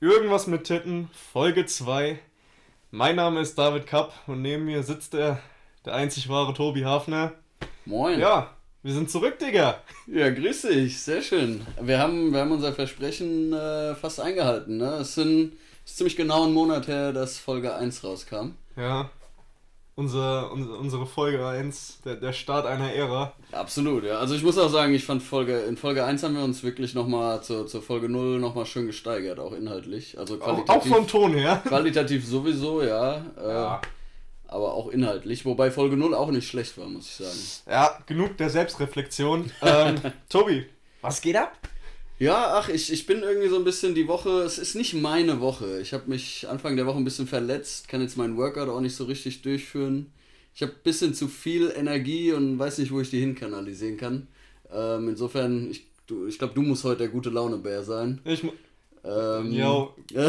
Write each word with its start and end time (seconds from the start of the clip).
Irgendwas 0.00 0.46
mit 0.46 0.62
Titten, 0.62 1.10
Folge 1.32 1.66
2. 1.66 2.20
Mein 2.92 3.16
Name 3.16 3.40
ist 3.40 3.58
David 3.58 3.88
Kapp 3.88 4.12
und 4.28 4.42
neben 4.42 4.64
mir 4.64 4.84
sitzt 4.84 5.12
der, 5.12 5.42
der 5.84 5.94
einzig 5.94 6.28
wahre 6.28 6.54
Tobi 6.54 6.84
Hafner. 6.84 7.32
Moin. 7.84 8.20
Ja, 8.20 8.54
wir 8.84 8.94
sind 8.94 9.10
zurück, 9.10 9.40
Digga. 9.40 9.82
Ja, 10.06 10.30
grüß 10.30 10.62
dich, 10.62 11.02
sehr 11.02 11.20
schön. 11.20 11.66
Wir 11.80 11.98
haben, 11.98 12.32
wir 12.32 12.38
haben 12.42 12.52
unser 12.52 12.72
Versprechen 12.72 13.52
äh, 13.52 13.96
fast 13.96 14.20
eingehalten. 14.20 14.76
Ne? 14.76 14.98
Es 15.00 15.16
sind, 15.16 15.54
es 15.84 15.90
ist 15.90 15.96
ziemlich 15.96 16.14
genau 16.14 16.44
ein 16.44 16.52
Monat 16.52 16.86
her, 16.86 17.12
dass 17.12 17.40
Folge 17.40 17.74
1 17.74 18.04
rauskam. 18.04 18.50
Ja, 18.76 19.10
unser, 19.98 20.52
unser, 20.52 20.78
unsere 20.78 21.06
Folge 21.06 21.44
1, 21.44 22.02
der, 22.04 22.14
der 22.14 22.32
Start 22.32 22.66
einer 22.66 22.92
Ära. 22.92 23.32
Absolut, 23.50 24.04
ja. 24.04 24.18
Also 24.18 24.36
ich 24.36 24.44
muss 24.44 24.56
auch 24.56 24.68
sagen, 24.68 24.94
ich 24.94 25.04
fand 25.04 25.24
Folge, 25.24 25.58
in 25.62 25.76
Folge 25.76 26.04
1 26.04 26.22
haben 26.22 26.36
wir 26.36 26.44
uns 26.44 26.62
wirklich 26.62 26.94
nochmal 26.94 27.42
zur, 27.42 27.66
zur 27.66 27.82
Folge 27.82 28.08
0 28.08 28.38
nochmal 28.38 28.64
schön 28.64 28.86
gesteigert, 28.86 29.40
auch 29.40 29.52
inhaltlich. 29.52 30.16
Also 30.16 30.36
Auch, 30.36 30.40
qualitativ. 30.40 30.70
auch 30.70 30.86
vom 30.86 31.06
Ton 31.08 31.34
her. 31.34 31.60
Qualitativ 31.66 32.24
sowieso, 32.24 32.82
ja. 32.82 33.24
Äh, 33.36 33.48
Ja. 33.48 33.80
Aber 34.46 34.72
auch 34.72 34.88
inhaltlich. 34.88 35.44
Wobei 35.44 35.70
Folge 35.72 35.96
0 35.96 36.14
auch 36.14 36.30
nicht 36.30 36.48
schlecht 36.48 36.78
war, 36.78 36.86
muss 36.86 37.06
ich 37.08 37.26
sagen. 37.26 37.38
Ja, 37.68 37.98
genug 38.06 38.36
der 38.38 38.48
Selbstreflexion. 38.50 39.50
Ähm, 39.62 39.96
Tobi, 40.30 40.64
was 41.02 41.20
geht 41.20 41.36
ab? 41.36 41.52
Ja, 42.18 42.54
ach, 42.58 42.68
ich, 42.68 42.92
ich 42.92 43.06
bin 43.06 43.22
irgendwie 43.22 43.48
so 43.48 43.56
ein 43.56 43.64
bisschen 43.64 43.94
die 43.94 44.08
Woche, 44.08 44.42
es 44.42 44.58
ist 44.58 44.74
nicht 44.74 44.94
meine 44.94 45.40
Woche. 45.40 45.80
Ich 45.80 45.92
habe 45.92 46.10
mich 46.10 46.48
Anfang 46.48 46.74
der 46.76 46.84
Woche 46.86 46.96
ein 46.98 47.04
bisschen 47.04 47.28
verletzt, 47.28 47.88
kann 47.88 48.00
jetzt 48.00 48.16
meinen 48.16 48.36
Workout 48.36 48.68
auch 48.68 48.80
nicht 48.80 48.96
so 48.96 49.04
richtig 49.04 49.42
durchführen. 49.42 50.12
Ich 50.52 50.62
habe 50.62 50.72
ein 50.72 50.82
bisschen 50.82 51.14
zu 51.14 51.28
viel 51.28 51.72
Energie 51.76 52.32
und 52.32 52.58
weiß 52.58 52.78
nicht, 52.78 52.90
wo 52.90 53.00
ich 53.00 53.10
die 53.10 53.20
hinkanalisieren 53.20 53.96
kann. 53.96 54.26
Ähm, 54.72 55.10
insofern, 55.10 55.70
ich, 55.70 55.86
du, 56.08 56.26
ich 56.26 56.38
glaube, 56.38 56.54
du 56.54 56.62
musst 56.62 56.82
heute 56.82 56.98
der 56.98 57.08
gute 57.08 57.30
Laune-Bär 57.30 57.84
sein. 57.84 58.20
Ich, 58.24 58.42
Ähm, 59.04 59.52
yo, 59.52 59.94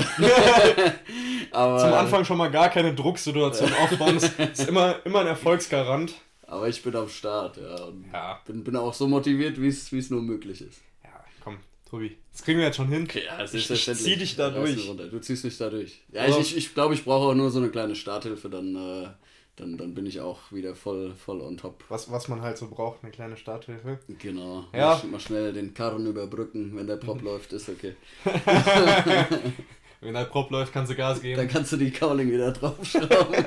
aber, 1.52 1.80
zum 1.80 1.94
Anfang 1.94 2.24
schon 2.24 2.38
mal 2.38 2.52
gar 2.52 2.70
keine 2.70 2.94
Drucksituation 2.94 3.74
aufbauen. 3.82 4.20
Das 4.20 4.60
ist 4.60 4.70
immer, 4.70 5.04
immer 5.06 5.22
ein 5.22 5.28
Erfolgsgarant. 5.28 6.14
Aber 6.46 6.70
ich 6.70 6.82
bin 6.84 6.96
am 6.96 7.10
Start, 7.10 7.58
ja. 7.58 7.86
Und 7.86 8.06
Ja. 8.14 8.40
bin, 8.46 8.64
bin 8.64 8.76
auch 8.76 8.94
so 8.94 9.08
motiviert, 9.08 9.60
wie 9.60 9.68
es 9.68 10.10
nur 10.12 10.22
möglich 10.22 10.62
ist. 10.62 10.82
Ja, 11.92 11.98
Tobi, 11.98 12.18
das 12.32 12.44
kriegen 12.44 12.60
wir 12.60 12.66
jetzt 12.68 12.76
schon 12.78 12.88
hin. 12.90 13.08
Ja, 13.26 13.38
das 13.40 13.54
Ich- 13.54 13.68
zieh 13.68 14.16
dich 14.16 14.36
da 14.36 14.50
durch. 14.50 14.88
Du 15.12 15.20
ziehst 15.20 15.44
mich 15.44 15.58
da 15.58 15.70
durch. 15.70 16.02
Ja, 16.12 16.28
ich, 16.28 16.38
ich, 16.40 16.58
ich 16.58 16.74
glaube, 16.74 16.94
ich 16.94 17.04
brauche 17.04 17.30
auch 17.30 17.34
nur 17.36 17.50
so 17.50 17.60
eine 17.60 17.70
kleine 17.70 17.96
Starthilfe, 17.96 18.50
dann, 18.50 18.76
äh, 18.76 19.08
dann, 19.56 19.76
dann 19.78 19.94
bin 19.96 20.06
ich 20.06 20.22
auch 20.22 20.40
wieder 20.52 20.76
voll, 20.76 21.14
voll 21.16 21.42
on 21.42 21.58
top. 21.58 21.84
Was, 21.90 22.12
was 22.12 22.28
man 22.28 22.42
halt 22.42 22.58
so 22.58 22.68
braucht, 22.70 23.00
eine 23.04 23.12
kleine 23.12 23.36
Starthilfe. 23.38 24.00
Genau. 24.20 24.66
Ja. 24.74 24.98
Mal, 25.04 25.08
mal 25.12 25.20
schnell 25.20 25.52
den 25.52 25.74
Karren 25.74 26.06
überbrücken, 26.06 26.74
wenn 26.76 26.86
der 26.88 26.98
Prop 26.98 27.22
läuft, 27.24 27.52
ist 27.54 27.68
okay. 27.70 27.96
Wenn 30.02 30.14
der 30.14 30.26
Prop 30.26 30.50
läuft, 30.50 30.72
kannst 30.72 30.92
du 30.92 30.96
Gas 30.96 31.18
Dann 31.18 31.24
geben. 31.24 31.48
kannst 31.50 31.72
du 31.74 31.78
die 31.78 31.92
Cowling 31.92 32.32
wieder 32.32 32.52
draufschrauben. 32.52 33.10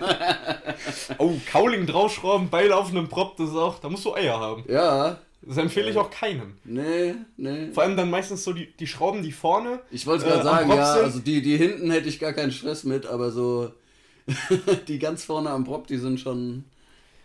Oh, 1.18 1.32
Cowling 1.50 1.86
draufschrauben 1.86 2.50
bei 2.50 2.66
laufendem 2.66 3.08
Prop, 3.08 3.36
das 3.36 3.50
ist 3.50 3.56
auch, 3.56 3.78
da 3.78 3.88
musst 3.88 4.04
du 4.04 4.14
Eier 4.14 4.38
haben. 4.38 4.64
ja, 4.68 5.18
Das 5.44 5.56
empfehle 5.56 5.90
ich 5.90 5.96
auch 5.96 6.10
keinem. 6.10 6.56
nee, 6.64 7.14
nee. 7.36 7.72
Vor 7.72 7.82
allem 7.82 7.96
dann 7.96 8.10
meistens 8.10 8.44
so 8.44 8.52
die, 8.52 8.72
die 8.76 8.86
Schrauben, 8.86 9.22
die 9.22 9.32
vorne. 9.32 9.80
Ich 9.90 10.06
wollte 10.06 10.24
äh, 10.24 10.28
gerade 10.28 10.40
am 10.40 10.46
sagen, 10.46 10.70
ja, 10.70 10.94
sind. 10.94 11.04
also 11.04 11.18
die, 11.18 11.42
die 11.42 11.56
hinten 11.56 11.90
hätte 11.90 12.08
ich 12.08 12.20
gar 12.20 12.32
keinen 12.32 12.52
Stress 12.52 12.84
mit, 12.84 13.06
aber 13.06 13.30
so 13.30 13.72
die 14.88 14.98
ganz 14.98 15.24
vorne 15.24 15.50
am 15.50 15.64
Prop, 15.64 15.86
die 15.86 15.96
sind 15.96 16.20
schon. 16.20 16.64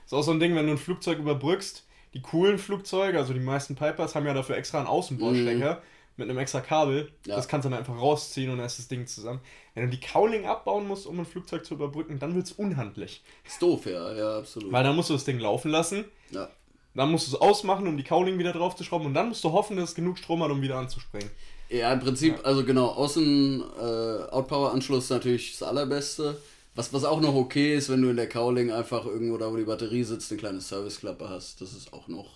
Ist 0.06 0.14
auch 0.14 0.24
so 0.24 0.32
ein 0.32 0.40
Ding, 0.40 0.56
wenn 0.56 0.66
du 0.66 0.72
ein 0.74 0.78
Flugzeug 0.78 1.20
überbrückst. 1.20 1.84
Die 2.14 2.22
coolen 2.22 2.58
Flugzeuge, 2.58 3.18
also 3.20 3.34
die 3.34 3.40
meisten 3.40 3.76
Pipers, 3.76 4.16
haben 4.16 4.26
ja 4.26 4.34
dafür 4.34 4.56
extra 4.58 4.80
einen 4.80 4.88
Außenbordstecker 4.88 5.82
mit 6.16 6.30
einem 6.30 6.40
extra 6.40 6.62
Kabel. 6.62 7.04
Mhm. 7.04 7.10
Ja. 7.30 7.36
Das 7.36 7.48
kannst 7.48 7.66
du 7.66 7.70
dann 7.70 7.78
einfach 7.78 8.00
rausziehen 8.00 8.50
und 8.50 8.58
dann 8.58 8.66
ist 8.66 8.80
das 8.80 8.88
Ding 8.88 9.06
zusammen. 9.06 9.42
Wenn 9.76 9.84
du 9.84 9.90
die 9.96 10.00
Cowling 10.00 10.46
abbauen 10.48 10.88
musst, 10.88 11.06
um 11.06 11.20
ein 11.20 11.26
Flugzeug 11.26 11.66
zu 11.66 11.76
überbrücken, 11.76 12.18
dann 12.18 12.34
wird 12.34 12.46
es 12.48 12.54
unhandlich. 12.54 13.24
Ist 13.46 13.62
doof, 13.62 13.86
ja, 13.86 14.14
ja, 14.14 14.38
absolut. 14.40 14.72
Weil 14.72 14.84
dann 14.84 14.96
musst 14.96 15.10
du 15.10 15.14
das 15.14 15.26
Ding 15.26 15.40
laufen 15.40 15.70
lassen, 15.70 16.06
Ja. 16.32 16.50
Dann 16.98 17.12
musst 17.12 17.28
du 17.32 17.36
es 17.36 17.42
ausmachen, 17.42 17.88
um 17.88 17.96
die 17.98 18.04
Cowling 18.04 18.38
wieder 18.40 18.54
drauf 18.54 18.76
zu 18.76 18.84
schrauben 18.84 19.06
und 19.06 19.14
dann 19.14 19.30
musst 19.30 19.44
du 19.44 19.52
hoffen, 19.52 19.78
dass 19.78 19.90
es 19.90 19.96
genug 19.96 20.18
Strom 20.18 20.44
hat, 20.44 20.52
um 20.52 20.62
wieder 20.62 20.78
anzuspringen. 20.78 21.30
Ja, 21.70 21.92
im 21.94 22.00
Prinzip, 22.00 22.40
also 22.44 22.64
genau, 22.64 22.88
Außen 22.88 23.62
äh, 23.62 24.32
Outpower-Anschluss 24.32 25.06
ist 25.06 25.10
natürlich 25.10 25.52
das 25.58 25.68
allerbeste. 25.68 26.38
Was, 26.76 26.94
was 26.94 27.04
auch 27.04 27.20
noch 27.20 27.34
okay 27.36 27.76
ist, 27.76 27.90
wenn 27.90 28.02
du 28.04 28.10
in 28.10 28.16
der 28.16 28.30
Cowling 28.30 28.72
einfach 28.72 29.06
irgendwo 29.06 29.38
da, 29.38 29.52
wo 29.52 29.58
die 29.58 29.64
Batterie 29.64 30.04
sitzt, 30.04 30.32
eine 30.32 30.40
kleine 30.40 30.62
Serviceklappe 30.62 31.28
hast. 31.28 31.60
Das 31.60 31.74
ist 31.74 31.92
auch 31.92 32.08
noch 32.08 32.30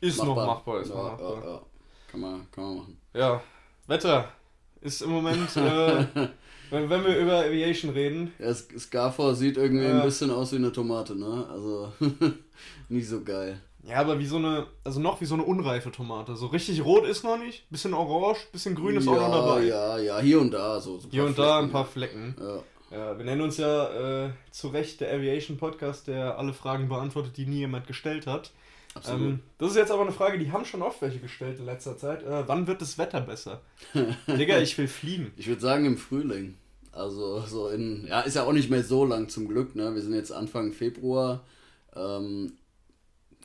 Ist 0.00 0.18
noch 0.18 0.28
machbar. 0.34 0.46
machbar, 0.46 0.80
ist 0.80 0.88
ja, 0.88 0.94
noch 0.96 1.02
machbar. 1.12 1.44
Ja, 1.44 1.50
ja. 1.50 1.62
Kann, 2.10 2.20
man, 2.20 2.46
kann 2.50 2.64
man 2.64 2.76
machen. 2.78 2.98
Ja, 3.14 3.42
Wetter 3.86 4.32
ist 4.80 5.02
im 5.02 5.10
Moment, 5.10 5.54
äh, 5.56 6.06
wenn, 6.70 6.88
wenn 6.90 7.04
wir 7.04 7.18
über 7.18 7.40
Aviation 7.44 7.90
reden, 7.92 8.32
Ja, 8.38 8.52
Scarfor 8.54 9.34
sieht 9.34 9.58
irgendwie 9.58 9.84
Ja. 9.84 10.00
ein 10.00 10.02
bisschen 10.06 10.30
aus 10.30 10.52
wie 10.52 10.56
eine 10.56 10.72
Tomate, 10.72 11.14
ne? 11.14 11.46
Also 11.50 11.92
nicht 12.88 13.08
so 13.08 13.22
geil. 13.22 13.60
Ja, 13.82 13.96
aber 13.96 14.18
wie 14.18 14.26
so 14.26 14.36
eine, 14.36 14.66
also 14.84 15.00
noch 15.00 15.20
wie 15.20 15.24
so 15.24 15.34
eine 15.34 15.44
unreife 15.44 15.90
Tomate. 15.90 16.36
So 16.36 16.46
richtig 16.46 16.84
rot 16.84 17.06
ist 17.06 17.24
noch 17.24 17.38
nicht, 17.38 17.68
bisschen 17.70 17.94
orange, 17.94 18.46
bisschen 18.52 18.74
grün 18.74 18.96
ist 18.96 19.06
ja, 19.06 19.12
auch 19.12 19.20
noch 19.20 19.32
dabei. 19.32 19.64
Ja, 19.64 19.98
ja, 19.98 20.20
hier 20.20 20.40
und 20.40 20.52
da. 20.52 20.80
So, 20.80 20.98
so 20.98 21.08
Hier 21.10 21.24
und 21.24 21.38
da 21.38 21.58
ein 21.58 21.70
Flecken. 21.70 21.72
paar 21.72 21.84
Flecken. 21.86 22.34
Ja. 22.38 22.62
Ja, 22.90 23.16
wir 23.16 23.24
nennen 23.24 23.40
uns 23.40 23.56
ja 23.56 24.26
äh, 24.26 24.30
zu 24.50 24.68
Recht 24.68 25.00
der 25.00 25.14
Aviation 25.14 25.56
Podcast, 25.56 26.08
der 26.08 26.36
alle 26.38 26.52
Fragen 26.52 26.88
beantwortet, 26.88 27.36
die 27.36 27.46
nie 27.46 27.58
jemand 27.58 27.86
gestellt 27.86 28.26
hat. 28.26 28.50
Absolut. 28.94 29.20
Ähm, 29.20 29.40
das 29.58 29.70
ist 29.70 29.76
jetzt 29.76 29.92
aber 29.92 30.02
eine 30.02 30.10
Frage, 30.10 30.38
die 30.38 30.50
haben 30.50 30.64
schon 30.64 30.82
oft 30.82 31.00
welche 31.00 31.20
gestellt 31.20 31.60
in 31.60 31.66
letzter 31.66 31.96
Zeit. 31.96 32.24
Äh, 32.24 32.48
wann 32.48 32.66
wird 32.66 32.82
das 32.82 32.98
Wetter 32.98 33.20
besser? 33.20 33.60
Digga, 34.26 34.58
ich 34.58 34.76
will 34.76 34.88
fliegen. 34.88 35.32
Ich 35.36 35.46
würde 35.46 35.60
sagen 35.60 35.84
im 35.84 35.96
Frühling. 35.96 36.56
Also 36.92 37.40
so 37.42 37.68
in, 37.68 38.06
ja, 38.08 38.20
ist 38.22 38.34
ja 38.34 38.42
auch 38.42 38.52
nicht 38.52 38.68
mehr 38.68 38.82
so 38.82 39.04
lang 39.04 39.28
zum 39.28 39.46
Glück, 39.46 39.76
ne? 39.76 39.94
Wir 39.94 40.02
sind 40.02 40.14
jetzt 40.14 40.32
Anfang 40.32 40.72
Februar. 40.72 41.44
Ähm, 41.94 42.54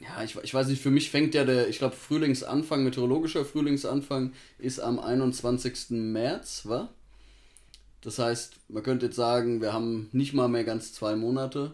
ja, 0.02 0.24
ich, 0.24 0.36
ich 0.44 0.54
weiß 0.54 0.68
nicht, 0.68 0.82
für 0.82 0.92
mich 0.92 1.10
fängt 1.10 1.34
ja 1.36 1.46
der, 1.46 1.70
ich 1.70 1.78
glaube, 1.78 1.96
Frühlingsanfang, 1.96 2.84
meteorologischer 2.84 3.46
Frühlingsanfang 3.46 4.34
ist 4.58 4.80
am 4.80 5.00
21. 5.00 5.92
März, 5.92 6.64
wa? 6.66 6.90
Das 8.02 8.20
heißt, 8.20 8.58
man 8.68 8.84
könnte 8.84 9.08
jetzt 9.08 9.16
sagen, 9.16 9.62
wir 9.62 9.74
haben 9.74 10.10
nicht 10.12 10.34
mal 10.34 10.48
mehr 10.48 10.64
ganz 10.64 10.94
zwei 10.94 11.16
Monate. 11.16 11.72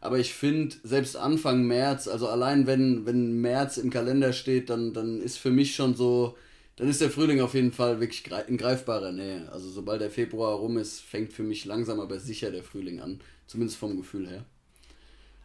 Aber 0.00 0.18
ich 0.18 0.34
finde, 0.34 0.76
selbst 0.82 1.16
Anfang 1.16 1.64
März, 1.64 2.08
also 2.08 2.28
allein 2.28 2.66
wenn, 2.66 3.06
wenn 3.06 3.40
März 3.40 3.76
im 3.78 3.90
Kalender 3.90 4.32
steht, 4.32 4.70
dann, 4.70 4.92
dann 4.92 5.20
ist 5.20 5.38
für 5.38 5.50
mich 5.50 5.74
schon 5.74 5.94
so, 5.94 6.36
dann 6.76 6.88
ist 6.88 7.00
der 7.00 7.10
Frühling 7.10 7.40
auf 7.40 7.54
jeden 7.54 7.72
Fall 7.72 8.00
wirklich 8.00 8.24
in 8.48 8.56
greifbarer 8.56 9.12
Nähe. 9.12 9.50
Also 9.52 9.68
sobald 9.68 10.00
der 10.00 10.10
Februar 10.10 10.56
rum 10.56 10.78
ist, 10.78 11.00
fängt 11.00 11.32
für 11.32 11.42
mich 11.42 11.64
langsam 11.64 12.00
aber 12.00 12.18
sicher 12.20 12.50
der 12.50 12.62
Frühling 12.62 13.00
an. 13.00 13.20
Zumindest 13.46 13.78
vom 13.78 13.96
Gefühl 13.96 14.28
her. 14.28 14.44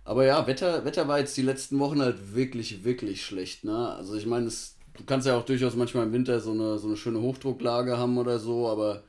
Aber 0.10 0.26
ja, 0.26 0.48
Wetter, 0.48 0.86
Wetter 0.86 1.08
war 1.08 1.20
jetzt 1.20 1.38
die 1.38 1.42
letzten 1.44 1.80
Wochen 1.80 2.02
halt 2.02 2.34
wirklich, 2.36 2.84
wirklich 2.84 3.24
schlecht. 3.26 3.64
Ne? 3.64 3.90
Also 3.96 4.16
ich 4.16 4.26
meine, 4.26 4.48
es- 4.48 4.78
du 4.98 5.04
kannst 5.06 5.28
ja 5.28 5.38
auch 5.38 5.46
durchaus 5.46 5.76
manchmal 5.76 6.06
im 6.08 6.14
Winter 6.14 6.40
so 6.40 6.52
eine, 6.52 6.80
so 6.80 6.88
eine 6.88 6.98
schöne 6.98 7.22
Hochdrucklage 7.22 7.98
haben 7.98 8.18
oder 8.18 8.40
so, 8.40 8.68
aber 8.70 9.04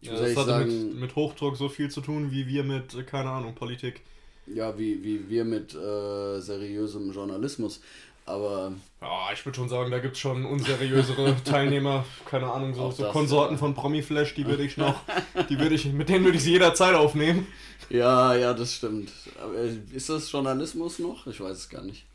ich 0.00 0.10
Ja, 0.10 0.12
muss 0.12 0.20
das 0.20 0.34
hatte 0.36 0.46
sagen, 0.46 0.90
mit, 0.92 0.94
mit 0.94 1.16
Hochdruck 1.16 1.56
so 1.56 1.68
viel 1.68 1.90
zu 1.90 2.00
tun, 2.00 2.30
wie 2.30 2.46
wir 2.46 2.62
mit, 2.64 2.94
äh, 2.94 3.02
keine 3.02 3.30
Ahnung, 3.30 3.54
Politik. 3.56 4.02
ja, 4.46 4.76
wie, 4.78 5.02
wie 5.02 5.28
wir 5.28 5.44
mit 5.44 5.74
äh, 5.74 6.40
seriösem 6.40 7.12
Journalismus. 7.12 7.80
Aber 8.26 8.72
Ja, 9.02 9.32
ich 9.32 9.44
würde 9.44 9.56
schon 9.56 9.68
sagen, 9.68 9.90
da 9.90 9.98
gibt 9.98 10.14
es 10.14 10.20
schon 10.20 10.46
unseriösere 10.46 11.36
Teilnehmer, 11.44 12.04
keine 12.24 12.50
Ahnung, 12.50 12.74
so, 12.74 12.90
so 12.90 13.04
Konsorten 13.10 13.54
ja. 13.56 13.58
von 13.58 13.74
Promiflash, 13.74 14.34
die 14.34 14.46
würde 14.46 14.64
ich 14.64 14.76
noch, 14.76 15.00
die 15.50 15.58
würde 15.58 15.74
ich, 15.74 15.84
mit 15.92 16.08
denen 16.08 16.24
würde 16.24 16.38
ich 16.38 16.44
sie 16.44 16.52
jederzeit 16.52 16.94
aufnehmen. 16.94 17.46
Ja, 17.90 18.34
ja, 18.34 18.54
das 18.54 18.74
stimmt. 18.74 19.12
Aber 19.42 19.54
äh, 19.56 19.76
ist 19.92 20.08
das 20.08 20.30
Journalismus 20.32 20.98
noch? 20.98 21.26
Ich 21.26 21.40
weiß 21.40 21.56
es 21.56 21.68
gar 21.68 21.82
nicht. 21.82 22.06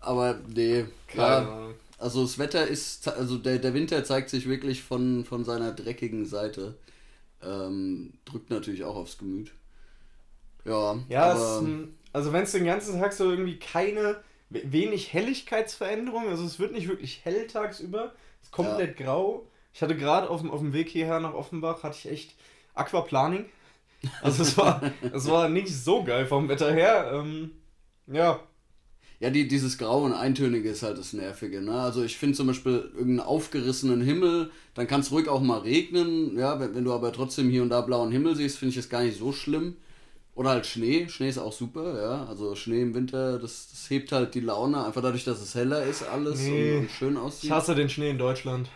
Aber 0.00 0.38
nee, 0.54 0.84
Keine 1.08 1.22
ja, 1.22 1.68
also 1.98 2.22
das 2.22 2.38
Wetter 2.38 2.66
ist, 2.66 3.08
also 3.08 3.38
der, 3.38 3.58
der 3.58 3.72
Winter 3.72 4.04
zeigt 4.04 4.28
sich 4.28 4.46
wirklich 4.46 4.82
von, 4.82 5.24
von 5.24 5.44
seiner 5.44 5.72
dreckigen 5.72 6.26
Seite. 6.26 6.74
Ähm, 7.42 8.12
drückt 8.26 8.50
natürlich 8.50 8.84
auch 8.84 8.96
aufs 8.96 9.16
Gemüt. 9.18 9.52
Ja, 10.64 10.98
Ja, 11.08 11.32
es, 11.32 11.40
aber, 11.40 11.58
m, 11.66 11.94
also 12.12 12.32
wenn 12.32 12.42
es 12.42 12.52
den 12.52 12.64
ganzen 12.64 13.00
Tag 13.00 13.12
so 13.12 13.30
irgendwie 13.30 13.58
keine, 13.58 14.22
wenig 14.50 15.12
Helligkeitsveränderung, 15.12 16.28
also 16.28 16.44
es 16.44 16.58
wird 16.58 16.72
nicht 16.72 16.88
wirklich 16.88 17.20
hell 17.24 17.46
tagsüber, 17.46 18.14
es 18.40 18.48
ist 18.48 18.52
komplett 18.52 18.96
grau. 18.96 19.48
Ich 19.72 19.82
hatte 19.82 19.96
gerade 19.96 20.30
auf 20.30 20.40
dem, 20.40 20.50
auf 20.50 20.60
dem 20.60 20.72
Weg 20.72 20.88
hierher 20.88 21.20
nach 21.20 21.34
Offenbach, 21.34 21.82
hatte 21.82 21.96
ich 21.98 22.10
echt 22.10 22.34
Aquaplaning. 22.74 23.46
Also 24.20 24.42
es 24.42 24.56
war, 24.58 24.82
es 25.12 25.28
war 25.28 25.48
nicht 25.48 25.68
so 25.74 26.04
geil 26.04 26.26
vom 26.26 26.48
Wetter 26.48 26.72
her. 26.72 27.10
Ähm, 27.14 27.52
ja, 28.06 28.40
Ja, 29.20 29.30
die, 29.30 29.46
dieses 29.48 29.78
Grau 29.78 30.02
und 30.04 30.12
Eintönige 30.12 30.68
ist 30.68 30.82
halt 30.82 30.98
das 30.98 31.12
Nervige. 31.12 31.60
Ne? 31.62 31.72
Also 31.80 32.02
ich 32.02 32.16
finde 32.18 32.36
zum 32.36 32.46
Beispiel 32.48 32.72
irgendeinen 32.94 33.20
aufgerissenen 33.20 34.02
Himmel, 34.02 34.50
dann 34.74 34.86
kann 34.86 35.00
es 35.00 35.12
ruhig 35.12 35.28
auch 35.28 35.40
mal 35.40 35.60
regnen. 35.60 36.36
Ja, 36.36 36.58
wenn, 36.60 36.74
wenn 36.74 36.84
du 36.84 36.92
aber 36.92 37.12
trotzdem 37.12 37.48
hier 37.48 37.62
und 37.62 37.70
da 37.70 37.80
blauen 37.80 38.12
Himmel 38.12 38.34
siehst, 38.36 38.58
finde 38.58 38.70
ich 38.72 38.76
es 38.78 38.88
gar 38.88 39.02
nicht 39.02 39.18
so 39.18 39.32
schlimm. 39.32 39.76
Oder 40.34 40.50
halt 40.50 40.66
Schnee. 40.66 41.08
Schnee 41.08 41.28
ist 41.28 41.38
auch 41.38 41.52
super, 41.52 42.00
ja. 42.00 42.26
Also 42.26 42.56
Schnee 42.56 42.82
im 42.82 42.94
Winter, 42.94 43.38
das, 43.38 43.68
das 43.70 43.88
hebt 43.88 44.10
halt 44.10 44.34
die 44.34 44.40
Laune. 44.40 44.84
Einfach 44.84 45.02
dadurch, 45.02 45.24
dass 45.24 45.40
es 45.40 45.54
heller 45.54 45.84
ist 45.84 46.02
alles 46.02 46.40
Nee. 46.40 46.72
und, 46.72 46.80
und 46.80 46.90
schön 46.90 47.12
ich 47.14 47.18
aussieht. 47.18 47.50
hasse 47.50 47.74
den 47.74 47.88
Schnee 47.88 48.10
in 48.10 48.18
Deutschland. 48.18 48.68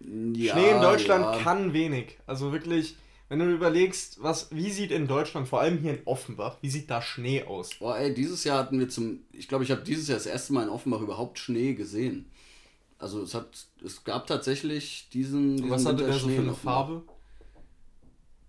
Ja, 0.00 0.52
Schnee 0.54 0.70
in 0.70 0.80
Deutschland 0.80 1.24
ja. 1.24 1.42
kann 1.42 1.72
wenig. 1.74 2.16
Also 2.26 2.52
wirklich, 2.52 2.96
wenn 3.28 3.40
du 3.40 3.52
überlegst, 3.52 4.22
was, 4.22 4.48
wie 4.50 4.70
sieht 4.70 4.90
in 4.90 5.06
Deutschland, 5.06 5.46
vor 5.46 5.60
allem 5.60 5.78
hier 5.78 5.94
in 5.94 6.00
Offenbach, 6.06 6.56
wie 6.62 6.70
sieht 6.70 6.88
da 6.88 7.02
Schnee 7.02 7.44
aus? 7.44 7.74
Boah, 7.78 7.98
ey, 7.98 8.14
dieses 8.14 8.44
Jahr 8.44 8.58
hatten 8.58 8.78
wir 8.78 8.88
zum, 8.88 9.20
ich 9.32 9.48
glaube, 9.48 9.64
ich 9.64 9.70
habe 9.70 9.82
dieses 9.82 10.08
Jahr 10.08 10.16
das 10.16 10.26
erste 10.26 10.54
Mal 10.54 10.62
in 10.62 10.68
Offenbach 10.70 11.00
überhaupt 11.00 11.38
Schnee 11.38 11.74
gesehen. 11.74 12.30
Also 12.98 13.22
es 13.22 13.34
hat, 13.34 13.66
es 13.84 14.04
gab 14.04 14.26
tatsächlich 14.26 15.08
diesen. 15.12 15.56
diesen 15.56 15.70
was 15.70 15.84
hatte 15.84 16.04
der 16.04 16.14
so 16.14 16.28
für 16.28 16.40
eine 16.40 16.54
Farbe? 16.54 17.02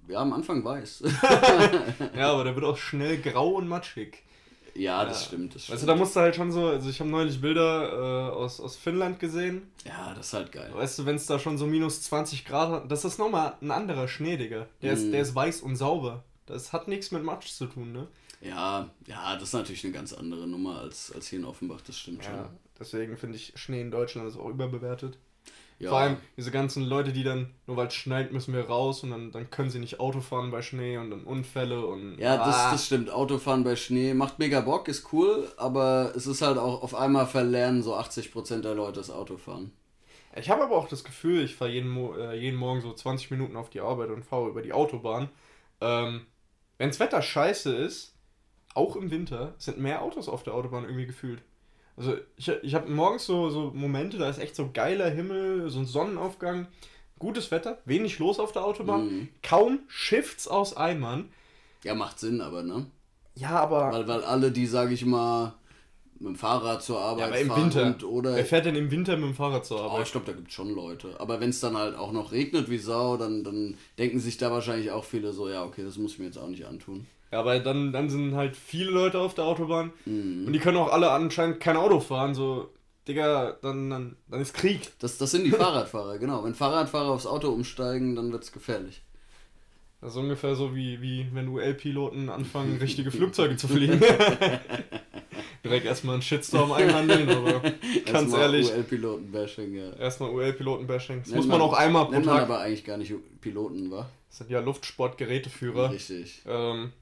Ja, 0.09 0.21
am 0.21 0.33
Anfang 0.33 0.63
weiß. 0.63 1.03
ja, 2.15 2.31
aber 2.31 2.43
der 2.43 2.55
wird 2.55 2.65
auch 2.65 2.77
schnell 2.77 3.17
grau 3.19 3.49
und 3.51 3.67
matschig. 3.67 4.23
Ja, 4.73 5.05
das 5.05 5.21
ja. 5.21 5.27
stimmt. 5.27 5.53
Das 5.53 5.63
stimmt. 5.63 5.75
Weißt 5.75 5.83
du, 5.83 5.87
da 5.87 5.95
musst 5.95 6.15
du 6.15 6.19
halt 6.19 6.35
schon 6.35 6.51
so, 6.51 6.67
also 6.67 6.89
ich 6.89 6.99
habe 6.99 7.09
neulich 7.09 7.39
Bilder 7.39 7.91
äh, 7.91 8.31
aus, 8.31 8.59
aus 8.59 8.75
Finnland 8.75 9.19
gesehen. 9.19 9.71
Ja, 9.85 10.13
das 10.15 10.27
ist 10.27 10.33
halt 10.33 10.51
geil. 10.51 10.71
Weißt 10.73 10.97
du, 10.97 11.05
wenn 11.05 11.15
es 11.15 11.27
da 11.27 11.37
schon 11.37 11.57
so 11.57 11.67
minus 11.67 12.01
20 12.03 12.45
Grad 12.45 12.69
hat, 12.69 12.91
das 12.91 13.05
ist 13.05 13.19
nochmal 13.19 13.53
ein 13.61 13.71
anderer 13.71 14.07
Schnee, 14.07 14.37
Digga. 14.37 14.67
Der, 14.81 14.93
mm. 14.93 14.95
ist, 14.95 15.11
der 15.11 15.21
ist 15.21 15.35
weiß 15.35 15.61
und 15.61 15.75
sauber. 15.75 16.23
Das 16.47 16.73
hat 16.73 16.87
nichts 16.87 17.11
mit 17.11 17.23
Matsch 17.23 17.49
zu 17.49 17.67
tun, 17.67 17.91
ne? 17.91 18.07
Ja, 18.41 18.89
ja, 19.05 19.35
das 19.35 19.43
ist 19.49 19.53
natürlich 19.53 19.83
eine 19.83 19.93
ganz 19.93 20.13
andere 20.13 20.47
Nummer 20.47 20.79
als, 20.79 21.11
als 21.13 21.27
hier 21.27 21.39
in 21.39 21.45
Offenbach, 21.45 21.81
das 21.85 21.99
stimmt 21.99 22.23
ja, 22.23 22.31
schon. 22.31 22.45
Deswegen 22.79 23.17
finde 23.17 23.35
ich 23.35 23.53
Schnee 23.55 23.81
in 23.81 23.91
Deutschland 23.91 24.27
ist 24.27 24.37
auch 24.37 24.49
überbewertet. 24.49 25.17
Ja. 25.79 25.91
Vor 25.91 25.99
allem 25.99 26.17
diese 26.35 26.51
ganzen 26.51 26.83
Leute, 26.83 27.13
die 27.13 27.23
dann, 27.23 27.51
nur 27.65 27.77
weil 27.77 27.87
es 27.87 27.93
schneit, 27.93 28.33
müssen 28.33 28.53
wir 28.53 28.65
raus 28.65 29.01
und 29.03 29.11
dann, 29.11 29.31
dann 29.31 29.49
können 29.49 29.69
sie 29.69 29.79
nicht 29.79 30.01
Auto 30.01 30.19
fahren 30.19 30.51
bei 30.51 30.61
Schnee 30.61 30.97
und 30.97 31.09
dann 31.09 31.23
Unfälle 31.23 31.85
und. 31.85 32.17
Ja, 32.17 32.35
ah. 32.35 32.45
das, 32.45 32.71
das 32.71 32.85
stimmt. 32.85 33.09
Autofahren 33.09 33.63
bei 33.63 33.77
Schnee 33.77 34.13
macht 34.13 34.39
mega 34.39 34.59
Bock, 34.59 34.89
ist 34.89 35.13
cool, 35.13 35.49
aber 35.55 36.11
es 36.17 36.27
ist 36.27 36.41
halt 36.41 36.57
auch 36.57 36.83
auf 36.83 36.95
einmal 36.95 37.27
verlernen 37.27 37.81
so 37.81 37.95
80% 37.95 38.59
der 38.61 38.75
Leute 38.75 38.99
das 38.99 39.09
Autofahren. 39.09 39.71
Ich 40.35 40.49
habe 40.49 40.63
aber 40.63 40.75
auch 40.75 40.89
das 40.89 41.05
Gefühl, 41.05 41.43
ich 41.43 41.55
fahre 41.55 41.71
jeden, 41.71 41.95
äh, 42.17 42.35
jeden 42.35 42.57
Morgen 42.57 42.81
so 42.81 42.93
20 42.93 43.31
Minuten 43.31 43.55
auf 43.55 43.69
die 43.69 43.79
Arbeit 43.79 44.09
und 44.09 44.25
fahre 44.25 44.49
über 44.49 44.61
die 44.61 44.73
Autobahn. 44.73 45.29
Ähm, 45.79 46.25
das 46.77 46.99
Wetter 46.99 47.21
scheiße 47.21 47.73
ist, 47.73 48.15
auch 48.73 48.97
im 48.97 49.11
Winter, 49.11 49.55
sind 49.57 49.79
mehr 49.79 50.01
Autos 50.01 50.27
auf 50.27 50.43
der 50.43 50.53
Autobahn 50.53 50.83
irgendwie 50.83 51.07
gefühlt. 51.07 51.41
Also 51.99 52.15
ich, 52.37 52.47
ich 52.47 52.73
habe 52.75 52.89
morgens 52.89 53.25
so, 53.25 53.49
so 53.49 53.71
Momente, 53.75 54.17
da 54.17 54.29
ist 54.29 54.39
echt 54.39 54.55
so 54.55 54.69
geiler 54.73 55.09
Himmel, 55.09 55.69
so 55.69 55.79
ein 55.79 55.85
Sonnenaufgang, 55.85 56.67
gutes 57.19 57.51
Wetter, 57.51 57.77
wenig 57.83 58.19
los 58.19 58.39
auf 58.39 58.53
der 58.53 58.63
Autobahn, 58.63 59.05
mhm. 59.05 59.29
kaum 59.43 59.79
Shifts 59.89 60.47
aus 60.47 60.77
Eimern. 60.77 61.29
Ja, 61.83 61.95
macht 61.95 62.19
Sinn, 62.19 62.39
aber 62.39 62.63
ne? 62.63 62.85
Ja, 63.35 63.51
aber. 63.51 63.91
Weil, 63.91 64.07
weil 64.07 64.23
alle, 64.23 64.51
die, 64.51 64.65
sage 64.65 64.93
ich 64.93 65.05
mal, 65.05 65.53
mit 66.19 66.29
dem 66.29 66.35
Fahrrad 66.35 66.81
zur 66.81 66.99
Arbeit 67.01 67.19
ja, 67.19 67.25
aber 67.27 67.39
im 67.39 67.47
fahren 67.47 67.63
Winter. 67.63 67.85
Und, 67.85 68.03
oder 68.05 68.35
Wer 68.35 68.45
fährt 68.45 68.65
denn 68.65 68.75
im 68.75 68.91
Winter 68.91 69.17
mit 69.17 69.25
dem 69.25 69.35
Fahrrad 69.35 69.65
zur 69.65 69.81
Arbeit? 69.81 69.99
Oh, 69.99 70.03
ich 70.03 70.11
glaube, 70.11 70.25
da 70.25 70.33
gibt 70.33 70.47
es 70.47 70.53
schon 70.53 70.73
Leute. 70.73 71.19
Aber 71.19 71.41
wenn 71.41 71.49
es 71.49 71.59
dann 71.59 71.77
halt 71.77 71.97
auch 71.97 72.13
noch 72.13 72.31
regnet 72.31 72.69
wie 72.69 72.77
Sau, 72.77 73.17
dann, 73.17 73.43
dann 73.43 73.77
denken 73.97 74.19
sich 74.19 74.37
da 74.37 74.51
wahrscheinlich 74.51 74.91
auch 74.91 75.03
viele 75.03 75.33
so, 75.33 75.49
ja, 75.49 75.63
okay, 75.63 75.83
das 75.83 75.97
muss 75.97 76.13
ich 76.13 76.19
mir 76.19 76.25
jetzt 76.25 76.37
auch 76.37 76.47
nicht 76.47 76.65
antun. 76.65 77.07
Ja, 77.31 77.39
aber 77.39 77.59
dann, 77.59 77.91
dann 77.91 78.09
sind 78.09 78.35
halt 78.35 78.55
viele 78.55 78.89
Leute 78.89 79.19
auf 79.19 79.35
der 79.35 79.45
Autobahn 79.45 79.91
mhm. 80.05 80.45
und 80.47 80.53
die 80.53 80.59
können 80.59 80.77
auch 80.77 80.91
alle 80.91 81.11
anscheinend 81.11 81.59
kein 81.59 81.77
Auto 81.77 81.99
fahren. 81.99 82.33
So, 82.33 82.69
Digga, 83.07 83.57
dann, 83.61 83.89
dann, 83.89 84.15
dann 84.27 84.41
ist 84.41 84.53
Krieg. 84.53 84.91
Das, 84.99 85.17
das 85.17 85.31
sind 85.31 85.43
die 85.43 85.51
Fahrradfahrer, 85.51 86.17
genau. 86.17 86.43
Wenn 86.43 86.55
Fahrradfahrer 86.55 87.09
aufs 87.09 87.27
Auto 87.27 87.49
umsteigen, 87.49 88.15
dann 88.15 88.31
wird 88.31 88.43
es 88.43 88.51
gefährlich. 88.51 89.01
Das 90.01 90.11
ist 90.11 90.17
ungefähr 90.17 90.55
so 90.55 90.75
wie, 90.75 91.01
wie 91.01 91.27
wenn 91.33 91.49
UL-Piloten 91.49 92.29
anfangen, 92.29 92.77
richtige 92.81 93.11
Flugzeuge 93.11 93.57
zu 93.57 93.67
fliegen. 93.67 93.99
Direkt 95.63 95.85
erstmal 95.85 96.13
einen 96.13 96.21
Shitstorm 96.21 96.71
einhandeln, 96.71 97.29
aber 97.29 97.61
ganz 98.11 98.33
ehrlich. 98.33 98.71
UL-Piloten-Bashing, 98.71 99.75
ja. 99.75 99.93
Erstmal 99.93 100.29
UL-Piloten-Bashing. 100.31 101.19
Das 101.19 101.27
nennt 101.27 101.37
muss 101.37 101.47
man, 101.47 101.59
man 101.59 101.67
auch 101.67 101.73
einmal 101.73 102.05
pro 102.05 102.13
Tag. 102.13 102.25
man 102.25 102.39
aber 102.39 102.59
eigentlich 102.61 102.85
gar 102.85 102.97
nicht 102.97 103.13
Piloten, 103.41 103.91
wa? 103.91 104.09
Das 104.29 104.37
sind 104.37 104.49
ja 104.49 104.61
Luftsportgeräteführer. 104.61 105.91
Richtig. 105.91 106.43
Ähm, 106.47 106.93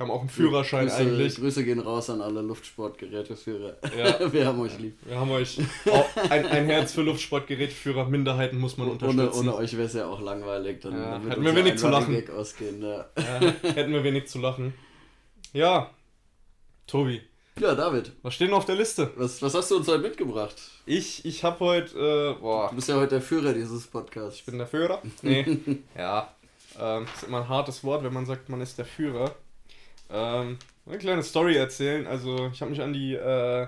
haben 0.00 0.10
auch 0.10 0.20
einen 0.20 0.28
Führerschein 0.28 0.86
Grüße, 0.86 0.96
eigentlich. 0.96 1.36
Grüße 1.36 1.64
gehen 1.64 1.78
raus 1.78 2.10
an 2.10 2.20
alle 2.20 2.40
Luftsportgeräteführer. 2.42 3.76
Ja. 3.96 4.32
wir 4.32 4.46
haben 4.46 4.60
euch 4.60 4.78
lieb. 4.78 4.96
Wir 5.04 5.18
haben 5.18 5.30
euch 5.30 5.58
ein, 6.30 6.46
ein 6.46 6.66
Herz 6.66 6.92
für 6.92 7.02
Luftsportgeräteführer. 7.02 8.06
Minderheiten 8.06 8.58
muss 8.58 8.76
man 8.78 8.88
unterstützen. 8.88 9.38
Ohne, 9.38 9.50
ohne 9.52 9.54
euch 9.56 9.72
wäre 9.74 9.86
es 9.86 9.92
ja 9.92 10.06
auch 10.06 10.20
langweilig. 10.20 10.80
Dann, 10.80 10.94
ja. 10.94 11.20
Hätten 11.28 11.44
wir 11.44 11.54
wenig 11.54 11.76
zu 11.76 11.88
lachen. 11.88 12.22
Ausgehen, 12.30 12.82
ja. 12.82 13.06
Hätten 13.74 13.92
wir 13.92 14.02
wenig 14.02 14.28
zu 14.28 14.38
lachen. 14.38 14.72
Ja, 15.52 15.90
Tobi. 16.86 17.20
Ja, 17.60 17.74
David. 17.74 18.12
Was 18.22 18.34
steht 18.34 18.50
noch 18.50 18.58
auf 18.58 18.64
der 18.64 18.76
Liste? 18.76 19.10
Was, 19.16 19.42
was 19.42 19.54
hast 19.54 19.70
du 19.70 19.76
uns 19.76 19.88
heute 19.88 20.02
mitgebracht? 20.02 20.56
Ich, 20.86 21.24
ich 21.24 21.44
habe 21.44 21.60
heute, 21.60 22.36
äh, 22.36 22.40
boah. 22.40 22.70
Du 22.70 22.76
bist 22.76 22.88
ja 22.88 22.96
heute 22.96 23.10
der 23.10 23.22
Führer 23.22 23.52
dieses 23.52 23.86
Podcasts. 23.86 24.40
Ich 24.40 24.46
bin 24.46 24.56
der 24.56 24.66
Führer? 24.66 25.02
Nee. 25.20 25.58
ja. 25.96 26.34
Ähm, 26.78 27.06
ist 27.14 27.24
immer 27.24 27.42
ein 27.42 27.48
hartes 27.48 27.84
Wort, 27.84 28.02
wenn 28.04 28.12
man 28.14 28.24
sagt, 28.24 28.48
man 28.48 28.62
ist 28.62 28.78
der 28.78 28.86
Führer. 28.86 29.34
Ähm, 30.12 30.58
eine 30.86 30.98
kleine 30.98 31.22
Story 31.22 31.56
erzählen. 31.56 32.06
Also 32.06 32.50
ich 32.52 32.60
habe 32.60 32.70
mich 32.70 32.82
an 32.82 32.92
die 32.92 33.14
äh, 33.14 33.66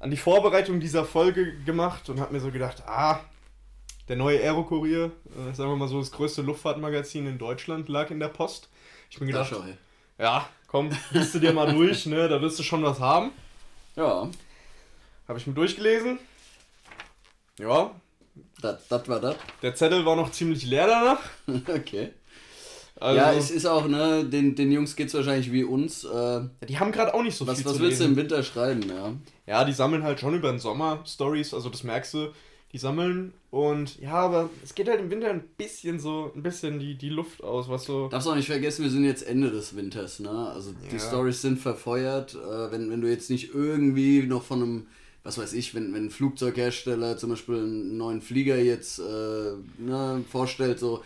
an 0.00 0.10
die 0.10 0.16
Vorbereitung 0.18 0.80
dieser 0.80 1.04
Folge 1.04 1.56
gemacht 1.64 2.10
und 2.10 2.20
habe 2.20 2.34
mir 2.34 2.40
so 2.40 2.50
gedacht, 2.50 2.82
ah, 2.86 3.20
der 4.08 4.16
neue 4.16 4.38
Aerokurier, 4.38 5.12
äh, 5.34 5.54
sagen 5.54 5.70
wir 5.70 5.76
mal 5.76 5.88
so 5.88 5.98
das 5.98 6.12
größte 6.12 6.42
Luftfahrtmagazin 6.42 7.26
in 7.26 7.38
Deutschland, 7.38 7.88
lag 7.88 8.10
in 8.10 8.20
der 8.20 8.28
Post. 8.28 8.68
Ich 9.08 9.18
bin 9.18 9.28
gedacht, 9.28 9.54
ja, 10.18 10.46
komm, 10.66 10.90
liest 11.10 11.34
du 11.34 11.38
dir 11.38 11.52
mal 11.52 11.72
durch, 11.72 12.04
ne? 12.04 12.28
Da 12.28 12.40
wirst 12.42 12.58
du 12.58 12.62
schon 12.62 12.82
was 12.82 13.00
haben. 13.00 13.30
Ja. 13.96 14.28
Habe 15.26 15.38
ich 15.38 15.46
mir 15.46 15.54
durchgelesen. 15.54 16.18
Ja. 17.58 17.92
Das 18.60 18.90
war 18.90 19.20
das. 19.20 19.36
Der 19.62 19.74
Zettel 19.74 20.04
war 20.04 20.16
noch 20.16 20.30
ziemlich 20.32 20.66
leer 20.66 20.86
danach. 20.86 21.20
okay. 21.68 22.12
Also, 23.00 23.16
ja, 23.16 23.32
es 23.32 23.50
ist 23.50 23.66
auch, 23.66 23.88
ne, 23.88 24.24
den, 24.24 24.54
den 24.54 24.70
Jungs 24.70 24.94
es 24.96 25.14
wahrscheinlich 25.14 25.50
wie 25.50 25.64
uns. 25.64 26.04
Äh, 26.04 26.08
ja, 26.08 26.50
die 26.68 26.78
haben 26.78 26.92
gerade 26.92 27.12
auch 27.12 27.22
nicht 27.22 27.36
so 27.36 27.46
was, 27.46 27.58
viel 27.58 27.66
was 27.66 27.76
zu 27.76 27.80
willst 27.80 28.00
du 28.00 28.04
im 28.04 28.16
Winter 28.16 28.42
schreiben, 28.42 28.84
ja? 28.88 29.12
Ja, 29.46 29.64
die 29.64 29.72
sammeln 29.72 30.04
halt 30.04 30.20
schon 30.20 30.34
über 30.34 30.50
den 30.50 30.60
Sommer 30.60 31.02
Stories, 31.04 31.52
also 31.52 31.68
das 31.68 31.82
merkst 31.82 32.14
du, 32.14 32.28
die 32.72 32.78
sammeln 32.78 33.34
und 33.50 34.00
ja, 34.00 34.14
aber 34.14 34.48
es 34.62 34.74
geht 34.74 34.88
halt 34.88 35.00
im 35.00 35.10
Winter 35.10 35.30
ein 35.30 35.44
bisschen 35.56 35.98
so, 35.98 36.32
ein 36.34 36.42
bisschen 36.42 36.78
die, 36.78 36.96
die 36.96 37.08
Luft 37.08 37.42
aus, 37.42 37.68
was 37.68 37.84
so. 37.84 38.08
Darfst 38.08 38.28
auch 38.28 38.36
nicht 38.36 38.48
vergessen, 38.48 38.84
wir 38.84 38.90
sind 38.90 39.04
jetzt 39.04 39.26
Ende 39.26 39.50
des 39.50 39.76
Winters, 39.76 40.20
ne? 40.20 40.30
Also 40.30 40.70
ja. 40.70 40.76
die 40.92 40.98
Stories 40.98 41.42
sind 41.42 41.58
verfeuert. 41.58 42.34
Äh, 42.34 42.72
wenn, 42.72 42.90
wenn 42.90 43.00
du 43.00 43.08
jetzt 43.08 43.28
nicht 43.28 43.54
irgendwie 43.54 44.22
noch 44.22 44.42
von 44.42 44.62
einem 44.62 44.86
was 45.24 45.38
weiß 45.38 45.54
ich, 45.54 45.74
wenn, 45.74 45.92
wenn 45.94 46.06
ein 46.06 46.10
Flugzeughersteller 46.10 47.16
zum 47.16 47.30
Beispiel 47.30 47.56
einen 47.56 47.96
neuen 47.96 48.20
Flieger 48.20 48.58
jetzt 48.58 48.98
äh, 48.98 49.52
ne, 49.78 50.22
vorstellt, 50.30 50.78
so, 50.78 51.02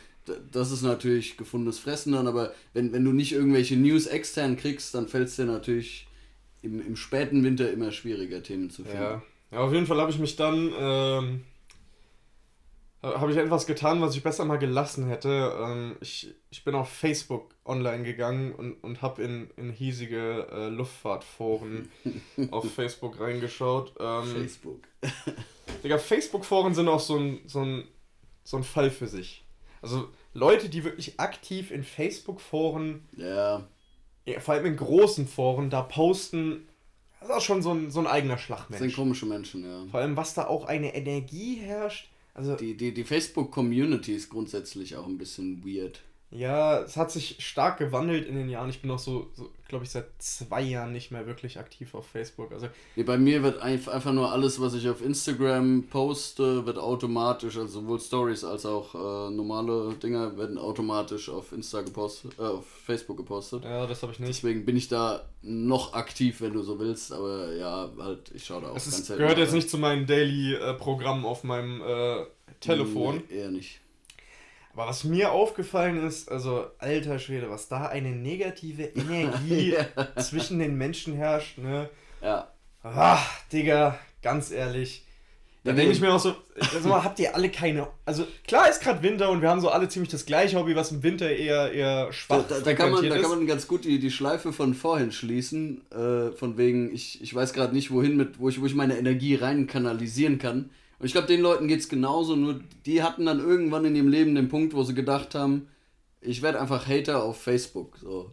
das 0.53 0.71
ist 0.71 0.83
natürlich 0.83 1.37
gefundenes 1.37 1.79
Fressen 1.79 2.13
dann, 2.13 2.27
aber 2.27 2.53
wenn, 2.73 2.93
wenn 2.93 3.05
du 3.05 3.13
nicht 3.13 3.33
irgendwelche 3.33 3.77
News 3.77 4.07
extern 4.07 4.57
kriegst, 4.57 4.95
dann 4.95 5.09
fällt 5.09 5.29
es 5.29 5.37
dir 5.37 5.45
natürlich 5.45 6.09
im, 6.63 6.85
im 6.85 6.97
späten 6.97 7.45
Winter 7.45 7.71
immer 7.71 7.93
schwieriger, 7.93 8.43
Themen 8.43 8.71
zu 8.71 8.85
finden. 8.85 9.03
Ja, 9.03 9.23
ja 9.53 9.59
auf 9.59 9.73
jeden 9.73 9.87
Fall 9.87 10.01
habe 10.01 10.11
ich 10.11 10.19
mich 10.19 10.37
dann, 10.37 10.73
ähm, 10.79 11.45
habe 13.03 13.31
ich 13.31 13.39
etwas 13.39 13.67
getan, 13.67 14.01
was 14.01 14.17
ich 14.17 14.23
besser 14.23 14.45
mal 14.45 14.59
gelassen 14.59 15.07
hätte. 15.07 15.57
Ähm, 15.61 15.97
ich, 16.01 16.35
ich 16.51 16.65
bin 16.65 16.75
auf 16.75 16.89
Facebook 16.89 17.55
online 17.65 18.03
gegangen 18.03 18.53
und, 18.53 18.75
und 18.83 19.03
habe 19.03 19.23
in, 19.23 19.51
in 19.57 19.71
hiesige 19.71 20.49
äh, 20.51 20.69
Luftfahrtforen 20.69 21.91
auf 22.51 22.73
Facebook 22.73 23.21
reingeschaut. 23.21 23.95
Ähm, 24.01 24.25
Facebook. 24.25 24.83
Digga, 25.85 25.99
Facebook-Foren 25.99 26.75
sind 26.75 26.89
auch 26.89 27.01
so 27.01 27.17
ein, 27.17 27.41
so, 27.47 27.61
ein, 27.61 27.85
so 28.43 28.57
ein 28.57 28.65
Fall 28.65 28.91
für 28.91 29.07
sich. 29.07 29.45
Also 29.83 30.09
Leute, 30.35 30.69
die 30.69 30.85
wirklich 30.85 31.19
aktiv 31.21 31.71
in 31.71 31.85
Facebook-Foren, 31.85 33.09
ja. 33.17 33.67
vor 34.39 34.55
allem 34.55 34.67
in 34.67 34.77
großen 34.77 35.27
Foren, 35.27 35.71
da 35.71 35.83
posten, 35.83 36.69
das 37.21 37.29
ist 37.29 37.35
auch 37.35 37.41
schon 37.41 37.63
so 37.63 37.73
ein, 37.73 37.91
so 37.91 38.01
ein 38.01 38.07
eigener 38.07 38.39
Schlagmensch. 38.39 38.81
Das 38.81 38.81
sind 38.81 38.95
komische 38.95 39.27
Menschen, 39.27 39.65
ja. 39.65 39.85
Vor 39.91 40.01
allem, 40.01 40.17
was 40.17 40.35
da 40.35 40.47
auch 40.47 40.67
eine 40.67 40.95
Energie 40.95 41.57
herrscht. 41.57 42.11
Also 42.35 42.55
die 42.55 42.77
die, 42.77 42.95
die 42.95 43.05
Facebook-Community 43.05 44.15
ist 44.15 44.29
grundsätzlich 44.29 44.97
auch 44.97 45.07
ein 45.07 45.19
bisschen 45.19 45.65
weird. 45.65 46.03
Ja, 46.31 46.81
es 46.81 46.97
hat 46.97 47.11
sich 47.11 47.37
stark 47.39 47.79
gewandelt 47.79 48.27
in 48.29 48.37
den 48.37 48.51
Jahren. 48.51 48.69
Ich 48.69 48.83
bin 48.83 48.91
auch 48.91 48.99
so, 48.99 49.31
so 49.35 49.51
glaube 49.67 49.85
ich, 49.85 49.91
seit 49.91 50.07
zwei 50.19 50.61
Jahren 50.61 50.93
nicht 50.93 51.11
mehr 51.11 51.27
wirklich 51.27 51.59
aktiv 51.59 51.95
auf 51.95 52.07
Facebook. 52.07 52.53
Also 52.53 52.69
nee, 52.97 53.03
bei 53.03 53.17
mir 53.17 53.43
wird 53.43 53.61
einfach 53.61 54.13
nur 54.13 54.31
alles, 54.31 54.61
was 54.61 54.75
ich 54.75 54.89
auf 54.91 55.03
Instagram 55.03 55.85
poste, 55.89 56.67
wird 56.67 56.77
automatisch, 56.77 57.57
also 57.57 57.81
sowohl 57.81 57.99
Stories 57.99 58.45
als 58.45 58.67
auch 58.67 58.95
äh, 58.95 59.31
normale 59.31 59.95
Dinger 59.95 60.37
werden 60.37 60.59
automatisch 60.59 61.31
auf 61.31 61.53
Insta 61.53 61.81
gepostet, 61.81 62.33
äh, 62.39 62.43
auf 62.43 62.67
Facebook 62.67 63.17
gepostet. 63.17 63.65
Ja, 63.65 63.87
das 63.87 64.03
habe 64.03 64.13
ich 64.13 64.19
nicht. 64.19 64.29
Deswegen 64.29 64.67
bin 64.67 64.77
ich 64.77 64.89
da 64.89 65.25
noch 65.41 65.95
aktiv, 65.95 66.43
wenn 66.43 66.53
du 66.53 66.63
so 66.63 66.79
willst, 66.79 67.11
aber 67.11 67.55
ja, 67.55 67.91
halt, 67.99 68.31
ich 68.35 68.45
schaue 68.45 68.63
da 68.63 68.71
auch 68.71 68.77
es 68.77 68.85
ganz 68.85 69.09
ist, 69.09 69.17
gehört 69.17 69.39
jetzt 69.39 69.55
nicht 69.55 69.71
zu 69.71 69.79
meinem 69.79 70.07
Daily-Programm 70.07 71.25
äh, 71.25 71.27
auf 71.27 71.43
meinem 71.45 71.81
äh, 71.81 72.27
Telefon. 72.61 73.23
Nee, 73.29 73.37
eher 73.37 73.51
nicht. 73.51 73.81
Aber 74.79 74.91
was 74.91 75.03
mir 75.03 75.33
aufgefallen 75.33 76.07
ist, 76.07 76.31
also 76.31 76.67
alter 76.79 77.19
Schwede, 77.19 77.51
was 77.51 77.67
da 77.67 77.87
eine 77.87 78.11
negative 78.11 78.85
Energie 78.95 79.75
ja. 79.75 80.23
zwischen 80.23 80.61
den 80.61 80.79
Menschen 80.79 81.15
herrscht, 81.15 81.59
ne? 81.59 81.91
Ja. 82.23 82.47
Ach, 82.85 83.29
Digga, 83.53 83.99
ganz 84.23 84.53
ehrlich. 84.53 85.05
Da 85.65 85.73
denke 85.73 85.91
ich 85.91 86.01
mir 86.01 86.15
auch 86.15 86.21
so, 86.21 86.37
also 86.73 87.03
habt 87.03 87.19
ihr 87.19 87.35
alle 87.35 87.51
keine. 87.51 87.89
Also 88.07 88.25
klar 88.47 88.71
ist 88.71 88.81
gerade 88.81 89.03
Winter 89.03 89.31
und 89.31 89.43
wir 89.43 89.51
haben 89.51 89.61
so 89.61 89.69
alle 89.69 89.89
ziemlich 89.89 90.13
das 90.13 90.27
gleiche 90.27 90.57
Hobby, 90.57 90.77
was 90.77 90.93
im 90.93 91.03
Winter 91.03 91.29
eher, 91.29 91.73
eher 91.73 92.13
schwach 92.13 92.45
da, 92.49 92.55
da, 92.55 92.61
da 92.61 92.75
kann 92.75 92.93
man 92.93 93.03
Da 93.09 93.19
kann 93.19 93.31
man 93.31 93.47
ganz 93.49 93.67
gut 93.67 93.85
die, 93.85 93.99
die 93.99 94.13
Schleife 94.13 94.53
von 94.53 94.75
vorhin 94.75 95.11
schließen. 95.11 95.83
Äh, 95.91 96.31
von 96.37 96.57
wegen, 96.57 96.95
ich, 96.95 97.21
ich 97.21 97.35
weiß 97.35 97.53
gerade 97.53 97.75
nicht, 97.75 97.91
wohin 97.91 98.17
mit, 98.17 98.39
wo 98.39 98.49
ich, 98.49 98.61
wo 98.61 98.67
ich 98.67 98.77
meine 98.77 98.97
Energie 98.97 99.35
rein 99.35 99.67
kanalisieren 99.67 100.39
kann. 100.39 100.71
Und 100.99 101.07
ich 101.07 101.13
glaube, 101.13 101.29
den 101.29 101.41
Leuten 101.41 101.69
geht 101.69 101.81
es 101.81 101.89
genauso, 101.89 102.35
nur 102.35 102.61
die 102.85 103.03
hatten 103.03 103.27
dann 103.27 103.39
irgendwann 103.39 103.85
in 103.85 103.95
ihrem 103.95 104.09
Leben 104.09 104.35
den 104.35 104.49
Punkt, 104.49 104.75
wo 104.75 104.83
sie 104.83 104.95
gedacht 104.95 105.35
haben, 105.35 105.69
ich 106.21 106.43
werde 106.43 106.61
einfach 106.61 106.89
Hater 106.89 107.23
auf 107.23 107.41
Facebook. 107.41 107.97
So. 107.99 108.33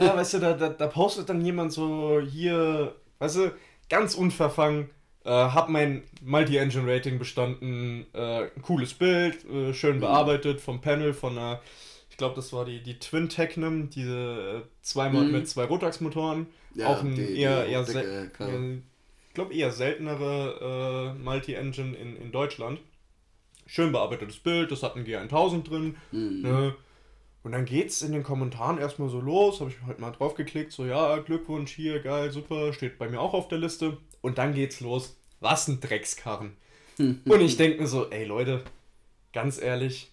Ja, 0.00 0.16
weißt 0.16 0.34
du, 0.34 0.38
da, 0.38 0.54
da, 0.54 0.68
da 0.70 0.86
postet 0.86 1.28
dann 1.28 1.44
jemand 1.44 1.72
so 1.72 2.20
hier, 2.20 2.94
weißt 3.18 3.36
du, 3.36 3.52
ganz 3.90 4.14
unverfangen 4.14 4.88
äh, 5.24 5.30
hab 5.30 5.68
mein 5.68 6.04
Multi-Engine-Rating 6.22 7.18
bestanden. 7.18 8.06
Äh, 8.14 8.46
cooles 8.62 8.94
Bild, 8.94 9.44
äh, 9.44 9.74
schön 9.74 9.96
mhm. 9.96 10.00
bearbeitet 10.00 10.60
vom 10.60 10.80
Panel 10.80 11.12
von 11.12 11.36
einer, 11.36 11.60
ich 12.10 12.16
glaube, 12.16 12.34
das 12.34 12.52
war 12.52 12.64
die, 12.64 12.82
die 12.82 12.98
Twin 12.98 13.28
Technum, 13.28 13.90
diese 13.90 14.62
äh, 14.64 14.68
zweimal 14.80 15.24
mhm. 15.24 15.32
mit 15.32 15.48
zwei 15.48 15.64
Rotax-Motoren. 15.64 16.46
Ja, 16.74 16.88
auch 16.88 17.02
ein 17.02 17.14
die, 17.14 17.40
eher, 17.40 17.64
die 17.64 17.72
eher, 17.72 17.84
sel 17.84 18.30
ich 18.34 18.80
glaube, 19.38 19.54
eher 19.54 19.70
seltenere 19.70 21.14
äh, 21.16 21.22
Multi-Engine 21.22 21.96
in, 21.96 22.16
in 22.16 22.32
Deutschland. 22.32 22.80
Schön 23.66 23.92
bearbeitetes 23.92 24.38
Bild, 24.38 24.72
das 24.72 24.82
hat 24.82 24.96
ein 24.96 25.04
G1000 25.04 25.62
drin. 25.62 25.96
Mhm. 26.10 26.42
Ne? 26.42 26.74
Und 27.44 27.52
dann 27.52 27.64
geht's 27.64 28.02
in 28.02 28.10
den 28.10 28.24
Kommentaren 28.24 28.78
erstmal 28.78 29.08
so 29.08 29.20
los, 29.20 29.60
habe 29.60 29.70
ich 29.70 29.76
halt 29.86 30.00
mal 30.00 30.10
drauf 30.10 30.34
geklickt, 30.34 30.72
so 30.72 30.84
ja, 30.84 31.18
Glückwunsch 31.18 31.70
hier, 31.70 32.00
geil, 32.00 32.32
super, 32.32 32.72
steht 32.72 32.98
bei 32.98 33.08
mir 33.08 33.20
auch 33.20 33.32
auf 33.32 33.46
der 33.46 33.58
Liste. 33.58 33.98
Und 34.22 34.38
dann 34.38 34.54
geht's 34.54 34.80
los. 34.80 35.16
Was 35.38 35.68
ein 35.68 35.80
Dreckskarren. 35.80 36.56
und 36.98 37.40
ich 37.40 37.56
denke 37.56 37.80
mir 37.80 37.86
so, 37.86 38.10
ey 38.10 38.24
Leute, 38.24 38.64
ganz 39.32 39.62
ehrlich, 39.62 40.10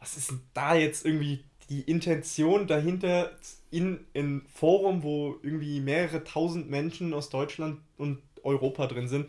was 0.00 0.16
ist 0.16 0.30
denn 0.30 0.40
da 0.54 0.74
jetzt 0.74 1.04
irgendwie 1.04 1.44
die 1.68 1.82
Intention 1.82 2.66
dahinter 2.66 3.30
in 3.70 4.06
ein 4.16 4.46
Forum, 4.54 5.02
wo 5.02 5.36
irgendwie 5.42 5.80
mehrere 5.80 6.24
tausend 6.24 6.70
Menschen 6.70 7.12
aus 7.12 7.28
Deutschland 7.28 7.80
und 7.98 8.22
Europa 8.44 8.86
drin 8.86 9.08
sind 9.08 9.28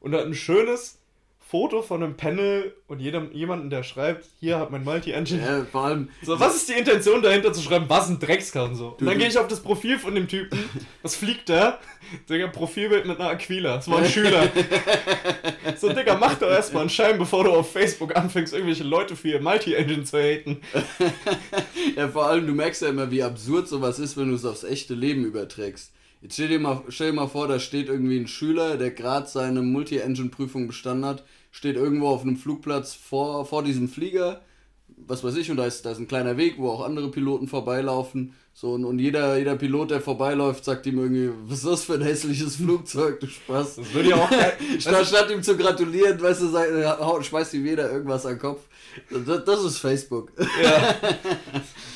und 0.00 0.12
da 0.12 0.22
ein 0.22 0.34
schönes 0.34 1.00
Foto 1.50 1.82
von 1.82 2.00
einem 2.00 2.16
Panel 2.16 2.76
und 2.86 3.00
jedem, 3.00 3.32
jemanden, 3.32 3.70
der 3.70 3.82
schreibt, 3.82 4.24
hier 4.38 4.60
hat 4.60 4.70
mein 4.70 4.84
Multi-Engine. 4.84 5.42
Ja, 5.42 5.64
vor 5.64 5.82
allem. 5.82 6.08
So, 6.22 6.38
was 6.38 6.54
ist 6.54 6.68
die 6.68 6.74
Intention 6.74 7.22
dahinter 7.22 7.52
zu 7.52 7.60
schreiben, 7.60 7.86
was 7.88 8.08
ein 8.08 8.20
Dreckskarren 8.20 8.76
so? 8.76 8.94
Und 9.00 9.04
dann 9.04 9.18
gehe 9.18 9.26
ich 9.26 9.36
auf 9.36 9.48
das 9.48 9.58
Profil 9.58 9.98
von 9.98 10.14
dem 10.14 10.28
Typen, 10.28 10.56
was 11.02 11.16
fliegt 11.16 11.48
da? 11.48 11.80
Digga, 12.28 12.46
Profilbild 12.46 13.04
mit 13.04 13.18
einer 13.18 13.30
Aquila. 13.30 13.74
Das 13.74 13.90
war 13.90 13.98
ein 13.98 14.04
Schüler. 14.08 14.48
so, 15.76 15.92
Digga, 15.92 16.16
mach 16.18 16.36
doch 16.36 16.50
erstmal 16.50 16.82
einen 16.82 16.90
Schein, 16.90 17.18
bevor 17.18 17.42
du 17.42 17.50
auf 17.50 17.72
Facebook 17.72 18.14
anfängst, 18.14 18.54
irgendwelche 18.54 18.84
Leute 18.84 19.16
für 19.16 19.30
ihr 19.30 19.40
Multi-Engine 19.40 20.04
zu 20.04 20.18
haten. 20.18 20.60
ja, 21.96 22.06
vor 22.06 22.26
allem, 22.26 22.46
du 22.46 22.52
merkst 22.52 22.82
ja 22.82 22.90
immer, 22.90 23.10
wie 23.10 23.24
absurd 23.24 23.66
sowas 23.66 23.98
ist, 23.98 24.16
wenn 24.16 24.28
du 24.28 24.36
es 24.36 24.44
aufs 24.44 24.62
echte 24.62 24.94
Leben 24.94 25.24
überträgst. 25.24 25.90
Jetzt 26.22 26.34
stell 26.34 26.48
dir, 26.48 26.60
mal, 26.60 26.82
stell 26.88 27.10
dir 27.10 27.16
mal 27.16 27.28
vor, 27.28 27.48
da 27.48 27.58
steht 27.58 27.88
irgendwie 27.88 28.18
ein 28.18 28.28
Schüler, 28.28 28.76
der 28.76 28.90
gerade 28.90 29.26
seine 29.26 29.62
Multi-Engine-Prüfung 29.62 30.66
bestanden 30.66 31.06
hat 31.06 31.24
steht 31.50 31.76
irgendwo 31.76 32.08
auf 32.08 32.22
einem 32.22 32.36
Flugplatz 32.36 32.94
vor, 32.94 33.44
vor 33.44 33.62
diesem 33.62 33.88
Flieger, 33.88 34.40
was 35.06 35.24
weiß 35.24 35.36
ich, 35.36 35.50
und 35.50 35.56
da 35.56 35.66
ist, 35.66 35.84
da 35.84 35.92
ist 35.92 35.98
ein 35.98 36.08
kleiner 36.08 36.36
Weg, 36.36 36.54
wo 36.58 36.70
auch 36.70 36.84
andere 36.84 37.10
Piloten 37.10 37.48
vorbeilaufen. 37.48 38.34
So, 38.52 38.72
und, 38.72 38.84
und 38.84 38.98
jeder, 38.98 39.38
jeder 39.38 39.56
Pilot, 39.56 39.92
der 39.92 40.00
vorbeiläuft, 40.00 40.64
sagt 40.64 40.84
ihm 40.86 40.98
irgendwie, 40.98 41.30
was 41.46 41.58
ist 41.58 41.66
das 41.66 41.84
für 41.84 41.94
ein 41.94 42.02
hässliches 42.02 42.56
Flugzeug, 42.56 43.20
du 43.20 43.26
Spaß. 43.26 43.76
Das 43.76 43.94
würde 43.94 44.10
ja 44.10 44.16
auch 44.16 44.30
statt, 44.78 45.06
statt 45.06 45.30
ihm 45.30 45.42
zu 45.42 45.56
gratulieren, 45.56 46.20
weißt 46.20 46.42
du, 46.42 46.48
sagt, 46.48 47.24
schmeißt 47.24 47.54
ihm 47.54 47.64
jeder 47.64 47.90
irgendwas 47.90 48.26
an 48.26 48.34
den 48.34 48.40
Kopf. 48.40 48.60
Das, 49.26 49.44
das 49.44 49.64
ist 49.64 49.78
Facebook. 49.78 50.32
Ja. 50.62 50.94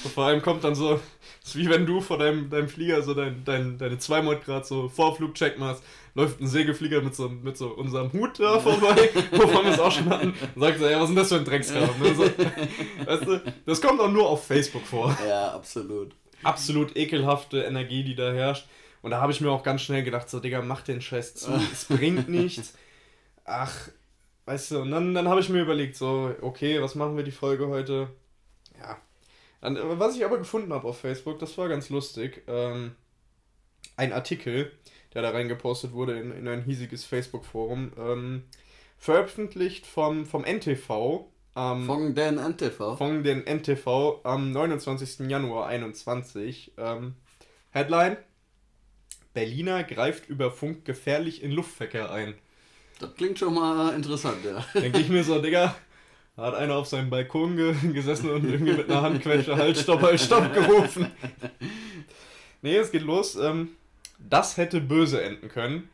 vor 0.14 0.24
allem 0.24 0.40
kommt 0.40 0.64
dann 0.64 0.74
so, 0.74 1.00
ist 1.44 1.56
wie 1.56 1.68
wenn 1.68 1.86
du 1.86 2.00
vor 2.00 2.18
deinem, 2.18 2.50
deinem 2.50 2.68
Flieger 2.68 3.02
so 3.02 3.14
dein, 3.14 3.44
dein, 3.44 3.78
deine 3.78 3.98
2 3.98 4.22
Mod 4.22 4.44
Grad 4.44 4.66
so 4.66 4.88
Vorflugcheck 4.88 5.58
machst 5.58 5.84
läuft 6.14 6.40
ein 6.40 6.46
Segelflieger 6.46 7.02
mit 7.02 7.14
so, 7.14 7.28
mit 7.28 7.56
so 7.56 7.68
unserem 7.68 8.12
Hut 8.12 8.38
da 8.38 8.58
vorbei, 8.60 9.10
wovon 9.32 9.64
wir 9.64 9.72
es 9.72 9.80
auch 9.80 9.90
schon 9.90 10.08
hatten, 10.08 10.32
und 10.54 10.60
sagt 10.60 10.78
so, 10.78 10.88
ja, 10.88 11.00
was 11.00 11.10
ist 11.10 11.14
denn 11.14 11.16
das 11.16 11.28
für 11.28 11.36
ein 11.36 11.44
Dreckskram? 11.44 12.00
Ne? 12.00 12.14
So, 12.14 12.22
weißt 13.06 13.26
du, 13.26 13.52
das 13.66 13.80
kommt 13.80 14.00
auch 14.00 14.10
nur 14.10 14.28
auf 14.28 14.46
Facebook 14.46 14.86
vor. 14.86 15.16
Ja, 15.26 15.52
absolut. 15.52 16.14
Absolut 16.42 16.96
ekelhafte 16.96 17.62
Energie, 17.62 18.04
die 18.04 18.14
da 18.14 18.32
herrscht. 18.32 18.68
Und 19.02 19.10
da 19.10 19.20
habe 19.20 19.32
ich 19.32 19.40
mir 19.40 19.50
auch 19.50 19.62
ganz 19.62 19.82
schnell 19.82 20.02
gedacht, 20.02 20.30
so, 20.30 20.40
Digga, 20.40 20.62
mach 20.62 20.82
den 20.82 21.00
Scheiß 21.00 21.34
zu, 21.34 21.52
es 21.72 21.86
bringt 21.86 22.28
nichts. 22.28 22.74
Ach, 23.44 23.88
weißt 24.46 24.70
du, 24.70 24.80
und 24.82 24.90
dann, 24.90 25.14
dann 25.14 25.28
habe 25.28 25.40
ich 25.40 25.48
mir 25.48 25.62
überlegt, 25.62 25.96
so, 25.96 26.32
okay, 26.40 26.80
was 26.80 26.94
machen 26.94 27.16
wir 27.16 27.24
die 27.24 27.32
Folge 27.32 27.68
heute? 27.68 28.08
Ja. 28.78 28.96
Was 29.64 30.16
ich 30.16 30.24
aber 30.24 30.38
gefunden 30.38 30.72
habe 30.72 30.86
auf 30.86 31.00
Facebook, 31.00 31.38
das 31.38 31.56
war 31.56 31.68
ganz 31.68 31.88
lustig. 31.88 32.42
Ähm, 32.46 32.94
ein 33.96 34.12
Artikel, 34.12 34.72
der 35.14 35.22
da 35.22 35.30
reingepostet 35.30 35.92
wurde 35.92 36.18
in, 36.18 36.32
in 36.32 36.48
ein 36.48 36.62
hiesiges 36.62 37.04
Facebook-Forum, 37.04 37.92
ähm, 37.98 38.44
veröffentlicht 38.98 39.86
vom, 39.86 40.26
vom 40.26 40.44
NTV. 40.44 41.26
Ähm, 41.56 41.86
von 41.86 42.14
den 42.14 42.38
NTV? 42.38 42.96
Von 42.96 43.22
den 43.22 43.44
NTV 43.46 44.20
am 44.24 44.50
29. 44.52 45.28
Januar 45.28 45.68
21. 45.68 46.72
Ähm, 46.76 47.14
Headline: 47.70 48.16
Berliner 49.32 49.84
greift 49.84 50.28
über 50.28 50.50
Funk 50.50 50.84
gefährlich 50.84 51.42
in 51.42 51.50
Luftverkehr 51.50 52.10
ein. 52.10 52.34
Das 52.98 53.14
klingt 53.14 53.38
schon 53.38 53.54
mal 53.54 53.94
interessant, 53.94 54.38
ja. 54.44 54.64
Denke 54.80 55.00
ich 55.00 55.08
mir 55.08 55.24
so, 55.24 55.40
Digga, 55.40 55.74
da 56.36 56.42
hat 56.46 56.54
einer 56.54 56.74
auf 56.76 56.86
seinem 56.86 57.10
Balkon 57.10 57.56
ge 57.56 57.74
gesessen 57.92 58.30
und 58.30 58.44
irgendwie 58.44 58.72
mit 58.72 58.90
einer 58.90 59.02
Handquetsche 59.02 59.56
Halt, 59.56 59.78
Stopp, 59.78 60.02
Halt, 60.02 60.20
Stopp 60.20 60.52
gerufen. 60.52 61.10
Nee, 62.62 62.76
es 62.76 62.92
geht 62.92 63.02
los. 63.02 63.36
Ähm, 63.36 63.72
das 64.18 64.56
hätte 64.56 64.80
böse 64.80 65.22
enden 65.22 65.48
können. 65.50 65.90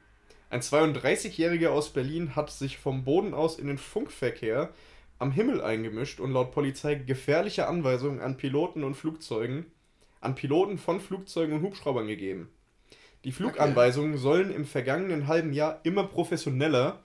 Ein 0.50 0.60
32-Jähriger 0.60 1.70
aus 1.70 1.92
Berlin 1.92 2.36
hat 2.36 2.52
sich 2.52 2.78
vom 2.78 3.02
Boden 3.02 3.34
aus 3.34 3.58
in 3.58 3.66
den 3.66 3.76
Funkverkehr 3.76 4.70
am 5.18 5.32
Himmel 5.32 5.62
eingemischt 5.62 6.20
und 6.20 6.32
laut 6.32 6.52
Polizei 6.52 6.94
gefährliche 6.94 7.66
Anweisungen 7.66 8.20
an 8.20 8.36
Piloten 8.36 8.84
und 8.84 8.94
Flugzeugen, 8.94 9.66
an 10.20 10.36
Piloten 10.36 10.78
von 10.78 11.00
Flugzeugen 11.00 11.56
und 11.56 11.62
Hubschraubern 11.62 12.06
gegeben. 12.06 12.48
Die 13.24 13.32
Fluganweisungen 13.32 14.12
okay. 14.12 14.22
sollen 14.22 14.50
im 14.50 14.64
vergangenen 14.64 15.26
halben 15.26 15.52
Jahr 15.52 15.80
immer 15.82 16.04
professioneller 16.04 17.00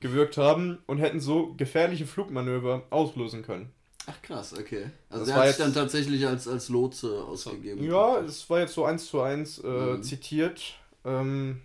gewirkt 0.00 0.36
haben 0.36 0.78
und 0.86 0.98
hätten 0.98 1.20
so 1.20 1.54
gefährliche 1.56 2.06
Flugmanöver 2.06 2.84
auslösen 2.90 3.42
können. 3.42 3.72
Ach 4.06 4.22
krass, 4.22 4.54
okay. 4.58 4.90
Also 5.10 5.26
das 5.26 5.34
er 5.34 5.40
hat 5.40 5.48
sich 5.48 5.56
dann 5.58 5.74
tatsächlich 5.74 6.26
als, 6.26 6.48
als 6.48 6.70
Lotse 6.70 7.24
ausgegeben. 7.24 7.84
Ja, 7.84 8.20
es 8.20 8.48
war 8.48 8.60
jetzt 8.60 8.74
so 8.74 8.84
eins 8.84 9.06
zu 9.06 9.20
eins 9.20 9.58
äh, 9.58 9.66
mhm. 9.66 10.02
zitiert. 10.02 10.74
Ähm, 11.04 11.60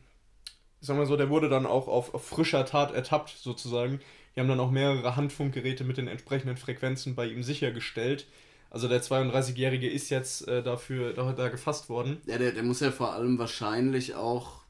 ich 0.82 0.88
sag 0.88 0.98
mal 0.98 1.06
so, 1.06 1.16
der 1.16 1.30
wurde 1.30 1.48
dann 1.48 1.66
auch 1.66 1.88
auf, 1.88 2.13
auf 2.13 2.25
frischer 2.25 2.66
Tat 2.66 2.94
ertappt, 2.94 3.30
sozusagen. 3.30 4.02
Die 4.36 4.42
haben 4.42 4.50
dann 4.50 4.60
auch 4.60 4.72
mehrere 4.72 5.16
Handfunkgeräte 5.16 5.86
mit 5.86 5.98
den 5.98 6.10
entsprechenden 6.10 6.58
Frequenzen 6.58 7.16
bei 7.16 7.28
ihm 7.28 7.44
sichergestellt. 7.44 8.28
Also 8.70 8.90
der 8.90 9.02
32-Jährige 9.02 9.90
ist 9.90 10.10
jetzt 10.10 10.48
äh, 10.48 10.63
dafür 10.63 11.13
da, 11.13 11.32
da 11.32 11.48
gefasst 11.48 11.88
worden. 11.88 12.20
Ja, 12.25 12.38
der, 12.38 12.52
der 12.52 12.63
muss 12.63 12.82
ja 12.82 12.92
vor 12.92 13.13
allem 13.13 13.38
wahrscheinlich 13.38 14.16
auch, 14.16 14.63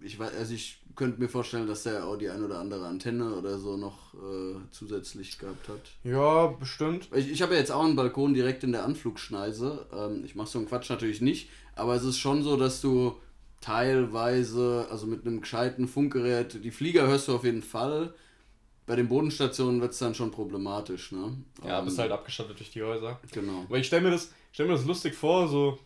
ich 0.00 0.18
weiß, 0.18 0.34
also 0.34 0.54
ich 0.54 0.79
könnte 1.00 1.18
mir 1.18 1.30
vorstellen, 1.30 1.66
dass 1.66 1.84
der 1.84 2.06
auch 2.06 2.18
die 2.18 2.28
ein 2.28 2.44
oder 2.44 2.58
andere 2.58 2.86
Antenne 2.86 3.34
oder 3.34 3.58
so 3.58 3.78
noch 3.78 4.12
äh, 4.12 4.58
zusätzlich 4.70 5.38
gehabt 5.38 5.66
hat. 5.70 5.80
Ja, 6.04 6.48
bestimmt. 6.48 7.08
Ich, 7.14 7.30
ich 7.30 7.40
habe 7.40 7.54
ja 7.54 7.58
jetzt 7.60 7.72
auch 7.72 7.86
einen 7.86 7.96
Balkon 7.96 8.34
direkt 8.34 8.64
in 8.64 8.72
der 8.72 8.84
Anflugschneise. 8.84 9.86
Ähm, 9.96 10.22
ich 10.26 10.34
mache 10.34 10.48
so 10.48 10.58
einen 10.58 10.68
Quatsch 10.68 10.90
natürlich 10.90 11.22
nicht, 11.22 11.48
aber 11.74 11.94
es 11.94 12.04
ist 12.04 12.18
schon 12.18 12.42
so, 12.42 12.58
dass 12.58 12.82
du 12.82 13.16
teilweise, 13.62 14.88
also 14.90 15.06
mit 15.06 15.26
einem 15.26 15.40
gescheiten 15.40 15.88
Funkgerät, 15.88 16.62
die 16.62 16.70
Flieger 16.70 17.06
hörst 17.06 17.28
du 17.28 17.34
auf 17.34 17.44
jeden 17.44 17.62
Fall. 17.62 18.12
Bei 18.84 18.94
den 18.94 19.08
Bodenstationen 19.08 19.80
wird 19.80 19.92
es 19.92 20.00
dann 20.00 20.14
schon 20.14 20.30
problematisch, 20.30 21.12
ne? 21.12 21.34
Ja, 21.64 21.78
ähm, 21.78 21.86
bist 21.86 21.98
halt 21.98 22.12
abgestattet 22.12 22.58
durch 22.58 22.72
die 22.72 22.82
Häuser. 22.82 23.18
Genau. 23.32 23.62
Aber 23.66 23.78
ich 23.78 23.86
stelle 23.86 24.02
mir, 24.02 24.10
das, 24.10 24.34
stell 24.52 24.66
mir 24.66 24.74
das 24.74 24.84
lustig 24.84 25.14
vor, 25.14 25.48
so, 25.48 25.78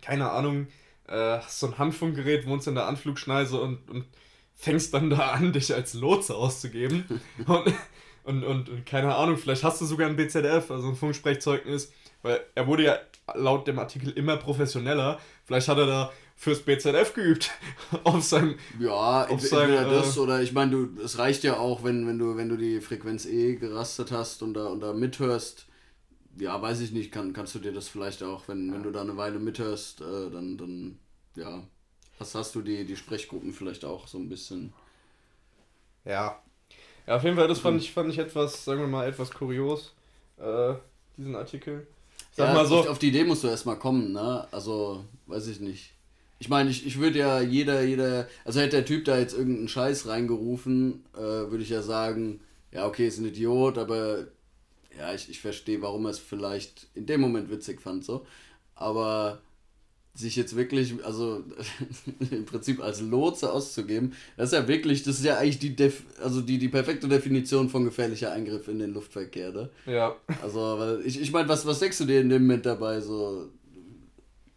keine 0.00 0.30
Ahnung, 0.30 0.68
äh, 1.08 1.38
hast 1.38 1.60
so 1.60 1.66
ein 1.66 1.78
Handfunkgerät, 1.78 2.46
wohnst 2.46 2.66
in 2.66 2.74
der 2.74 2.86
Anflugschneise 2.86 3.60
und, 3.60 3.90
und 3.90 4.06
fängst 4.54 4.94
dann 4.94 5.10
da 5.10 5.32
an, 5.32 5.52
dich 5.52 5.74
als 5.74 5.94
Lotse 5.94 6.34
auszugeben. 6.34 7.04
und, 7.46 7.74
und, 8.24 8.44
und, 8.44 8.68
und, 8.68 8.86
keine 8.86 9.14
Ahnung, 9.14 9.36
vielleicht 9.36 9.64
hast 9.64 9.80
du 9.80 9.84
sogar 9.84 10.08
ein 10.08 10.16
BZF, 10.16 10.70
also 10.70 10.88
ein 10.88 10.96
Funksprechzeugnis, 10.96 11.92
weil 12.22 12.40
er 12.54 12.66
wurde 12.66 12.84
ja 12.84 12.98
laut 13.34 13.66
dem 13.66 13.78
Artikel 13.78 14.10
immer 14.10 14.36
professioneller. 14.36 15.18
Vielleicht 15.44 15.68
hat 15.68 15.78
er 15.78 15.86
da 15.86 16.12
fürs 16.36 16.60
BZF 16.60 17.14
geübt 17.14 17.50
auf 18.04 18.24
seinem 18.24 18.56
ja 18.80 19.26
auf 19.26 19.40
seinem, 19.40 19.86
äh, 19.86 19.90
das 19.90 20.18
oder 20.18 20.42
ich 20.42 20.52
meine 20.52 20.72
du 20.72 21.02
es 21.02 21.18
reicht 21.18 21.44
ja 21.44 21.58
auch 21.58 21.84
wenn 21.84 22.08
wenn 22.08 22.18
du 22.18 22.36
wenn 22.36 22.48
du 22.48 22.56
die 22.56 22.80
Frequenz 22.80 23.24
E 23.24 23.54
gerastet 23.54 24.10
hast 24.10 24.42
und 24.42 24.54
da 24.54 24.66
und 24.66 24.80
da 24.80 24.92
mithörst 24.92 25.66
ja, 26.38 26.60
weiß 26.60 26.80
ich 26.80 26.92
nicht, 26.92 27.12
kann, 27.12 27.32
kannst 27.32 27.54
du 27.54 27.58
dir 27.58 27.72
das 27.72 27.88
vielleicht 27.88 28.22
auch, 28.22 28.48
wenn, 28.48 28.68
ja. 28.68 28.74
wenn 28.74 28.82
du 28.82 28.90
da 28.90 29.02
eine 29.02 29.16
Weile 29.16 29.38
mithörst, 29.38 30.00
äh, 30.00 30.30
dann, 30.30 30.56
dann, 30.56 30.98
ja, 31.36 31.62
hast, 32.18 32.34
hast 32.34 32.54
du 32.54 32.62
die, 32.62 32.84
die 32.84 32.96
Sprechgruppen 32.96 33.52
vielleicht 33.52 33.84
auch 33.84 34.06
so 34.06 34.18
ein 34.18 34.28
bisschen. 34.28 34.72
Ja, 36.04 36.40
Ja, 37.06 37.16
auf 37.16 37.24
jeden 37.24 37.36
Fall, 37.36 37.48
das 37.48 37.60
fand 37.60 37.80
ich, 37.80 37.92
fand 37.92 38.10
ich 38.10 38.18
etwas, 38.18 38.64
sagen 38.64 38.80
wir 38.80 38.86
mal, 38.86 39.06
etwas 39.06 39.30
kurios, 39.30 39.92
äh, 40.38 40.74
diesen 41.16 41.36
Artikel. 41.36 41.86
Sag 42.32 42.48
ja, 42.48 42.54
mal 42.54 42.66
so. 42.66 42.88
Auf, 42.88 42.98
die 42.98 43.08
Idee 43.08 43.24
musst 43.24 43.44
du 43.44 43.48
erstmal 43.48 43.78
kommen, 43.78 44.12
ne? 44.12 44.46
Also, 44.50 45.04
weiß 45.26 45.46
ich 45.48 45.60
nicht. 45.60 45.92
Ich 46.40 46.48
meine, 46.48 46.70
ich, 46.70 46.86
ich 46.86 46.98
würde 46.98 47.18
ja 47.18 47.40
jeder, 47.40 47.82
jeder, 47.82 48.28
also 48.44 48.60
hätte 48.60 48.76
der 48.76 48.84
Typ 48.84 49.04
da 49.04 49.18
jetzt 49.18 49.34
irgendeinen 49.34 49.68
Scheiß 49.68 50.08
reingerufen, 50.08 51.04
äh, 51.14 51.18
würde 51.18 51.62
ich 51.62 51.70
ja 51.70 51.80
sagen, 51.80 52.40
ja, 52.72 52.86
okay, 52.86 53.06
ist 53.06 53.18
ein 53.18 53.26
Idiot, 53.26 53.78
aber 53.78 54.26
ja, 54.98 55.14
ich, 55.14 55.28
ich 55.28 55.40
verstehe, 55.40 55.82
warum 55.82 56.04
er 56.06 56.10
es 56.10 56.18
vielleicht 56.18 56.88
in 56.94 57.06
dem 57.06 57.20
Moment 57.20 57.50
witzig 57.50 57.80
fand, 57.80 58.04
so. 58.04 58.26
Aber 58.74 59.40
sich 60.14 60.36
jetzt 60.36 60.54
wirklich, 60.54 60.94
also 61.04 61.42
im 62.30 62.44
Prinzip 62.44 62.82
als 62.82 63.00
Lotse 63.00 63.52
auszugeben, 63.52 64.14
das 64.36 64.52
ist 64.52 64.58
ja 64.58 64.68
wirklich, 64.68 65.02
das 65.02 65.18
ist 65.18 65.24
ja 65.24 65.38
eigentlich 65.38 65.58
die, 65.58 65.74
Def 65.74 66.04
also 66.22 66.40
die, 66.40 66.58
die 66.58 66.68
perfekte 66.68 67.08
Definition 67.08 67.68
von 67.68 67.84
gefährlicher 67.84 68.32
Eingriff 68.32 68.68
in 68.68 68.78
den 68.78 68.94
Luftverkehr, 68.94 69.52
ne? 69.52 69.70
Ja. 69.86 70.16
Also, 70.40 71.00
ich, 71.04 71.20
ich 71.20 71.32
meine, 71.32 71.48
was, 71.48 71.66
was 71.66 71.80
denkst 71.80 71.98
du 71.98 72.04
dir 72.04 72.20
in 72.20 72.28
dem 72.28 72.42
Moment 72.42 72.64
dabei, 72.64 73.00
so, 73.00 73.50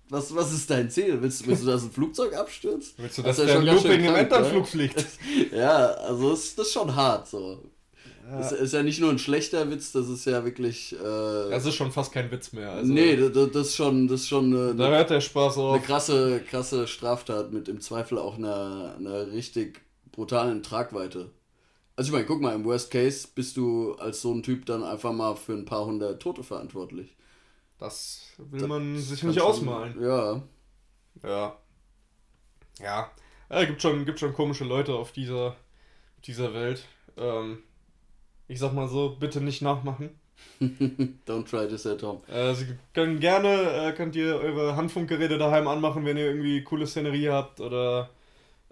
was, 0.10 0.34
was 0.34 0.54
ist 0.54 0.70
dein 0.70 0.90
Ziel? 0.90 1.22
Willst, 1.22 1.46
willst 1.48 1.64
du, 1.64 1.68
dass 1.68 1.84
ein 1.84 1.92
Flugzeug 1.92 2.34
abstürzt? 2.34 2.94
Willst 2.98 3.18
du, 3.18 3.24
dass 3.24 3.38
das 3.38 3.48
der 3.48 3.62
Looping 3.62 4.06
im 4.06 4.16
Endanflug 4.16 4.62
ne? 4.62 4.66
fliegt? 4.66 5.06
ja, 5.52 5.88
also 5.94 6.30
das, 6.30 6.56
das 6.56 6.68
ist 6.68 6.74
schon 6.74 6.96
hart, 6.96 7.28
so. 7.28 7.64
Ja. 8.30 8.40
Das 8.40 8.52
ist 8.52 8.74
ja 8.74 8.84
nicht 8.84 9.00
nur 9.00 9.10
ein 9.10 9.20
schlechter 9.20 9.72
Witz, 9.72 9.94
das 9.94 10.10
ist 10.10 10.26
ja 10.26 10.44
wirklich. 10.44 10.94
Äh, 10.94 11.50
das 11.50 11.66
ist 11.66 11.76
schon 11.76 11.94
fast 11.94 12.12
kein 12.12 12.30
Witz 12.30 12.52
mehr. 12.52 12.72
Also 12.72 12.92
nee, 12.92 13.16
das, 13.16 13.32
das, 13.52 13.68
ist 13.68 13.76
schon, 13.76 14.08
das 14.08 14.22
ist 14.22 14.28
schon 14.28 14.54
eine, 14.54 14.76
da 14.76 14.90
hört 14.90 15.10
der 15.10 15.22
Spaß 15.22 15.58
auf. 15.58 15.76
Eine 15.76 15.84
krasse, 15.84 16.42
krasse 16.42 16.88
Straftat 16.88 17.54
mit 17.54 17.70
im 17.70 17.80
Zweifel 17.80 18.18
auch 18.18 18.38
einer, 18.38 18.96
einer 18.98 19.32
richtig 19.32 19.82
brutalen 20.12 20.62
Tragweite. 20.62 21.32
Also 21.96 22.10
ich 22.10 22.14
meine, 22.14 22.26
guck 22.26 22.42
mal, 22.42 22.54
im 22.54 22.66
Worst 22.66 22.92
Case 22.92 23.28
bist 23.34 23.56
du 23.56 23.94
als 23.94 24.22
so 24.22 24.34
ein 24.34 24.44
Typ 24.44 24.66
dann 24.66 24.84
einfach 24.84 25.14
mal 25.14 25.36
für 25.36 25.54
ein 25.54 25.66
paar 25.66 25.86
hundert 25.86 26.22
Tote 26.22 26.44
verantwortlich. 26.44 27.16
Das 27.80 28.24
will 28.38 28.60
das 28.60 28.68
man 28.68 28.98
sich 28.98 29.24
nicht 29.24 29.40
ausmalen. 29.40 30.02
Ja. 30.02 30.42
Ja. 31.24 31.58
Ja. 32.80 33.12
Ja, 33.50 33.64
gibt 33.64 33.82
schon, 33.82 34.06
gibt 34.06 34.20
schon 34.20 34.34
komische 34.34 34.66
Leute 34.66 34.94
auf 34.94 35.14
dieser, 35.14 35.56
dieser 36.26 36.54
Welt. 36.54 36.84
Ähm, 37.16 37.60
ich 38.48 38.60
sag 38.60 38.74
mal 38.74 38.88
so, 38.88 39.16
bitte 39.20 39.42
nicht 39.42 39.62
nachmachen. 39.62 40.10
Don't 40.60 41.46
try 41.50 41.68
this 41.68 41.86
at 41.86 42.02
home. 42.04 42.22
Äh, 42.28 42.54
Sie 42.54 42.68
können 42.94 43.20
gerne, 43.20 43.88
äh, 43.88 43.92
könnt 43.94 44.16
ihr 44.16 44.36
eure 44.36 44.76
Handfunkgeräte 44.76 45.38
daheim 45.38 45.68
anmachen, 45.68 46.06
wenn 46.06 46.18
ihr 46.18 46.26
irgendwie 46.26 46.64
coole 46.64 46.88
Szenerie 46.88 47.30
habt 47.30 47.60
oder 47.60 48.10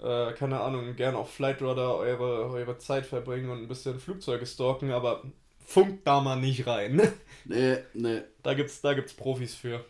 äh, 0.01 0.33
keine 0.33 0.59
Ahnung, 0.59 0.95
gerne 0.95 1.17
auf 1.17 1.33
Flightrudder 1.33 1.95
eure, 1.97 2.49
eure 2.51 2.77
Zeit 2.77 3.05
verbringen 3.05 3.49
und 3.49 3.59
ein 3.59 3.67
bisschen 3.67 3.99
Flugzeuge 3.99 4.45
stalken, 4.45 4.91
aber 4.91 5.23
funkt 5.65 6.05
da 6.05 6.21
mal 6.21 6.35
nicht 6.35 6.67
rein. 6.67 7.01
nee, 7.45 7.77
nee. 7.93 8.21
Da 8.43 8.53
gibt's, 8.53 8.81
da 8.81 8.93
gibt's 8.93 9.13
Profis 9.13 9.55
für. 9.55 9.83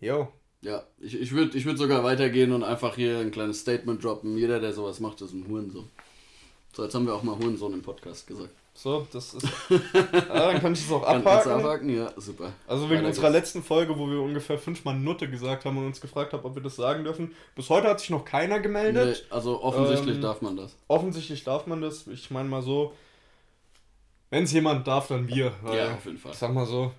Jo. 0.00 0.28
Ja, 0.60 0.82
ich, 0.98 1.18
ich 1.20 1.32
würde 1.32 1.56
ich 1.56 1.64
würd 1.64 1.78
sogar 1.78 2.02
weitergehen 2.02 2.52
und 2.52 2.64
einfach 2.64 2.96
hier 2.96 3.18
ein 3.18 3.30
kleines 3.30 3.60
Statement 3.60 4.02
droppen. 4.02 4.36
Jeder, 4.36 4.60
der 4.60 4.72
sowas 4.72 4.98
macht, 4.98 5.20
ist 5.20 5.32
ein 5.32 5.46
Hurensohn. 5.46 5.88
So, 6.78 6.84
jetzt 6.84 6.94
haben 6.94 7.06
wir 7.08 7.14
auch 7.16 7.24
mal 7.24 7.36
Hurensohn 7.36 7.72
im 7.72 7.82
Podcast 7.82 8.24
gesagt. 8.24 8.50
So, 8.72 9.04
das 9.12 9.34
ist. 9.34 9.44
ah, 10.28 10.52
dann 10.52 10.60
kann 10.60 10.74
ich 10.74 10.82
das 10.82 10.92
auch 10.92 11.02
abhaken. 11.02 11.50
abhaken? 11.50 11.90
Ja, 11.90 12.12
super. 12.16 12.52
Also 12.68 12.84
wegen 12.84 12.98
Weiter 12.98 13.08
unserer 13.08 13.32
geht's. 13.32 13.46
letzten 13.46 13.64
Folge, 13.64 13.98
wo 13.98 14.08
wir 14.08 14.20
ungefähr 14.20 14.60
fünfmal 14.60 14.94
Nutte 14.96 15.28
gesagt 15.28 15.64
haben 15.64 15.76
und 15.76 15.86
uns 15.86 16.00
gefragt 16.00 16.34
haben, 16.34 16.44
ob 16.44 16.54
wir 16.54 16.62
das 16.62 16.76
sagen 16.76 17.02
dürfen. 17.02 17.34
Bis 17.56 17.68
heute 17.68 17.88
hat 17.88 17.98
sich 17.98 18.10
noch 18.10 18.24
keiner 18.24 18.60
gemeldet. 18.60 19.24
Nee, 19.28 19.34
also 19.34 19.60
offensichtlich 19.60 20.14
ähm, 20.14 20.22
darf 20.22 20.40
man 20.40 20.56
das. 20.56 20.76
Offensichtlich 20.86 21.42
darf 21.42 21.66
man 21.66 21.80
das. 21.80 22.06
Ich 22.06 22.30
meine 22.30 22.48
mal 22.48 22.62
so, 22.62 22.92
wenn 24.30 24.44
es 24.44 24.52
jemand 24.52 24.86
darf, 24.86 25.08
dann 25.08 25.26
wir. 25.26 25.52
ja, 25.74 25.94
auf 25.94 26.04
jeden 26.04 26.18
Fall. 26.18 26.30
Ich 26.30 26.38
sag 26.38 26.54
mal 26.54 26.64
so. 26.64 26.92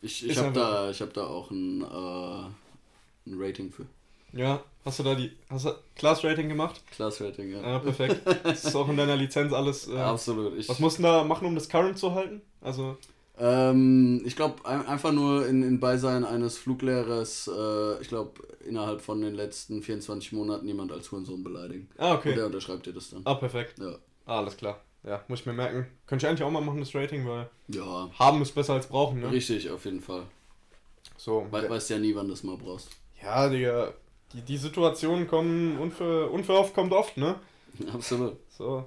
Ich, 0.00 0.26
ich 0.26 0.38
habe 0.38 0.52
da, 0.52 0.90
hab 0.90 1.12
da 1.12 1.26
auch 1.26 1.50
ein, 1.50 1.82
äh, 1.82 3.28
ein 3.28 3.38
Rating 3.38 3.70
für. 3.70 3.84
Ja, 4.32 4.62
hast 4.86 5.00
du 5.00 5.02
da 5.02 5.14
die 5.14 5.32
hast 5.50 5.66
du 5.66 5.72
Class 5.96 6.24
Rating 6.24 6.48
gemacht? 6.48 6.80
Class 6.92 7.20
Rating, 7.20 7.50
ja. 7.50 7.60
Ja, 7.60 7.78
perfekt. 7.80 8.20
Das 8.44 8.64
ist 8.64 8.74
auch 8.74 8.88
in 8.88 8.96
deiner 8.96 9.16
Lizenz 9.16 9.52
alles. 9.52 9.88
Äh, 9.88 9.96
Absolut. 9.98 10.56
Ich, 10.56 10.68
was 10.68 10.78
musst 10.78 10.98
du 10.98 11.02
da 11.02 11.24
machen, 11.24 11.46
um 11.46 11.54
das 11.54 11.68
Current 11.68 11.98
zu 11.98 12.14
halten? 12.14 12.40
Also. 12.60 12.96
Ähm, 13.38 14.22
ich 14.24 14.34
glaube, 14.34 14.64
ein, 14.64 14.86
einfach 14.86 15.12
nur 15.12 15.46
in, 15.46 15.62
in 15.62 15.78
Beisein 15.78 16.24
eines 16.24 16.56
Fluglehrers, 16.56 17.50
äh, 17.54 18.00
ich 18.00 18.08
glaube, 18.08 18.40
innerhalb 18.64 19.02
von 19.02 19.20
den 19.20 19.34
letzten 19.34 19.82
24 19.82 20.32
Monaten 20.32 20.66
jemand 20.66 20.90
als 20.90 21.12
Hurensohn 21.12 21.44
beleidigen. 21.44 21.90
Ah, 21.98 22.14
okay. 22.14 22.30
Und 22.30 22.36
der 22.36 22.46
unterschreibt 22.46 22.86
dir 22.86 22.94
das 22.94 23.10
dann. 23.10 23.20
Ah, 23.24 23.34
perfekt. 23.34 23.78
Ja. 23.78 23.96
Ah, 24.24 24.38
alles 24.38 24.56
klar. 24.56 24.80
Ja, 25.04 25.22
muss 25.28 25.40
ich 25.40 25.46
mir 25.46 25.52
merken. 25.52 25.86
Könnte 26.06 26.24
ich 26.24 26.30
eigentlich 26.30 26.42
auch 26.42 26.50
mal 26.50 26.62
machen, 26.62 26.80
das 26.80 26.94
Rating, 26.94 27.28
weil. 27.28 27.50
Ja. 27.68 28.08
Haben 28.18 28.40
ist 28.40 28.54
besser 28.54 28.74
als 28.74 28.86
brauchen, 28.86 29.20
ne? 29.20 29.30
Richtig, 29.30 29.68
auf 29.70 29.84
jeden 29.84 30.00
Fall. 30.00 30.22
So. 31.16 31.46
We 31.50 31.68
weißt 31.68 31.90
ja 31.90 31.98
nie, 31.98 32.14
wann 32.14 32.26
du 32.26 32.32
das 32.32 32.42
mal 32.42 32.56
brauchst. 32.56 32.88
Ja, 33.22 33.48
Digga 33.48 33.92
die, 34.36 34.42
die 34.42 34.56
Situationen 34.56 35.26
kommen 35.26 35.78
unver, 35.78 36.30
unverhofft 36.30 36.74
kommt 36.74 36.92
oft, 36.92 37.16
ne? 37.16 37.36
Absolut. 37.92 38.36
So. 38.48 38.84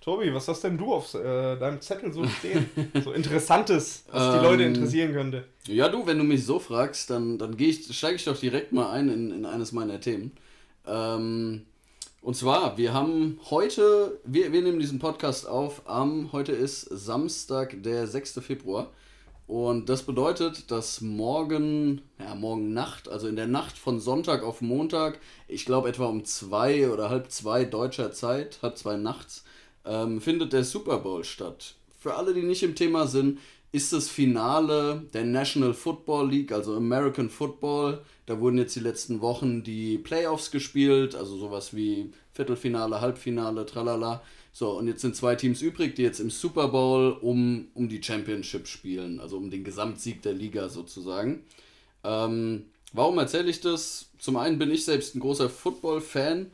Tobi, 0.00 0.32
was 0.32 0.46
hast 0.48 0.62
denn 0.62 0.78
du 0.78 0.94
auf 0.94 1.12
äh, 1.14 1.56
deinem 1.56 1.80
Zettel 1.80 2.12
so 2.12 2.26
stehen? 2.26 2.70
so 3.04 3.12
Interessantes, 3.12 4.04
was 4.10 4.38
die 4.38 4.44
Leute 4.44 4.62
ähm, 4.62 4.74
interessieren 4.74 5.12
könnte. 5.12 5.44
Ja, 5.66 5.88
du, 5.88 6.06
wenn 6.06 6.18
du 6.18 6.24
mich 6.24 6.46
so 6.46 6.58
fragst, 6.58 7.10
dann, 7.10 7.36
dann 7.36 7.58
ich, 7.58 7.94
steige 7.94 8.16
ich 8.16 8.24
doch 8.24 8.38
direkt 8.38 8.72
mal 8.72 8.90
ein 8.90 9.08
in, 9.08 9.32
in 9.32 9.44
eines 9.44 9.72
meiner 9.72 10.00
Themen. 10.00 10.32
Ähm, 10.86 11.66
und 12.22 12.36
zwar, 12.36 12.78
wir 12.78 12.94
haben 12.94 13.38
heute, 13.50 14.18
wir, 14.24 14.52
wir 14.52 14.62
nehmen 14.62 14.78
diesen 14.78 14.98
Podcast 14.98 15.48
auf 15.48 15.82
am, 15.88 16.32
heute 16.32 16.52
ist 16.52 16.82
Samstag, 16.82 17.82
der 17.82 18.06
6. 18.06 18.40
Februar. 18.40 18.90
Und 19.48 19.88
das 19.88 20.02
bedeutet, 20.02 20.70
dass 20.70 21.00
morgen, 21.00 22.02
ja, 22.20 22.34
morgen 22.34 22.74
Nacht, 22.74 23.08
also 23.08 23.28
in 23.28 23.34
der 23.34 23.46
Nacht 23.46 23.78
von 23.78 23.98
Sonntag 23.98 24.42
auf 24.42 24.60
Montag, 24.60 25.18
ich 25.48 25.64
glaube 25.64 25.88
etwa 25.88 26.04
um 26.04 26.22
zwei 26.26 26.90
oder 26.90 27.08
halb 27.08 27.30
zwei 27.30 27.64
deutscher 27.64 28.12
Zeit, 28.12 28.58
halb 28.60 28.76
zwei 28.76 28.98
nachts, 28.98 29.44
ähm, 29.86 30.20
findet 30.20 30.52
der 30.52 30.64
Super 30.64 30.98
Bowl 30.98 31.24
statt. 31.24 31.76
Für 31.98 32.16
alle, 32.16 32.34
die 32.34 32.42
nicht 32.42 32.62
im 32.62 32.74
Thema 32.74 33.06
sind, 33.06 33.38
ist 33.72 33.94
das 33.94 34.10
Finale 34.10 35.06
der 35.14 35.24
National 35.24 35.72
Football 35.72 36.30
League, 36.30 36.52
also 36.52 36.76
American 36.76 37.30
Football. 37.30 38.02
Da 38.26 38.38
wurden 38.40 38.58
jetzt 38.58 38.76
die 38.76 38.80
letzten 38.80 39.22
Wochen 39.22 39.62
die 39.62 39.96
Playoffs 39.96 40.50
gespielt, 40.50 41.14
also 41.14 41.38
sowas 41.38 41.74
wie 41.74 42.12
Viertelfinale, 42.34 43.00
Halbfinale, 43.00 43.64
tralala. 43.64 44.22
So, 44.52 44.70
und 44.70 44.88
jetzt 44.88 45.02
sind 45.02 45.14
zwei 45.14 45.34
Teams 45.34 45.62
übrig, 45.62 45.94
die 45.94 46.02
jetzt 46.02 46.20
im 46.20 46.30
Super 46.30 46.68
Bowl 46.68 47.12
um, 47.20 47.68
um 47.74 47.88
die 47.88 48.02
Championship 48.02 48.66
spielen, 48.66 49.20
also 49.20 49.36
um 49.36 49.50
den 49.50 49.64
Gesamtsieg 49.64 50.22
der 50.22 50.32
Liga 50.32 50.68
sozusagen. 50.68 51.44
Ähm, 52.04 52.66
warum 52.92 53.18
erzähle 53.18 53.50
ich 53.50 53.60
das? 53.60 54.06
Zum 54.18 54.36
einen 54.36 54.58
bin 54.58 54.70
ich 54.70 54.84
selbst 54.84 55.14
ein 55.14 55.20
großer 55.20 55.48
Football-Fan 55.48 56.50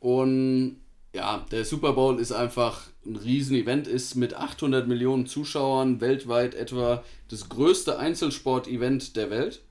und 0.00 0.76
ja, 1.14 1.44
der 1.50 1.64
Super 1.64 1.94
Bowl 1.94 2.20
ist 2.20 2.32
einfach 2.32 2.86
ein 3.04 3.16
Riesen-Event, 3.16 3.88
ist 3.88 4.14
mit 4.14 4.34
800 4.34 4.86
Millionen 4.86 5.26
Zuschauern 5.26 6.00
weltweit 6.00 6.54
etwa 6.54 7.02
das 7.28 7.48
größte 7.48 7.98
Einzelsport-Event 7.98 9.16
der 9.16 9.30
Welt. 9.30 9.62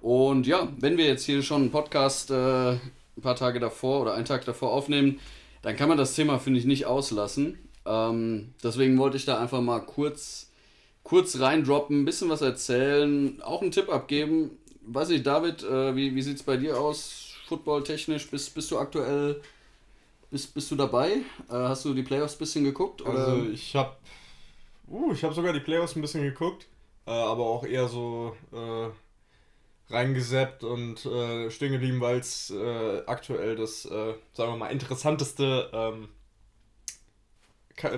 Und 0.00 0.46
ja, 0.46 0.68
wenn 0.78 0.96
wir 0.96 1.06
jetzt 1.06 1.24
hier 1.24 1.42
schon 1.42 1.62
einen 1.62 1.70
Podcast 1.72 2.30
äh, 2.30 2.70
ein 2.72 3.20
paar 3.20 3.36
Tage 3.36 3.60
davor 3.60 4.00
oder 4.00 4.14
einen 4.14 4.24
Tag 4.24 4.44
davor 4.44 4.72
aufnehmen, 4.72 5.18
dann 5.62 5.76
kann 5.76 5.88
man 5.88 5.98
das 5.98 6.14
Thema, 6.14 6.38
finde 6.38 6.60
ich, 6.60 6.66
nicht 6.66 6.86
auslassen. 6.86 7.58
Ähm, 7.86 8.54
deswegen 8.62 8.98
wollte 8.98 9.16
ich 9.16 9.24
da 9.24 9.40
einfach 9.40 9.60
mal 9.60 9.80
kurz, 9.80 10.50
kurz 11.02 11.38
reindroppen, 11.40 12.02
ein 12.02 12.04
bisschen 12.04 12.28
was 12.28 12.42
erzählen, 12.42 13.40
auch 13.42 13.62
einen 13.62 13.70
Tipp 13.70 13.88
abgeben. 13.88 14.50
Weiß 14.82 15.10
ich, 15.10 15.22
David, 15.22 15.62
äh, 15.62 15.94
wie, 15.96 16.14
wie 16.14 16.22
sieht 16.22 16.36
es 16.36 16.42
bei 16.42 16.56
dir 16.56 16.78
aus, 16.80 17.34
footballtechnisch? 17.46 18.30
Bist, 18.30 18.54
bist 18.54 18.70
du 18.70 18.78
aktuell, 18.78 19.40
bist, 20.30 20.54
bist 20.54 20.70
du 20.70 20.76
dabei? 20.76 21.10
Äh, 21.48 21.54
hast 21.54 21.84
du 21.84 21.94
die 21.94 22.02
Playoffs 22.02 22.34
ein 22.34 22.38
bisschen 22.38 22.64
geguckt? 22.64 23.02
Oder? 23.02 23.26
Also 23.26 23.46
ich 23.50 23.74
habe 23.76 23.96
uh, 24.88 25.12
ich 25.12 25.22
hab 25.22 25.34
sogar 25.34 25.52
die 25.52 25.60
Playoffs 25.60 25.96
ein 25.96 26.02
bisschen 26.02 26.22
geguckt, 26.22 26.66
äh, 27.06 27.10
aber 27.10 27.44
auch 27.44 27.64
eher 27.64 27.88
so 27.88 28.36
äh, 28.52 28.88
reingeseppt 29.92 30.64
und 30.64 31.04
äh, 31.06 31.50
stehen 31.50 31.72
geblieben, 31.72 32.00
weil 32.00 32.18
es 32.18 32.50
äh, 32.50 33.02
aktuell 33.06 33.56
das, 33.56 33.84
äh, 33.84 34.14
sagen 34.32 34.52
wir 34.52 34.56
mal, 34.56 34.68
interessanteste 34.68 35.70
ähm, 35.72 36.08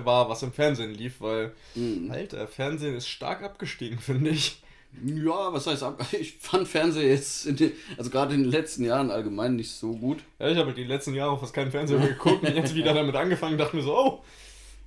war, 0.03 0.29
was 0.29 0.43
im 0.43 0.51
Fernsehen 0.51 0.93
lief, 0.93 1.21
weil, 1.21 1.53
mhm. 1.75 2.09
Alter, 2.11 2.47
Fernsehen 2.47 2.95
ist 2.95 3.07
stark 3.07 3.43
abgestiegen, 3.43 3.99
finde 3.99 4.31
ich. 4.31 4.61
Ja, 5.03 5.51
was 5.51 5.67
heißt 5.67 5.83
ab? 5.83 6.05
Ich 6.19 6.37
fand 6.37 6.67
Fernsehen 6.67 7.09
jetzt, 7.09 7.59
den, 7.59 7.73
also 7.97 8.09
gerade 8.09 8.33
in 8.33 8.43
den 8.43 8.51
letzten 8.51 8.85
Jahren 8.85 9.11
allgemein 9.11 9.55
nicht 9.55 9.71
so 9.71 9.91
gut. 9.91 10.19
Ja, 10.39 10.47
ich 10.47 10.57
habe 10.57 10.73
die 10.73 10.85
letzten 10.85 11.13
Jahre 11.13 11.37
fast 11.37 11.53
keinen 11.53 11.71
Fernseher 11.71 11.99
mehr 11.99 12.09
geguckt 12.09 12.43
und 12.43 12.55
jetzt 12.55 12.75
wieder 12.75 12.93
damit 12.93 13.15
angefangen, 13.15 13.57
dachte 13.57 13.75
mir 13.75 13.83
so, 13.83 13.97
oh, 13.97 14.23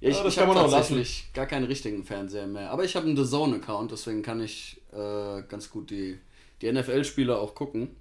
ja, 0.01 0.11
ich, 0.11 0.17
ja, 0.17 0.23
das 0.23 0.35
ich 0.35 0.41
habe 0.41 0.55
tatsächlich 0.55 1.21
lassen. 1.23 1.33
gar 1.35 1.47
keinen 1.47 1.65
richtigen 1.65 2.05
Fernseher 2.05 2.47
mehr. 2.47 2.71
Aber 2.71 2.85
ich 2.85 2.95
habe 2.95 3.07
einen 3.07 3.17
The 3.17 3.29
Zone-Account, 3.29 3.91
deswegen 3.91 4.23
kann 4.23 4.41
ich 4.41 4.81
äh, 4.93 5.43
ganz 5.49 5.71
gut 5.71 5.91
die 5.91 6.19
die 6.61 6.73
NFL-Spieler 6.73 7.41
auch 7.41 7.55
gucken. 7.55 7.97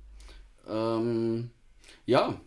Ähm, 0.70 1.50
ja, 2.06 2.40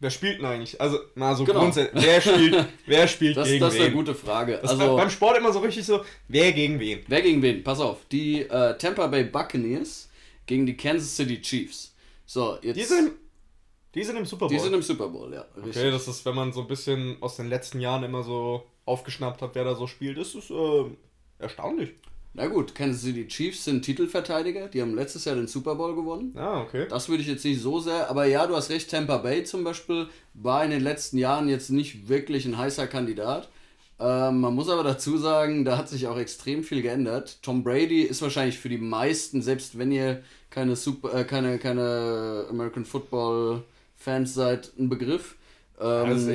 wer 0.00 0.10
spielt 0.10 0.38
denn 0.38 0.46
eigentlich? 0.46 0.80
Also, 0.80 0.98
mal 1.14 1.36
so 1.36 1.44
genau. 1.44 1.60
grundsätzlich, 1.60 2.04
wer 2.04 2.20
spielt, 2.20 2.66
wer 2.86 3.08
spielt 3.08 3.36
das, 3.36 3.48
gegen 3.48 3.60
das 3.60 3.74
wen? 3.74 3.78
Das 3.78 3.86
ist 3.86 3.86
eine 3.86 3.92
gute 3.92 4.14
Frage. 4.14 4.58
Das 4.60 4.70
also, 4.70 4.96
beim 4.96 5.10
Sport 5.10 5.38
immer 5.38 5.52
so 5.52 5.60
richtig 5.60 5.84
so, 5.84 6.04
wer 6.28 6.52
gegen 6.52 6.80
wen? 6.80 7.00
Wer 7.06 7.22
gegen 7.22 7.42
wen? 7.42 7.62
Pass 7.62 7.80
auf, 7.80 7.98
die 8.10 8.42
äh, 8.42 8.76
Tampa 8.78 9.06
Bay 9.06 9.24
Buccaneers 9.24 10.08
gegen 10.46 10.66
die 10.66 10.76
Kansas 10.76 11.14
City 11.14 11.40
Chiefs. 11.40 11.94
So, 12.26 12.58
jetzt... 12.62 12.76
Die 12.76 12.84
sind, 12.84 13.12
die 13.94 14.04
sind 14.04 14.16
im 14.16 14.26
Super 14.26 14.46
Bowl? 14.46 14.56
Die 14.56 14.62
sind 14.62 14.74
im 14.74 14.82
Super 14.82 15.08
Bowl, 15.08 15.32
ja. 15.32 15.46
Richtig. 15.56 15.76
Okay, 15.76 15.90
das 15.90 16.08
ist, 16.08 16.24
wenn 16.24 16.34
man 16.34 16.52
so 16.52 16.62
ein 16.62 16.68
bisschen 16.68 17.16
aus 17.20 17.36
den 17.36 17.48
letzten 17.48 17.80
Jahren 17.80 18.02
immer 18.04 18.22
so 18.22 18.64
aufgeschnappt 18.84 19.42
hat, 19.42 19.54
wer 19.54 19.64
da 19.64 19.74
so 19.74 19.86
spielt, 19.86 20.18
ist 20.18 20.34
es 20.34 20.50
äh, 20.50 20.84
erstaunlich. 21.38 21.90
Na 22.38 22.46
gut, 22.46 22.72
Kansas 22.72 23.02
City 23.02 23.26
Chiefs 23.26 23.64
sind 23.64 23.84
Titelverteidiger, 23.84 24.68
die 24.68 24.80
haben 24.80 24.94
letztes 24.94 25.24
Jahr 25.24 25.34
den 25.34 25.48
Super 25.48 25.74
Bowl 25.74 25.96
gewonnen. 25.96 26.32
Ah, 26.36 26.60
okay. 26.60 26.86
Das 26.88 27.08
würde 27.08 27.20
ich 27.20 27.28
jetzt 27.28 27.44
nicht 27.44 27.60
so 27.60 27.80
sehr, 27.80 28.08
aber 28.08 28.26
ja, 28.26 28.46
du 28.46 28.54
hast 28.54 28.70
recht, 28.70 28.88
Tampa 28.88 29.18
Bay 29.18 29.42
zum 29.42 29.64
Beispiel 29.64 30.06
war 30.34 30.64
in 30.64 30.70
den 30.70 30.80
letzten 30.80 31.18
Jahren 31.18 31.48
jetzt 31.48 31.70
nicht 31.70 32.08
wirklich 32.08 32.46
ein 32.46 32.56
heißer 32.56 32.86
Kandidat. 32.86 33.48
Ähm, 33.98 34.40
man 34.40 34.54
muss 34.54 34.68
aber 34.68 34.84
dazu 34.84 35.18
sagen, 35.18 35.64
da 35.64 35.76
hat 35.76 35.88
sich 35.88 36.06
auch 36.06 36.16
extrem 36.16 36.62
viel 36.62 36.80
geändert. 36.80 37.42
Tom 37.42 37.64
Brady 37.64 38.02
ist 38.02 38.22
wahrscheinlich 38.22 38.60
für 38.60 38.68
die 38.68 38.78
meisten, 38.78 39.42
selbst 39.42 39.76
wenn 39.76 39.90
ihr 39.90 40.22
keine, 40.48 40.76
Super, 40.76 41.12
äh, 41.12 41.24
keine, 41.24 41.58
keine 41.58 42.46
American 42.48 42.84
Football 42.84 43.64
Fans 43.96 44.34
seid, 44.34 44.70
ein 44.78 44.88
Begriff. 44.88 45.34
Ähm, 45.80 45.86
also 45.86 46.32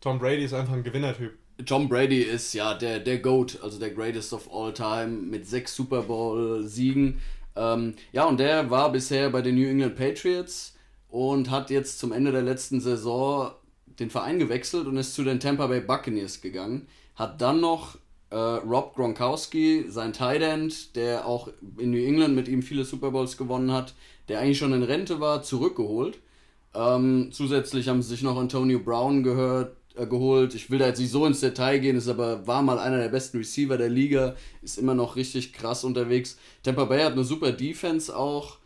Tom 0.00 0.20
Brady 0.20 0.44
ist 0.44 0.54
einfach 0.54 0.74
ein 0.74 0.84
Gewinnertyp. 0.84 1.32
Tom 1.66 1.88
Brady 1.88 2.22
ist 2.22 2.52
ja 2.52 2.74
der, 2.74 2.98
der 2.98 3.18
GOAT, 3.18 3.60
also 3.62 3.78
der 3.78 3.90
Greatest 3.90 4.32
of 4.32 4.52
All 4.52 4.72
Time 4.72 5.06
mit 5.06 5.46
sechs 5.46 5.74
Super 5.74 6.02
Bowl-Siegen. 6.02 7.20
Ähm, 7.56 7.94
ja, 8.12 8.24
und 8.24 8.40
der 8.40 8.70
war 8.70 8.90
bisher 8.90 9.30
bei 9.30 9.40
den 9.40 9.54
New 9.54 9.68
England 9.68 9.94
Patriots 9.94 10.76
und 11.08 11.50
hat 11.50 11.70
jetzt 11.70 11.98
zum 12.00 12.12
Ende 12.12 12.32
der 12.32 12.42
letzten 12.42 12.80
Saison 12.80 13.52
den 14.00 14.10
Verein 14.10 14.40
gewechselt 14.40 14.86
und 14.88 14.96
ist 14.96 15.14
zu 15.14 15.22
den 15.22 15.38
Tampa 15.38 15.68
Bay 15.68 15.80
Buccaneers 15.80 16.40
gegangen. 16.40 16.88
Hat 17.14 17.40
dann 17.40 17.60
noch 17.60 17.96
äh, 18.30 18.36
Rob 18.36 18.96
Gronkowski, 18.96 19.84
sein 19.88 20.12
Tight 20.12 20.42
End, 20.42 20.96
der 20.96 21.26
auch 21.26 21.48
in 21.78 21.92
New 21.92 22.04
England 22.04 22.34
mit 22.34 22.48
ihm 22.48 22.62
viele 22.62 22.84
Super 22.84 23.12
Bowls 23.12 23.36
gewonnen 23.36 23.70
hat, 23.70 23.94
der 24.28 24.40
eigentlich 24.40 24.58
schon 24.58 24.72
in 24.72 24.82
Rente 24.82 25.20
war, 25.20 25.44
zurückgeholt. 25.44 26.18
Ähm, 26.74 27.28
zusätzlich 27.30 27.88
haben 27.88 28.02
sie 28.02 28.08
sich 28.08 28.22
noch 28.22 28.36
Antonio 28.36 28.80
Brown 28.80 29.22
gehört, 29.22 29.76
geholt. 29.94 30.54
Ich 30.54 30.70
will 30.70 30.78
da 30.78 30.86
jetzt 30.86 30.98
nicht 30.98 31.10
so 31.10 31.24
ins 31.26 31.40
Detail 31.40 31.78
gehen, 31.78 31.96
ist 31.96 32.08
aber 32.08 32.46
war 32.46 32.62
mal 32.62 32.78
einer 32.78 32.98
der 32.98 33.08
besten 33.08 33.38
Receiver 33.38 33.76
der 33.76 33.88
Liga, 33.88 34.34
ist 34.62 34.78
immer 34.78 34.94
noch 34.94 35.16
richtig 35.16 35.52
krass 35.52 35.84
unterwegs. 35.84 36.36
Tampa 36.62 36.84
Bay 36.84 37.02
hat 37.02 37.12
eine 37.12 37.24
super 37.24 37.52
Defense 37.52 38.14
auch. 38.16 38.58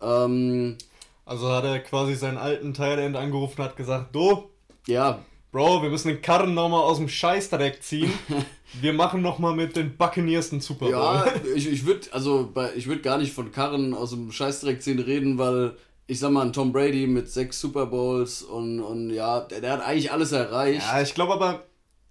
Ähm, 0.00 0.76
also 1.24 1.48
hat 1.50 1.64
er 1.64 1.80
quasi 1.80 2.14
seinen 2.14 2.38
alten 2.38 2.74
Teilend 2.74 3.16
angerufen 3.16 3.60
und 3.60 3.64
hat 3.64 3.76
gesagt, 3.76 4.14
du, 4.14 4.50
ja, 4.86 5.24
Bro, 5.56 5.82
wir 5.82 5.88
müssen 5.88 6.08
den 6.08 6.20
Karren 6.20 6.52
nochmal 6.52 6.82
aus 6.82 6.98
dem 6.98 7.08
Scheißdreck 7.08 7.82
ziehen. 7.82 8.12
wir 8.80 8.92
machen 8.92 9.22
nochmal 9.22 9.54
mit 9.54 9.74
den 9.74 9.96
Buccaneers 9.96 10.52
einen 10.52 10.60
Super 10.60 10.86
Bowl. 10.86 10.90
Ja, 10.90 11.24
ich, 11.54 11.66
ich 11.66 11.86
würde 11.86 12.12
also 12.12 12.52
ich 12.76 12.86
würde 12.86 13.00
gar 13.00 13.16
nicht 13.16 13.32
von 13.32 13.52
Karren 13.52 13.94
aus 13.94 14.10
dem 14.10 14.30
Scheißdreck 14.30 14.82
ziehen 14.82 14.98
reden, 14.98 15.38
weil 15.38 15.76
ich 16.06 16.18
sag 16.20 16.30
mal, 16.30 16.46
ein 16.46 16.52
Tom 16.52 16.72
Brady 16.72 17.06
mit 17.06 17.30
sechs 17.30 17.60
Super 17.60 17.86
Bowls 17.86 18.42
und, 18.42 18.80
und 18.80 19.10
ja, 19.10 19.40
der, 19.40 19.60
der 19.60 19.72
hat 19.72 19.86
eigentlich 19.86 20.12
alles 20.12 20.32
erreicht. 20.32 20.82
Ja, 20.82 21.02
ich 21.02 21.14
glaube 21.14 21.34
aber. 21.34 21.64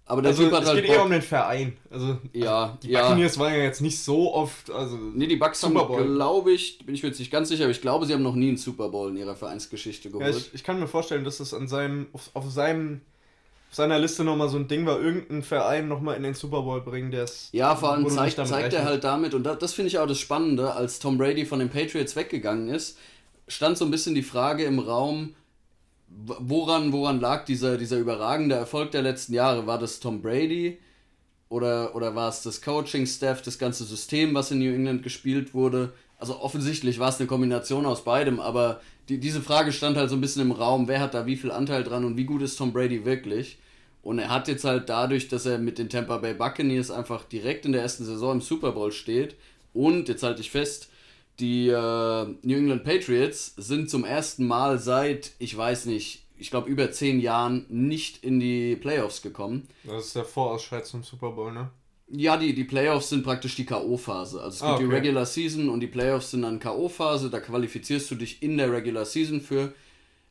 Aber 0.08 0.22
der 0.22 0.30
also, 0.30 0.44
Typ 0.44 0.52
hat 0.52 0.62
es 0.62 0.68
halt 0.68 0.82
geht 0.82 0.92
eher 0.92 1.02
um 1.02 1.10
den 1.10 1.20
Verein. 1.20 1.76
Also, 1.90 2.18
ja, 2.32 2.78
die 2.80 2.92
Buccaneers 2.92 3.34
ja. 3.34 3.42
waren 3.42 3.54
ja 3.54 3.58
jetzt 3.64 3.80
nicht 3.80 3.98
so 3.98 4.32
oft. 4.32 4.70
Also 4.70 4.96
nee, 4.96 5.26
die 5.26 5.34
Bucks 5.34 5.64
haben, 5.64 5.74
glaube 5.74 6.52
ich, 6.52 6.78
bin 6.86 6.94
ich 6.94 7.02
mir 7.02 7.08
jetzt 7.08 7.18
nicht 7.18 7.32
ganz 7.32 7.48
sicher, 7.48 7.64
aber 7.64 7.72
ich 7.72 7.80
glaube, 7.80 8.06
sie 8.06 8.14
haben 8.14 8.22
noch 8.22 8.36
nie 8.36 8.48
einen 8.48 8.56
Super 8.56 8.88
Bowl 8.90 9.10
in 9.10 9.16
ihrer 9.16 9.34
Vereinsgeschichte 9.34 10.10
geholt. 10.10 10.30
Ja, 10.30 10.36
ich, 10.36 10.54
ich, 10.54 10.62
kann 10.62 10.78
mir 10.78 10.86
vorstellen, 10.86 11.24
dass 11.24 11.38
das 11.38 11.52
an 11.52 11.66
seinem, 11.66 12.06
auf, 12.12 12.30
auf 12.34 12.48
seinem 12.48 13.00
auf 13.68 13.74
seiner 13.74 13.98
Liste 13.98 14.22
nochmal 14.22 14.48
so 14.48 14.58
ein 14.58 14.68
Ding 14.68 14.86
war, 14.86 15.00
irgendeinen 15.00 15.42
Verein 15.42 15.88
nochmal 15.88 16.16
in 16.16 16.22
den 16.22 16.34
Super 16.34 16.62
Bowl 16.62 16.80
bringen, 16.82 17.10
der 17.10 17.24
es. 17.24 17.48
Ja, 17.50 17.74
vor 17.74 17.92
allem 17.92 18.08
zeigt, 18.08 18.36
zeigt 18.46 18.74
er 18.74 18.84
halt 18.84 19.02
damit, 19.02 19.34
und 19.34 19.42
das, 19.42 19.58
das 19.58 19.74
finde 19.74 19.88
ich 19.88 19.98
auch 19.98 20.06
das 20.06 20.20
Spannende, 20.20 20.72
als 20.72 21.00
Tom 21.00 21.18
Brady 21.18 21.44
von 21.44 21.58
den 21.58 21.68
Patriots 21.68 22.14
weggegangen 22.14 22.68
ist, 22.68 22.96
stand 23.48 23.78
so 23.78 23.84
ein 23.84 23.90
bisschen 23.90 24.14
die 24.14 24.22
Frage 24.22 24.64
im 24.64 24.78
Raum, 24.78 25.34
woran, 26.08 26.92
woran 26.92 27.20
lag 27.20 27.44
dieser, 27.44 27.76
dieser 27.76 27.98
überragende 27.98 28.54
Erfolg 28.54 28.90
der 28.90 29.02
letzten 29.02 29.34
Jahre? 29.34 29.66
War 29.66 29.78
das 29.78 30.00
Tom 30.00 30.22
Brady 30.22 30.78
oder, 31.48 31.94
oder 31.94 32.14
war 32.14 32.28
es 32.28 32.42
das 32.42 32.62
Coaching-Staff, 32.62 33.42
das 33.42 33.58
ganze 33.58 33.84
System, 33.84 34.34
was 34.34 34.50
in 34.50 34.58
New 34.58 34.72
England 34.72 35.02
gespielt 35.02 35.54
wurde? 35.54 35.92
Also 36.18 36.40
offensichtlich 36.40 36.98
war 36.98 37.10
es 37.10 37.18
eine 37.18 37.26
Kombination 37.26 37.86
aus 37.86 38.04
beidem, 38.04 38.40
aber 38.40 38.80
die, 39.08 39.18
diese 39.18 39.42
Frage 39.42 39.72
stand 39.72 39.96
halt 39.96 40.10
so 40.10 40.16
ein 40.16 40.20
bisschen 40.20 40.42
im 40.42 40.52
Raum, 40.52 40.88
wer 40.88 41.00
hat 41.00 41.14
da 41.14 41.26
wie 41.26 41.36
viel 41.36 41.50
Anteil 41.50 41.84
dran 41.84 42.04
und 42.04 42.16
wie 42.16 42.24
gut 42.24 42.42
ist 42.42 42.56
Tom 42.56 42.72
Brady 42.72 43.04
wirklich? 43.04 43.58
Und 44.02 44.18
er 44.18 44.30
hat 44.30 44.48
jetzt 44.48 44.64
halt 44.64 44.88
dadurch, 44.88 45.28
dass 45.28 45.46
er 45.46 45.58
mit 45.58 45.78
den 45.78 45.88
Tampa 45.88 46.18
Bay 46.18 46.32
Buccaneers 46.32 46.90
einfach 46.90 47.24
direkt 47.24 47.66
in 47.66 47.72
der 47.72 47.82
ersten 47.82 48.04
Saison 48.04 48.36
im 48.36 48.40
Super 48.40 48.72
Bowl 48.72 48.92
steht 48.92 49.34
und, 49.74 50.08
jetzt 50.08 50.22
halte 50.22 50.40
ich 50.40 50.50
fest, 50.50 50.88
die 51.40 51.68
äh, 51.68 52.24
New 52.42 52.56
England 52.56 52.84
Patriots 52.84 53.54
sind 53.56 53.90
zum 53.90 54.04
ersten 54.04 54.46
Mal 54.46 54.78
seit, 54.78 55.32
ich 55.38 55.56
weiß 55.56 55.86
nicht, 55.86 56.26
ich 56.38 56.50
glaube 56.50 56.68
über 56.68 56.90
zehn 56.90 57.20
Jahren 57.20 57.66
nicht 57.68 58.22
in 58.22 58.40
die 58.40 58.76
Playoffs 58.76 59.22
gekommen. 59.22 59.68
Das 59.84 60.06
ist 60.06 60.16
der 60.16 60.24
Vorausscheid 60.24 60.86
zum 60.86 61.02
Super 61.02 61.30
Bowl, 61.30 61.52
ne? 61.52 61.70
Ja, 62.08 62.36
die, 62.36 62.54
die 62.54 62.64
Playoffs 62.64 63.08
sind 63.08 63.24
praktisch 63.24 63.56
die 63.56 63.66
K.O.-Phase. 63.66 64.38
Also 64.38 64.48
es 64.48 64.58
gibt 64.58 64.62
ah, 64.62 64.74
okay. 64.74 64.84
die 64.84 64.94
Regular 64.94 65.26
Season 65.26 65.68
und 65.68 65.80
die 65.80 65.88
Playoffs 65.88 66.30
sind 66.30 66.42
dann 66.42 66.60
K.O.-Phase. 66.60 67.30
Da 67.30 67.40
qualifizierst 67.40 68.10
du 68.10 68.14
dich 68.14 68.42
in 68.42 68.56
der 68.58 68.70
Regular 68.70 69.04
Season 69.04 69.40
für. 69.40 69.72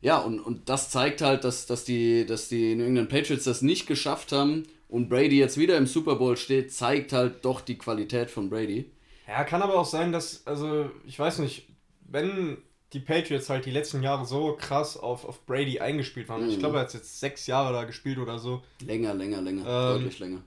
Ja, 0.02 0.20
und, 0.20 0.40
und 0.40 0.70
das 0.70 0.90
zeigt 0.90 1.22
halt, 1.22 1.44
dass, 1.44 1.66
dass, 1.66 1.84
die, 1.84 2.26
dass 2.26 2.48
die 2.48 2.76
New 2.76 2.86
England 2.86 3.10
Patriots 3.10 3.44
das 3.44 3.62
nicht 3.62 3.88
geschafft 3.88 4.32
haben 4.32 4.64
und 4.88 5.10
Brady 5.10 5.38
jetzt 5.38 5.58
wieder 5.58 5.78
im 5.78 5.88
Super 5.88 6.16
Bowl 6.16 6.38
steht, 6.38 6.72
zeigt 6.72 7.12
halt 7.12 7.44
doch 7.44 7.60
die 7.60 7.78
Qualität 7.78 8.30
von 8.32 8.50
Brady. 8.50 8.86
Ja, 9.28 9.44
kann 9.44 9.62
aber 9.62 9.76
auch 9.76 9.86
sein, 9.86 10.12
dass, 10.12 10.46
also, 10.46 10.90
ich 11.06 11.18
weiß 11.18 11.40
nicht, 11.40 11.68
wenn 12.08 12.58
die 12.94 13.00
Patriots 13.00 13.50
halt 13.50 13.66
die 13.66 13.72
letzten 13.72 14.04
Jahre 14.04 14.26
so 14.26 14.56
krass 14.56 14.96
auf, 14.98 15.26
auf 15.26 15.46
Brady 15.46 15.80
eingespielt 15.80 16.30
waren, 16.30 16.44
mhm. 16.44 16.50
ich 16.50 16.60
glaube, 16.60 16.78
er 16.78 16.84
hat 16.84 16.94
jetzt 16.94 17.20
sechs 17.20 17.48
Jahre 17.48 17.74
da 17.74 17.84
gespielt 17.84 18.18
oder 18.20 18.40
so. 18.40 18.62
Länger, 18.86 19.14
länger, 19.14 19.42
länger, 19.42 19.62
ähm, 19.62 19.98
deutlich 20.00 20.20
länger. 20.20 20.42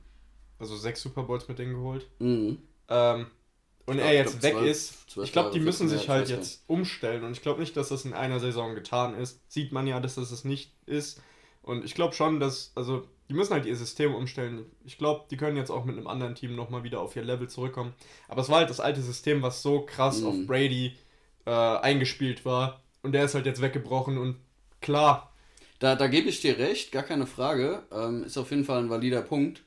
Also 0.59 0.77
sechs 0.77 1.03
Super 1.03 1.25
Bowls 1.25 1.49
mit 1.49 1.59
denen 1.59 1.75
geholt. 1.75 2.07
Mhm. 2.19 2.59
Ähm, 2.89 3.27
und 3.87 3.97
glaub, 3.97 4.07
er 4.07 4.15
jetzt 4.15 4.43
weg 4.43 4.53
12, 4.53 4.67
ist, 4.67 5.11
12 5.11 5.27
ich 5.27 5.33
glaube, 5.33 5.51
die 5.51 5.61
müssen 5.61 5.89
sich 5.89 6.09
halt 6.09 6.29
jetzt 6.29 6.63
umstellen. 6.67 7.25
Und 7.25 7.33
ich 7.33 7.43
glaube 7.43 7.61
nicht, 7.61 7.77
dass 7.77 7.89
das 7.89 8.05
in 8.05 8.13
einer 8.13 8.39
Saison 8.39 8.75
getan 8.75 9.15
ist. 9.15 9.41
Sieht 9.51 9.73
man 9.73 9.87
ja, 9.87 9.99
dass 9.99 10.17
das 10.17 10.31
es 10.31 10.45
nicht 10.45 10.73
ist. 10.85 11.23
Und 11.63 11.85
ich 11.85 11.95
glaube 11.95 12.15
schon, 12.15 12.41
dass, 12.41 12.73
also 12.75 13.07
die 13.29 13.35
müssen 13.35 13.53
halt 13.53 13.67
ihr 13.67 13.77
System 13.77 14.15
umstellen. 14.15 14.65
Ich 14.85 14.97
glaube, 14.97 15.27
die 15.31 15.37
können 15.37 15.57
jetzt 15.57 15.71
auch 15.71 15.85
mit 15.85 15.97
einem 15.97 16.07
anderen 16.07 16.35
Team 16.35 16.57
nochmal 16.57 16.83
wieder 16.83 17.01
auf 17.01 17.15
ihr 17.15 17.23
Level 17.23 17.49
zurückkommen. 17.49 17.93
Aber 18.27 18.41
es 18.41 18.49
war 18.49 18.59
halt 18.59 18.71
das 18.71 18.81
alte 18.81 19.03
System, 19.03 19.43
was 19.43 19.63
so 19.63 19.83
krass 19.83 20.21
mhm. 20.21 20.27
auf 20.27 20.35
Brady 20.47 20.97
äh, 21.45 21.51
eingespielt 21.51 22.45
war. 22.45 22.81
Und 23.03 23.13
der 23.13 23.25
ist 23.25 23.35
halt 23.35 23.47
jetzt 23.47 23.61
weggebrochen 23.61 24.19
und 24.19 24.37
klar. 24.81 25.33
Da, 25.79 25.95
da 25.95 26.09
gebe 26.09 26.29
ich 26.29 26.41
dir 26.41 26.59
recht, 26.59 26.91
gar 26.91 27.03
keine 27.03 27.27
Frage. 27.27 27.83
Ähm, 27.93 28.25
ist 28.25 28.39
auf 28.39 28.51
jeden 28.51 28.65
Fall 28.65 28.79
ein 28.79 28.91
valider 28.91 29.23
Punkt. 29.23 29.63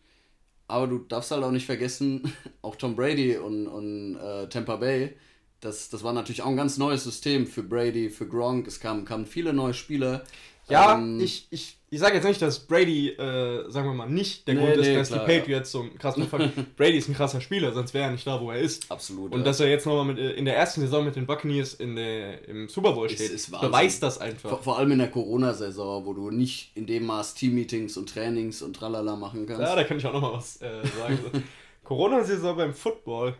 Aber 0.67 0.88
du 0.88 0.99
darfst 0.99 1.32
halt 1.32 1.43
auch 1.43 1.51
nicht 1.51 1.65
vergessen, 1.65 2.34
auch 2.62 2.75
Tom 2.75 2.95
Brady 2.95 3.38
und, 3.38 3.67
und 3.67 4.15
äh, 4.17 4.47
Tampa 4.47 4.77
Bay, 4.77 5.15
das, 5.62 5.89
das 5.89 6.04
war 6.04 6.12
natürlich 6.12 6.41
auch 6.41 6.47
ein 6.47 6.58
ganz 6.58 6.77
neues 6.77 7.04
System 7.04 7.45
für 7.45 7.62
Brady, 7.62 8.10
für 8.10 8.27
Gronk. 8.27 8.67
Es 8.67 8.80
kamen, 8.80 9.06
kamen 9.06 9.27
viele 9.27 9.54
neue 9.54 9.75
Spieler. 9.75 10.23
Ja, 10.67 10.95
ähm, 10.95 11.19
ich, 11.19 11.47
ich, 11.51 11.77
ich 11.93 11.99
sage 11.99 12.15
jetzt 12.15 12.23
nicht, 12.23 12.41
dass 12.41 12.58
Brady, 12.58 13.10
äh, 13.10 13.69
sagen 13.69 13.86
wir 13.89 13.93
mal, 13.93 14.10
nicht 14.10 14.47
der 14.47 14.56
nee, 14.56 14.62
Grund 14.62 14.77
ist, 14.77 14.88
nee, 14.88 14.95
dass 14.95 15.10
klar, 15.10 15.25
die 15.25 15.39
Patriots 15.39 15.73
ja. 15.73 15.80
so 15.80 15.86
ein 15.86 15.97
krasser 15.97 16.21
Erfolg 16.21 16.49
Brady 16.77 16.97
ist 16.97 17.10
ein 17.10 17.13
krasser 17.13 17.41
Spieler, 17.41 17.73
sonst 17.73 17.93
wäre 17.93 18.06
er 18.06 18.12
nicht 18.12 18.25
da, 18.25 18.39
wo 18.39 18.49
er 18.49 18.60
ist. 18.60 18.89
Absolut. 18.89 19.34
Und 19.34 19.39
ja. 19.39 19.45
dass 19.45 19.60
er 19.60 19.67
jetzt 19.67 19.86
nochmal 19.86 20.17
äh, 20.17 20.32
in 20.32 20.45
der 20.45 20.56
ersten 20.56 20.80
Saison 20.80 21.04
mit 21.04 21.17
den 21.17 21.25
Buccaneers 21.25 21.73
in 21.73 21.97
der, 21.97 22.47
im 22.47 22.69
Super 22.69 22.93
Bowl 22.93 23.10
steht, 23.10 23.32
ist, 23.32 23.49
ist 23.49 23.60
beweist 23.60 24.01
das 24.04 24.19
einfach. 24.19 24.51
Vor, 24.51 24.63
vor 24.63 24.80
allem 24.80 24.93
in 24.93 24.99
der 24.99 25.12
Corona-Saison, 25.12 26.06
wo 26.06 26.13
du 26.13 26.32
nicht 26.32 26.71
in 26.75 26.86
dem 26.86 27.06
Maß 27.06 27.34
Team-Meetings 27.34 27.97
und 27.97 28.08
Trainings 28.08 28.62
und 28.62 28.73
tralala 28.73 29.17
machen 29.17 29.45
kannst. 29.45 29.62
Ja, 29.62 29.75
da 29.75 29.84
kann 29.84 29.97
ich 29.97 30.06
auch 30.06 30.13
nochmal 30.13 30.36
was 30.36 30.62
äh, 30.62 30.69
sagen. 30.97 31.43
Corona-Saison 31.84 32.56
beim 32.56 32.73
Football. 32.73 33.36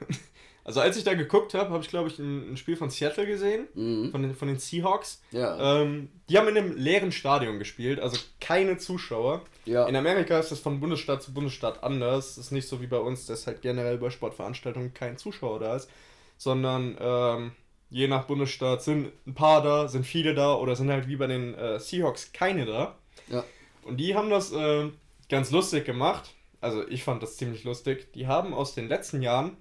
Also 0.64 0.80
als 0.80 0.96
ich 0.96 1.04
da 1.04 1.16
geguckt 1.16 1.54
habe, 1.54 1.72
habe 1.72 1.84
ich 1.84 1.90
glaube 1.90 2.10
ich 2.10 2.20
ein, 2.20 2.54
ein, 2.54 2.58
Spiel 2.58 2.76
von 2.76 2.90
Seattle 2.90 3.26
gesehen, 3.26 3.68
mhm. 3.74 4.12
von, 4.12 4.22
den, 4.22 4.36
von 4.36 4.48
den 4.48 4.60
Seahawks. 4.60 5.22
Ja. 5.32 5.82
Ähm, 5.82 6.10
die 6.30 6.38
haben 6.38 6.48
in 6.50 6.58
einem 6.58 6.78
leeren 6.78 7.12
Stadion 7.12 7.58
gespielt, 7.58 8.00
also 8.00 8.18
keine 8.40 8.78
Zuschauer. 8.78 9.42
Ja. 9.66 9.88
In 9.88 9.96
Amerika 9.96 10.40
ist 10.40 10.52
das 10.52 10.60
von 10.60 10.80
Bundesstaat 10.80 11.24
zu 11.24 11.34
Bundesstaat 11.34 11.84
anders. 11.84 12.32
Es 12.32 12.38
ist 12.38 12.52
nicht 12.52 12.68
so 12.68 12.82
wie 12.82 12.88
bei 12.88 13.00
uns, 13.00 13.26
dass 13.26 13.48
halt 13.48 13.62
generell 13.62 13.98
bei 13.98 14.10
Sportveranstaltungen 14.10 14.94
kein 14.94 15.18
Zuschauer 15.18 15.60
da 15.60 15.76
ist, 15.76 15.90
sondern 16.38 16.96
ähm, 17.00 17.52
je 17.90 18.08
nach 18.08 18.26
Bundesstaat 18.26 18.84
sind 18.84 19.12
ein 19.26 19.34
paar 19.34 19.64
da, 19.64 19.88
sind 19.88 20.06
viele 20.06 20.36
da 20.36 20.56
oder 20.56 20.76
sind 20.76 20.90
halt 20.90 21.08
wie 21.08 21.16
bei 21.16 21.28
den 21.28 21.56
äh, 21.56 21.80
Seahawks 21.80 22.34
keine 22.34 22.66
da. 22.66 22.96
Ja. 23.30 23.44
Und 23.84 23.98
die 23.98 24.16
haben 24.16 24.30
das 24.30 24.52
äh, 24.52 24.90
ganz 25.28 25.50
lustig 25.52 25.86
gemacht. 25.86 26.34
Also 26.62 26.88
ich 26.88 27.04
fand 27.04 27.24
das 27.24 27.38
ziemlich 27.38 27.64
lustig. 27.64 28.14
Die 28.14 28.28
haben 28.28 28.54
aus 28.54 28.76
den 28.76 28.88
letzten 28.88 29.24
Jahren 29.24 29.58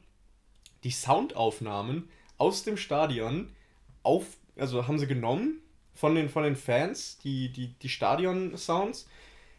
die 0.85 0.91
Soundaufnahmen 0.91 2.09
aus 2.39 2.63
dem 2.63 2.77
Stadion 2.77 3.51
auf, 4.03 4.27
also 4.57 4.87
haben 4.87 4.99
sie 4.99 5.07
genommen, 5.07 5.61
von 5.95 6.15
den, 6.15 6.29
von 6.29 6.43
den 6.43 6.57
Fans, 6.57 7.19
die, 7.19 7.51
die, 7.51 7.75
die 7.75 7.89
Stadion-Sounds, 7.89 9.07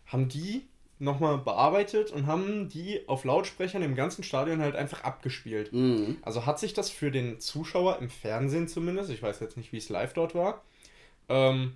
haben 0.07 0.27
die 0.27 0.65
nochmal 0.97 1.37
bearbeitet 1.39 2.11
und 2.11 2.27
haben 2.27 2.69
die 2.69 3.07
auf 3.07 3.23
Lautsprechern 3.23 3.81
im 3.81 3.95
ganzen 3.95 4.23
Stadion 4.23 4.61
halt 4.61 4.75
einfach 4.75 5.03
abgespielt. 5.03 5.73
Mhm. 5.73 6.17
Also 6.21 6.45
hat 6.45 6.59
sich 6.59 6.73
das 6.73 6.89
für 6.89 7.11
den 7.11 7.39
Zuschauer 7.39 7.99
im 7.99 8.09
Fernsehen 8.09 8.67
zumindest, 8.67 9.09
ich 9.09 9.21
weiß 9.21 9.39
jetzt 9.39 9.57
nicht, 9.57 9.71
wie 9.71 9.77
es 9.77 9.89
live 9.89 10.13
dort 10.13 10.35
war, 10.35 10.63
ähm, 11.27 11.73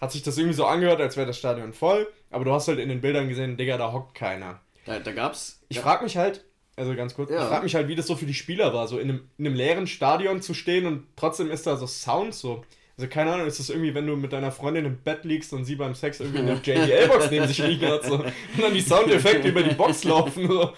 hat 0.00 0.12
sich 0.12 0.22
das 0.22 0.36
irgendwie 0.36 0.54
so 0.54 0.66
angehört, 0.66 1.00
als 1.00 1.16
wäre 1.16 1.26
das 1.26 1.38
Stadion 1.38 1.72
voll, 1.72 2.06
aber 2.30 2.44
du 2.44 2.52
hast 2.52 2.68
halt 2.68 2.78
in 2.78 2.90
den 2.90 3.00
Bildern 3.00 3.28
gesehen, 3.28 3.56
Digga, 3.56 3.78
da 3.78 3.92
hockt 3.92 4.14
keiner. 4.14 4.60
Da, 4.84 4.98
da 4.98 5.12
gab's. 5.12 5.62
Ich 5.68 5.78
ja. 5.78 5.82
frage 5.82 6.04
mich 6.04 6.18
halt, 6.18 6.44
also 6.76 6.94
ganz 6.94 7.14
kurz, 7.14 7.30
Ja. 7.30 7.42
ich 7.42 7.48
frage 7.48 7.64
mich 7.64 7.74
halt, 7.74 7.88
wie 7.88 7.94
das 7.96 8.06
so 8.06 8.16
für 8.16 8.26
die 8.26 8.34
Spieler 8.34 8.72
war, 8.74 8.86
so 8.88 8.98
in 8.98 9.08
einem, 9.08 9.20
in 9.38 9.46
einem 9.46 9.56
leeren 9.56 9.86
Stadion 9.86 10.42
zu 10.42 10.54
stehen 10.54 10.86
und 10.86 11.04
trotzdem 11.16 11.50
ist 11.50 11.66
da 11.66 11.76
so 11.76 11.86
Sound 11.86 12.34
so. 12.34 12.62
Also 12.98 13.10
keine 13.10 13.30
Ahnung, 13.30 13.46
ist 13.46 13.58
das 13.58 13.68
irgendwie, 13.68 13.94
wenn 13.94 14.06
du 14.06 14.16
mit 14.16 14.32
deiner 14.32 14.50
Freundin 14.50 14.86
im 14.86 14.96
Bett 14.96 15.24
liegst 15.24 15.52
und 15.52 15.66
sie 15.66 15.74
beim 15.76 15.94
Sex 15.94 16.18
irgendwie 16.20 16.38
eine 16.38 16.54
JBL-Box 16.64 17.30
neben 17.30 17.46
sich 17.46 17.58
liegen 17.58 17.86
hat, 17.86 18.04
so, 18.06 18.14
und 18.14 18.24
dann 18.58 18.72
die 18.72 18.80
Soundeffekte 18.80 19.48
über 19.48 19.62
die 19.62 19.74
Box 19.74 20.04
laufen. 20.04 20.48
So. 20.48 20.72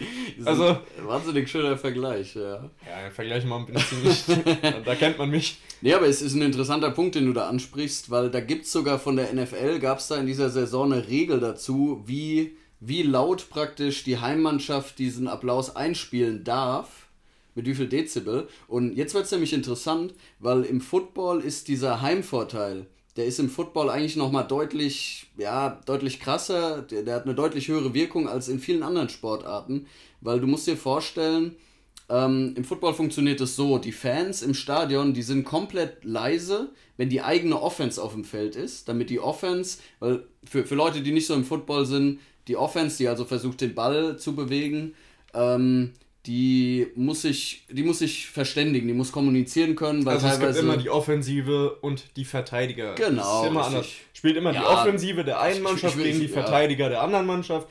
Also, 0.44 0.78
Wahnsinnig 1.04 1.48
schöner 1.48 1.76
Vergleich, 1.78 2.34
ja. 2.34 2.54
ja, 2.54 3.02
den 3.04 3.12
Vergleich 3.12 3.44
mal 3.44 3.64
bin 3.64 3.76
ich 3.76 3.87
ziemlich, 3.87 4.24
da 4.84 4.94
kennt 4.96 5.16
man 5.16 5.30
mich. 5.30 5.61
Nee, 5.80 5.94
aber 5.94 6.06
es 6.06 6.20
ist 6.20 6.34
ein 6.34 6.42
interessanter 6.42 6.90
Punkt, 6.90 7.14
den 7.14 7.26
du 7.26 7.32
da 7.32 7.48
ansprichst, 7.48 8.11
weil 8.11 8.30
da 8.30 8.40
gibt 8.40 8.64
es 8.64 8.72
sogar 8.72 8.98
von 8.98 9.14
der 9.14 9.32
NFL, 9.32 9.78
gab 9.78 9.98
es 9.98 10.08
da 10.08 10.16
in 10.16 10.26
dieser 10.26 10.50
Saison 10.50 10.92
eine 10.92 11.06
Regel 11.06 11.38
dazu, 11.38 12.02
wie, 12.04 12.56
wie 12.80 13.02
laut 13.02 13.48
praktisch 13.50 14.04
die 14.04 14.18
Heimmannschaft 14.18 14.98
diesen 14.98 15.28
Applaus 15.28 15.74
einspielen 15.74 16.44
darf, 16.44 17.08
mit 17.54 17.66
wie 17.66 17.74
viel 17.74 17.88
Dezibel. 17.88 18.48
Und 18.68 18.96
jetzt 18.96 19.14
wird 19.14 19.24
es 19.24 19.32
nämlich 19.32 19.52
interessant, 19.52 20.14
weil 20.38 20.64
im 20.64 20.80
Football 20.80 21.40
ist 21.40 21.68
dieser 21.68 22.00
Heimvorteil, 22.00 22.86
der 23.16 23.26
ist 23.26 23.40
im 23.40 23.50
Football 23.50 23.90
eigentlich 23.90 24.14
nochmal 24.14 24.46
deutlich, 24.46 25.26
ja, 25.36 25.80
deutlich 25.86 26.20
krasser, 26.20 26.82
der, 26.82 27.02
der 27.02 27.16
hat 27.16 27.24
eine 27.24 27.34
deutlich 27.34 27.66
höhere 27.66 27.94
Wirkung 27.94 28.28
als 28.28 28.48
in 28.48 28.60
vielen 28.60 28.84
anderen 28.84 29.08
Sportarten, 29.08 29.86
weil 30.20 30.38
du 30.38 30.46
musst 30.46 30.68
dir 30.68 30.76
vorstellen, 30.76 31.56
ähm, 32.10 32.54
Im 32.56 32.64
Football 32.64 32.94
funktioniert 32.94 33.40
es 33.40 33.54
so, 33.54 33.78
die 33.78 33.92
Fans 33.92 34.42
im 34.42 34.54
Stadion, 34.54 35.12
die 35.12 35.22
sind 35.22 35.44
komplett 35.44 36.04
leise, 36.04 36.70
wenn 36.96 37.10
die 37.10 37.20
eigene 37.20 37.60
Offense 37.60 38.02
auf 38.02 38.14
dem 38.14 38.24
Feld 38.24 38.56
ist, 38.56 38.88
damit 38.88 39.10
die 39.10 39.20
Offense, 39.20 39.78
weil 39.98 40.24
für, 40.44 40.64
für 40.64 40.74
Leute, 40.74 41.02
die 41.02 41.12
nicht 41.12 41.26
so 41.26 41.34
im 41.34 41.44
Football 41.44 41.84
sind, 41.84 42.20
die 42.48 42.56
Offense, 42.56 42.96
die 42.98 43.08
also 43.08 43.24
versucht, 43.24 43.61
den 43.61 43.74
Ball 43.74 44.18
zu 44.18 44.34
bewegen, 44.34 44.94
ähm, 45.34 45.92
die 46.26 46.88
muss 46.96 47.22
sich, 47.22 47.64
die 47.70 47.82
muss 47.82 48.00
sich 48.00 48.26
verständigen, 48.28 48.87
die 48.88 48.92
muss 48.94 49.12
kommunizieren 49.12 49.76
können, 49.76 50.04
weil 50.04 50.14
Also 50.16 50.26
es 50.26 50.40
gibt 50.40 50.56
immer 50.56 50.76
die 50.76 50.90
Offensive 50.90 51.76
und 51.80 52.16
die 52.16 52.24
Verteidiger. 52.24 52.94
Genau, 52.96 53.42
ist 53.44 53.48
immer 53.50 53.64
anders. 53.66 53.87
Spielt 54.12 54.37
immer 54.37 54.50
die 54.52 54.56
Ja, 54.58 54.68
Offensive 54.82 55.24
der 55.24 55.40
einen 55.40 55.58
ich- 55.58 55.62
Mannschaft 55.62 55.94
ich 55.94 55.98
will- 55.98 56.06
gegen 56.06 56.20
die 56.20 56.26
ja. 56.26 56.32
Verteidiger 56.32 56.88
der 56.88 57.02
anderen 57.02 57.26
Mannschaft. 57.26 57.68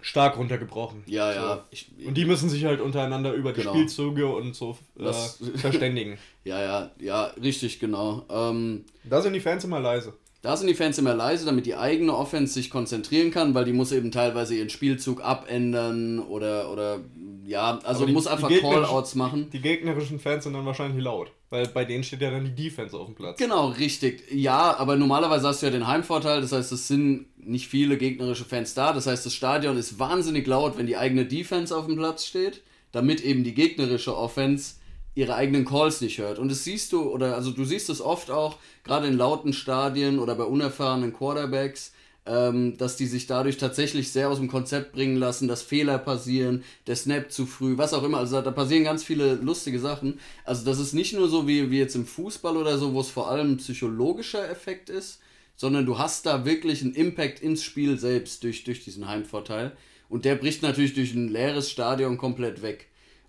Stark 0.00 0.36
runtergebrochen. 0.38 1.02
ja, 1.06 1.32
ja, 1.34 1.66
ich, 1.72 1.90
Und 2.06 2.14
die 2.16 2.24
müssen 2.24 2.48
sich 2.48 2.64
halt 2.64 2.80
untereinander 2.80 3.32
über 3.32 3.52
die 3.52 3.62
Genau. 3.62 3.72
Spielzüge 3.74 4.28
und 4.28 4.54
so 4.54 4.78
äh, 4.96 5.12
verständigen. 5.58 6.18
ja, 6.44 6.62
ja, 6.62 6.90
ja, 7.00 7.24
richtig, 7.42 7.80
genau. 7.80 8.24
Ähm, 8.30 8.84
Da 9.02 9.20
sind 9.20 9.32
die 9.32 9.40
Fans 9.40 9.64
immer 9.64 9.80
leise. 9.80 10.12
Da 10.48 10.56
sind 10.56 10.66
die 10.66 10.72
Fans 10.74 10.96
immer 10.96 11.12
leise, 11.12 11.44
damit 11.44 11.66
die 11.66 11.76
eigene 11.76 12.16
Offense 12.16 12.54
sich 12.54 12.70
konzentrieren 12.70 13.30
kann, 13.30 13.52
weil 13.52 13.66
die 13.66 13.74
muss 13.74 13.92
eben 13.92 14.10
teilweise 14.10 14.54
ihren 14.54 14.70
Spielzug 14.70 15.22
abändern 15.22 16.20
oder, 16.20 16.72
oder 16.72 17.00
ja, 17.44 17.78
also 17.84 18.06
die- 18.06 18.14
muss 18.14 18.26
einfach 18.26 18.48
Callouts 18.48 19.14
machen. 19.14 19.50
Die 19.52 19.60
gegnerischen 19.60 20.18
Fans 20.18 20.44
sind 20.44 20.54
dann 20.54 20.64
wahrscheinlich 20.64 21.04
laut. 21.04 21.32
Weil 21.50 21.66
bei 21.68 21.84
denen 21.84 22.02
steht 22.02 22.22
ja 22.22 22.30
dann 22.30 22.46
die 22.46 22.54
Defense 22.54 22.96
auf 22.96 23.04
dem 23.04 23.14
Platz. 23.14 23.36
Genau, 23.38 23.68
richtig. 23.68 24.22
Ja, 24.32 24.74
aber 24.78 24.96
normalerweise 24.96 25.48
hast 25.48 25.60
du 25.60 25.66
ja 25.66 25.72
den 25.72 25.86
Heimvorteil, 25.86 26.40
das 26.40 26.52
heißt, 26.52 26.72
es 26.72 26.88
sind 26.88 27.26
nicht 27.36 27.68
viele 27.68 27.98
gegnerische 27.98 28.46
Fans 28.46 28.72
da. 28.72 28.94
Das 28.94 29.06
heißt, 29.06 29.26
das 29.26 29.34
Stadion 29.34 29.76
ist 29.76 29.98
wahnsinnig 29.98 30.46
laut, 30.46 30.78
wenn 30.78 30.86
die 30.86 30.96
eigene 30.96 31.26
Defense 31.26 31.76
auf 31.76 31.84
dem 31.84 31.96
Platz 31.96 32.24
steht, 32.24 32.62
damit 32.90 33.22
eben 33.22 33.44
die 33.44 33.52
gegnerische 33.52 34.16
Offense 34.16 34.76
ihre 35.18 35.34
eigenen 35.34 35.64
Calls 35.64 36.00
nicht 36.00 36.18
hört. 36.18 36.38
Und 36.38 36.48
das 36.48 36.62
siehst 36.62 36.92
du, 36.92 37.10
oder 37.10 37.34
also 37.34 37.50
du 37.50 37.64
siehst 37.64 37.90
es 37.90 38.00
oft 38.00 38.30
auch, 38.30 38.56
gerade 38.84 39.08
in 39.08 39.16
lauten 39.16 39.52
Stadien 39.52 40.20
oder 40.20 40.36
bei 40.36 40.44
unerfahrenen 40.44 41.12
Quarterbacks, 41.12 41.92
ähm, 42.24 42.76
dass 42.76 42.96
die 42.96 43.06
sich 43.06 43.26
dadurch 43.26 43.56
tatsächlich 43.56 44.12
sehr 44.12 44.30
aus 44.30 44.38
dem 44.38 44.46
Konzept 44.46 44.92
bringen 44.92 45.16
lassen, 45.16 45.48
dass 45.48 45.62
Fehler 45.62 45.98
passieren, 45.98 46.62
der 46.86 46.94
Snap 46.94 47.32
zu 47.32 47.46
früh, 47.46 47.76
was 47.76 47.94
auch 47.94 48.04
immer. 48.04 48.18
Also 48.18 48.40
da, 48.40 48.52
passieren 48.52 48.84
ganz 48.84 49.02
viele 49.02 49.34
lustige 49.34 49.80
Sachen. 49.80 50.20
Also 50.44 50.64
das 50.64 50.78
ist 50.78 50.92
nicht 50.92 51.14
nur 51.14 51.28
so 51.28 51.48
wie, 51.48 51.68
wie 51.72 51.80
jetzt 51.80 51.96
im 51.96 52.06
Fußball 52.06 52.56
oder 52.56 52.78
so, 52.78 52.92
wo 52.94 53.00
es 53.00 53.10
vor 53.10 53.28
allem 53.28 53.54
ein 53.54 53.56
psychologischer 53.56 54.48
Effekt 54.48 54.88
ist, 54.88 55.18
sondern 55.56 55.84
du 55.84 55.98
hast 55.98 56.26
da 56.26 56.44
wirklich 56.44 56.80
einen 56.82 56.94
Impact 56.94 57.40
ins 57.40 57.64
Spiel 57.64 57.98
selbst 57.98 58.44
durch, 58.44 58.62
durch 58.62 58.84
diesen 58.84 59.08
Heimvorteil. 59.08 59.72
Und 60.08 60.24
der 60.24 60.36
bricht 60.36 60.62
natürlich 60.62 60.94
durch 60.94 61.12
ein 61.12 61.26
leeres 61.26 61.72
Stadion 61.72 62.18
komplett 62.18 62.62
weg. 62.62 62.86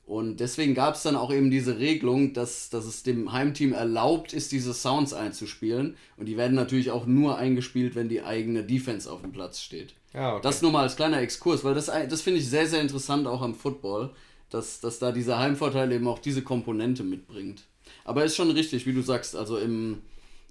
Und 0.10 0.40
deswegen 0.40 0.74
gab 0.74 0.96
es 0.96 1.04
dann 1.04 1.16
auch 1.16 1.32
eben 1.32 1.52
diese 1.52 1.78
Regelung, 1.78 2.34
dass, 2.34 2.72
dass 2.72 2.86
es 2.86 3.04
dem 3.04 3.32
Heimteam 3.32 3.74
erlaubt 3.74 4.34
ist, 4.34 4.52
diese 4.52 4.74
Sounds 4.74 5.14
einzuspielen. 5.14 5.96
Und 6.18 6.26
die 6.26 6.36
werden 6.36 6.56
natürlich 6.56 6.90
auch 6.90 7.06
nur 7.06 7.38
eingespielt, 7.38 7.94
wenn 7.94 8.10
die 8.10 8.24
eigene 8.24 8.64
Defense 8.64 9.12
auf 9.12 9.22
dem 9.22 9.32
Platz 9.32 9.62
steht. 9.62 9.94
Ja, 10.16 10.32
okay. 10.34 10.40
Das 10.42 10.64
nur 10.64 10.72
mal 10.72 10.82
als 10.82 10.96
kleiner 10.96 11.22
Exkurs, 11.22 11.64
weil 11.64 11.76
das, 11.76 11.92
das 12.10 12.22
finde 12.24 12.40
ich 12.40 12.50
sehr, 12.50 12.66
sehr 12.66 12.82
interessant 12.82 13.28
auch 13.28 13.44
am 13.44 13.54
Football, 13.54 14.10
dass, 14.50 14.80
dass 14.80 14.98
da 14.98 15.12
dieser 15.12 15.38
Heimvorteil 15.38 15.92
eben 15.92 16.08
auch 16.08 16.18
diese 16.18 16.42
Komponente 16.42 17.04
mitbringt. 17.04 17.66
Aber 18.04 18.24
ist 18.24 18.36
schon 18.36 18.50
richtig, 18.50 18.88
wie 18.88 18.94
du 18.94 19.04
sagst, 19.04 19.36
also 19.36 19.58
im, 19.60 20.02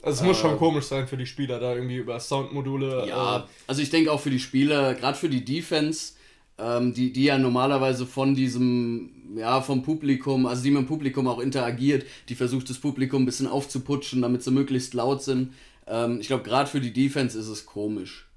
Also 0.02 0.22
es 0.22 0.28
muss 0.28 0.38
Äh, 0.38 0.42
schon 0.42 0.56
komisch 0.56 0.84
sein 0.84 1.08
für 1.08 1.16
die 1.16 1.26
Spieler, 1.26 1.58
da 1.58 1.74
irgendwie 1.74 1.96
über 1.96 2.20
Soundmodule. 2.20 3.08
Ja, 3.08 3.38
Äh, 3.38 3.42
also 3.66 3.82
ich 3.82 3.90
denke 3.90 4.12
auch 4.12 4.20
für 4.20 4.30
die 4.30 4.38
Spieler, 4.38 4.94
gerade 4.94 5.18
für 5.18 5.28
die 5.28 5.44
Defense, 5.44 6.12
ähm, 6.58 6.92
die, 6.92 7.12
die 7.12 7.24
ja 7.24 7.38
normalerweise 7.38 8.06
von 8.06 8.34
diesem, 8.34 9.36
ja, 9.36 9.60
vom 9.60 9.82
Publikum, 9.82 10.46
also 10.46 10.62
die 10.62 10.70
mit 10.70 10.82
dem 10.82 10.86
Publikum 10.86 11.28
auch 11.28 11.38
interagiert, 11.38 12.04
die 12.28 12.34
versucht 12.34 12.68
das 12.68 12.78
Publikum 12.78 13.22
ein 13.22 13.26
bisschen 13.26 13.46
aufzuputschen, 13.46 14.22
damit 14.22 14.42
sie 14.42 14.50
möglichst 14.50 14.94
laut 14.94 15.22
sind. 15.22 15.52
Ähm, 15.86 16.20
ich 16.20 16.26
glaube, 16.26 16.42
gerade 16.42 16.68
für 16.68 16.80
die 16.80 16.92
Defense 16.92 17.38
ist 17.38 17.48
es 17.48 17.64
komisch. 17.64 18.28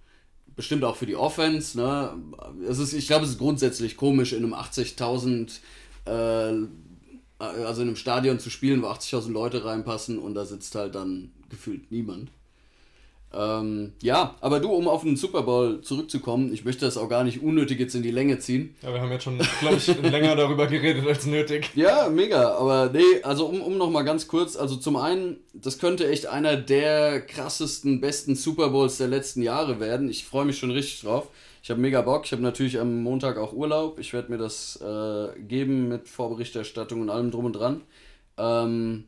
Bestimmt 0.56 0.84
auch 0.84 0.98
für 0.98 1.06
die 1.06 1.16
Offense, 1.16 1.78
ne? 1.78 2.14
Es 2.68 2.78
ist, 2.78 2.94
ich 2.94 3.08
glaube, 3.08 3.26
es 3.26 3.32
ist 3.32 3.40
grundsätzlich 3.40 3.98
komisch, 3.98 4.34
in 4.34 4.44
einem 4.44 4.54
80.000, 4.54 5.60
äh, 6.06 6.68
also 7.40 7.82
in 7.82 7.88
einem 7.88 7.96
Stadion 7.96 8.38
zu 8.38 8.50
spielen, 8.50 8.84
wo 8.84 8.88
80.000 8.88 9.32
Leute 9.32 9.66
reinpassen 9.66 10.20
und 10.20 10.36
da 10.36 10.46
sitzt 10.46 10.76
halt 10.76 10.94
dann 10.94 11.32
gefühlt 11.50 11.92
niemand. 11.92 12.32
Ähm, 13.34 13.94
ja, 14.02 14.36
aber 14.42 14.60
du, 14.60 14.70
um 14.72 14.88
auf 14.90 15.04
den 15.04 15.16
Super 15.16 15.44
Bowl 15.44 15.82
zurückzukommen, 15.82 16.54
ich 16.54 16.66
möchte 16.66 16.86
das 16.86 16.98
auch 16.98 17.08
gar 17.08 17.24
nicht 17.24 17.42
unnötig 17.42 17.80
jetzt 17.80 17.96
in 17.96 18.04
die 18.04 18.12
Länge 18.12 18.40
ziehen. 18.40 18.76
ja, 18.82 18.94
wir 18.94 19.00
haben 19.00 19.12
jetzt 19.12 19.24
schon, 19.24 19.40
glaube 19.62 19.78
ich, 19.78 19.88
länger 20.02 20.36
darüber 20.36 20.68
geredet 20.68 21.08
als 21.08 21.26
nötig. 21.26 21.70
Ja, 21.76 22.10
mega, 22.10 22.56
aber 22.56 22.92
nee, 22.94 23.24
also 23.24 23.46
um, 23.46 23.62
um 23.62 23.78
nochmal 23.78 24.04
ganz 24.04 24.28
kurz, 24.28 24.56
also 24.58 24.76
zum 24.76 24.98
einen, 24.98 25.38
das 25.54 25.80
könnte 25.80 26.10
echt 26.10 26.28
einer 26.28 26.58
der 26.58 27.22
krassesten, 27.22 28.02
besten 28.02 28.36
Super 28.36 28.70
Bowls 28.70 28.98
der 28.98 29.08
letzten 29.08 29.42
Jahre 29.42 29.80
werden. 29.80 30.10
Ich 30.10 30.26
freue 30.26 30.46
mich 30.46 30.60
schon 30.60 30.72
richtig 30.72 31.02
drauf. 31.02 31.30
Ich 31.64 31.70
habe 31.70 31.80
mega 31.80 32.02
Bock. 32.02 32.26
Ich 32.26 32.32
habe 32.32 32.42
natürlich 32.42 32.80
am 32.80 33.04
Montag 33.04 33.38
auch 33.38 33.54
Urlaub. 33.54 34.00
Ich 34.00 34.14
werde 34.14 34.32
mir 34.32 34.38
das 34.38 34.80
äh, 34.82 35.40
geben 35.40 35.88
mit 35.88 36.10
Vorberichterstattung 36.10 37.02
und 37.02 37.10
allem 37.10 37.32
drum 37.32 37.46
und 37.46 37.54
dran. 37.54 37.82
Ähm, 38.38 39.06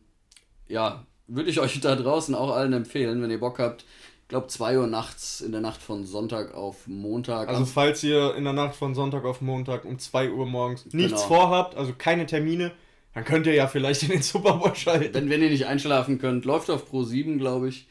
ja, 0.68 1.06
würde 1.28 1.50
ich 1.50 1.60
euch 1.60 1.80
da 1.82 1.96
draußen 1.96 2.36
auch 2.36 2.52
allen 2.52 2.74
empfehlen, 2.74 3.22
wenn 3.22 3.32
ihr 3.32 3.40
Bock 3.40 3.60
habt. 3.60 3.86
Ich 4.34 4.36
glaube 4.36 4.48
2 4.48 4.80
Uhr 4.80 4.88
nachts 4.88 5.41
in 5.41 5.52
der 5.52 5.62
Nacht 5.62 5.80
von 5.80 6.06
Sonntag 6.08 6.56
auf 6.56 6.88
Montag. 6.88 7.50
Also 7.50 7.67
falls 7.67 8.04
ihr 8.04 8.34
in 8.34 8.46
der 8.46 8.54
Nacht 8.54 8.76
von 8.76 8.96
Sonntag 8.96 9.26
auf 9.26 9.41
Montag 9.41 9.86
um 9.86 10.00
2 10.00 10.32
Uhr 10.32 10.48
morgens 10.48 10.86
nichts 10.91 11.22
Genau. 11.22 11.28
vorhabt, 11.28 11.76
also 11.78 11.93
keine 11.96 12.26
Termine, 12.26 12.72
dann 13.13 13.26
könnt 13.26 13.46
ihr 13.46 13.54
ja 13.54 13.67
vielleicht 13.67 14.02
in 14.02 14.10
den 14.10 14.24
Super 14.24 14.54
Bowl 14.54 14.74
schalten. 14.76 15.13
wenn, 15.13 15.30
wenn 15.30 15.43
ihr 15.43 15.52
nicht 15.52 15.67
einschlafen 15.67 16.17
könnt, 16.17 16.46
läuft 16.46 16.72
auf 16.72 16.89
Pro 16.89 17.04
7, 17.04 17.38
glaube 17.38 17.69
ich. 17.69 17.86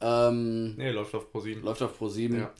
Ähm, 0.00 0.76
Nee, 0.76 0.92
läuft 0.92 1.16
auf 1.16 1.32
Pro 1.32 1.40
7. 1.40 1.62
läuft 1.64 1.82
auf 1.82 1.98
Pro 1.98 2.06
7. 2.08 2.38
Ja. 2.38 2.52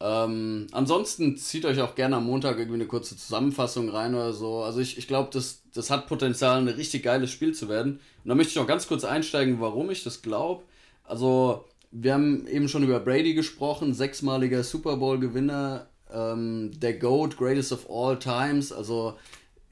Ähm, 0.00 0.66
ansonsten 0.72 1.36
zieht 1.36 1.66
euch 1.66 1.82
auch 1.82 1.96
gerne 1.96 2.16
am 2.16 2.24
Montag 2.24 2.56
irgendwie 2.56 2.76
eine 2.76 2.86
kurze 2.86 3.14
Zusammenfassung 3.14 3.90
rein 3.90 4.14
oder 4.14 4.32
so. 4.32 4.62
Also 4.62 4.80
ich, 4.80 4.96
ich 4.96 5.06
glaube, 5.06 5.28
das, 5.34 5.60
das 5.74 5.90
hat 5.90 6.06
Potenzial, 6.06 6.56
ein 6.56 6.68
richtig 6.68 7.02
geiles 7.02 7.30
Spiel 7.30 7.52
zu 7.52 7.68
werden. 7.68 8.00
Und 8.24 8.28
da 8.30 8.34
möchte 8.34 8.52
ich 8.52 8.58
auch 8.58 8.66
ganz 8.66 8.88
kurz 8.88 9.04
einsteigen, 9.04 9.60
warum 9.60 9.90
ich 9.90 10.02
das 10.02 10.22
glaube. 10.22 10.62
Also, 11.04 11.66
wir 11.90 12.14
haben 12.14 12.46
eben 12.46 12.68
schon 12.68 12.82
über 12.82 13.00
Brady 13.00 13.34
gesprochen, 13.34 13.94
sechsmaliger 13.94 14.62
Super 14.62 14.96
Bowl-Gewinner, 14.96 15.86
ähm, 16.12 16.72
der 16.78 16.94
GOAT, 16.94 17.36
Greatest 17.36 17.72
of 17.72 17.88
All 17.90 18.18
Times. 18.18 18.72
Also, 18.72 19.16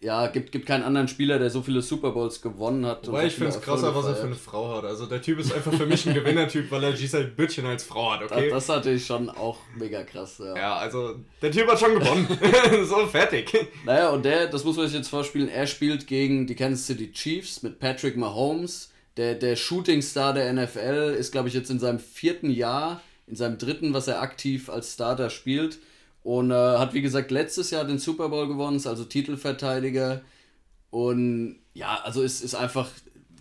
ja, 0.05 0.27
gibt, 0.27 0.53
gibt 0.53 0.67
keinen 0.67 0.83
anderen 0.85 1.09
Spieler, 1.09 1.39
der 1.39 1.49
so 1.49 1.63
viele 1.63 1.81
Super 1.81 2.11
Bowls 2.11 2.43
gewonnen 2.43 2.85
hat. 2.85 3.09
Wobei 3.09 3.23
so 3.23 3.27
ich 3.27 3.35
finde 3.35 3.49
es 3.49 3.61
krasser, 3.61 3.95
was 3.95 4.05
er 4.05 4.15
für 4.15 4.27
eine 4.27 4.35
Frau 4.35 4.77
hat. 4.77 4.85
Also 4.85 5.07
der 5.07 5.23
Typ 5.23 5.39
ist 5.39 5.53
einfach 5.53 5.73
für 5.73 5.87
mich 5.87 6.07
ein 6.07 6.13
Gewinnertyp, 6.13 6.71
weil 6.71 6.85
er 6.85 6.93
Giselle 6.93 7.29
Bündchen 7.29 7.65
als 7.65 7.85
Frau 7.85 8.13
hat, 8.13 8.23
okay? 8.23 8.51
Das, 8.51 8.67
das 8.67 8.77
hatte 8.77 8.91
ich 8.91 9.07
schon 9.07 9.31
auch 9.31 9.59
mega 9.77 10.03
krass, 10.03 10.39
ja. 10.45 10.55
ja, 10.55 10.77
also 10.77 11.17
der 11.41 11.51
Typ 11.51 11.67
hat 11.69 11.81
schon 11.81 11.99
gewonnen. 11.99 12.29
so, 12.85 13.07
fertig. 13.07 13.51
Naja, 13.87 14.11
und 14.11 14.27
der, 14.27 14.49
das 14.49 14.63
muss 14.65 14.77
man 14.77 14.87
sich 14.87 14.97
jetzt 14.97 15.09
vorspielen, 15.09 15.49
er 15.49 15.67
spielt 15.67 16.07
gegen 16.07 16.47
die 16.47 16.55
Kansas 16.55 16.87
City 16.87 17.11
Chiefs 17.11 17.63
mit 17.63 17.79
Patrick 17.79 18.19
Mahomes, 18.19 18.93
der, 19.17 19.35
der 19.35 19.57
Shootingstar 19.57 20.35
der 20.35 20.53
NFL, 20.53 21.17
ist, 21.19 21.33
glaube 21.33 21.49
ich, 21.49 21.55
jetzt 21.55 21.71
in 21.71 21.79
seinem 21.79 21.99
vierten 21.99 22.51
Jahr, 22.51 23.01
in 23.27 23.37
seinem 23.37 23.59
dritten, 23.59 23.95
was 23.95 24.09
er 24.09 24.21
aktiv 24.21 24.69
als 24.69 24.93
Starter 24.93 25.31
spielt. 25.31 25.79
Und 26.23 26.51
äh, 26.51 26.55
hat, 26.55 26.95
wie 26.95 27.03
gesagt, 27.03 27.31
letztes 27.31 27.71
Jahr 27.71 27.85
den 27.85 27.99
Super 27.99 28.31
Bowl 28.31 28.49
gewonnen, 28.49 28.77
ist 28.77 28.87
also 28.87 29.05
Titelverteidiger. 29.05 30.23
Und 30.91 31.57
ja, 31.75 32.01
also 32.03 32.23
es 32.23 32.41
ist 32.41 32.55
einfach 32.55 32.89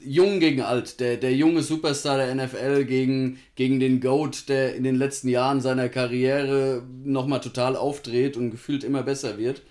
jung 0.04 0.40
gegen 0.40 0.62
alt. 0.62 1.00
Der, 1.00 1.18
der 1.18 1.34
junge 1.34 1.64
Superstar 1.64 2.18
der 2.18 2.36
NFL 2.36 2.86
gegen, 2.86 3.40
gegen 3.56 3.80
den 3.80 4.02
GOAT, 4.02 4.50
der 4.50 4.76
in 4.76 4.84
den 4.84 4.96
letzten 4.96 5.30
Jahren 5.30 5.62
seiner 5.62 5.90
Karriere 5.90 6.84
nochmal 7.04 7.42
total 7.42 7.76
aufdreht 7.76 8.38
und 8.38 8.52
gefühlt 8.52 8.84
immer 8.84 9.04
besser 9.04 9.38
wird. 9.38 9.62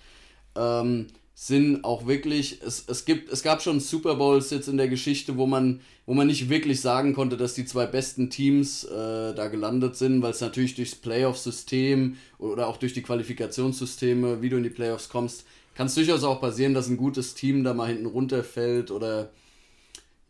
Ähm, 0.57 1.07
sind 1.46 1.83
auch 1.83 2.07
wirklich, 2.07 2.62
es, 2.62 2.85
es, 2.87 3.05
gibt, 3.05 3.28
es 3.33 3.42
gab 3.42 3.62
schon 3.62 3.81
Super 3.81 4.14
Bowls 4.14 4.50
jetzt 4.50 4.68
in 4.68 4.76
der 4.76 4.87
Geschichte, 4.87 5.37
wo 5.37 5.44
man, 5.44 5.81
wo 6.07 6.14
man 6.14 6.28
nicht 6.28 6.48
wirklich 6.48 6.81
sagen 6.81 7.14
konnte, 7.14 7.37
dass 7.37 7.55
die 7.55 7.64
zwei 7.64 7.85
besten 7.87 8.31
Teams 8.31 8.85
äh, 8.85 9.35
da 9.35 9.48
gelandet 9.48 9.96
sind, 9.96 10.22
weil 10.22 10.31
es 10.31 10.40
natürlich 10.40 10.76
durchs 10.76 10.94
Playoff-System 10.94 12.16
oder 12.38 12.68
auch 12.68 12.76
durch 12.76 12.92
die 12.92 13.02
Qualifikationssysteme, 13.02 14.40
wie 14.40 14.50
du 14.50 14.57
in 14.57 14.62
die 14.62 14.70
Playoffs 14.70 15.09
kommst, 15.09 15.44
kann 15.74 15.88
es 15.88 15.96
durchaus 15.96 16.22
auch 16.22 16.40
passieren, 16.40 16.74
dass 16.74 16.87
ein 16.87 16.96
gutes 16.96 17.35
Team 17.35 17.64
da 17.64 17.74
mal 17.74 17.88
hinten 17.88 18.07
runterfällt 18.07 18.92
oder 18.92 19.33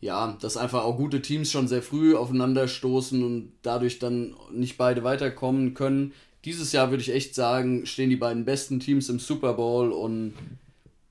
ja, 0.01 0.35
dass 0.41 0.57
einfach 0.57 0.83
auch 0.83 0.97
gute 0.97 1.21
Teams 1.21 1.51
schon 1.51 1.67
sehr 1.67 1.83
früh 1.83 2.15
aufeinanderstoßen 2.15 3.23
und 3.23 3.51
dadurch 3.61 3.99
dann 3.99 4.35
nicht 4.51 4.77
beide 4.79 5.03
weiterkommen 5.03 5.75
können. 5.75 6.11
Dieses 6.43 6.71
Jahr 6.71 6.89
würde 6.89 7.03
ich 7.03 7.13
echt 7.13 7.35
sagen, 7.35 7.85
stehen 7.85 8.09
die 8.09 8.15
beiden 8.15 8.45
besten 8.45 8.79
Teams 8.79 9.09
im 9.09 9.19
Super 9.19 9.53
Bowl 9.53 9.91
und 9.91 10.33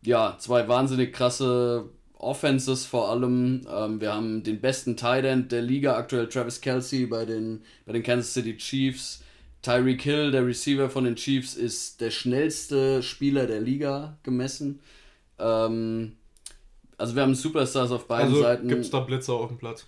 ja, 0.04 0.36
zwei 0.38 0.68
wahnsinnig 0.68 1.12
krasse 1.12 1.90
Offenses 2.14 2.86
vor 2.86 3.08
allem. 3.10 3.66
Ähm, 3.68 4.00
wir 4.00 4.14
haben 4.14 4.42
den 4.42 4.60
besten 4.60 4.96
Tight 4.96 5.24
End 5.24 5.52
der 5.52 5.62
Liga, 5.62 5.96
aktuell 5.96 6.28
Travis 6.28 6.60
Kelsey 6.60 7.06
bei 7.06 7.24
den, 7.24 7.62
bei 7.84 7.92
den 7.92 8.02
Kansas 8.02 8.32
City 8.32 8.56
Chiefs. 8.56 9.22
Tyreek 9.62 10.02
Hill, 10.02 10.32
der 10.32 10.44
Receiver 10.44 10.90
von 10.90 11.04
den 11.04 11.14
Chiefs, 11.14 11.54
ist 11.54 12.00
der 12.00 12.10
schnellste 12.10 13.02
Spieler 13.02 13.46
der 13.46 13.60
Liga 13.60 14.18
gemessen. 14.24 14.80
Ähm, 15.38 16.16
also 16.98 17.14
wir 17.14 17.22
haben 17.22 17.34
Superstars 17.34 17.92
auf 17.92 18.06
beiden 18.06 18.30
also 18.30 18.42
Seiten. 18.42 18.68
Gibt 18.68 18.80
es 18.82 18.90
da 18.90 19.00
Blitzer 19.00 19.34
auf 19.34 19.48
dem 19.48 19.58
Platz? 19.58 19.86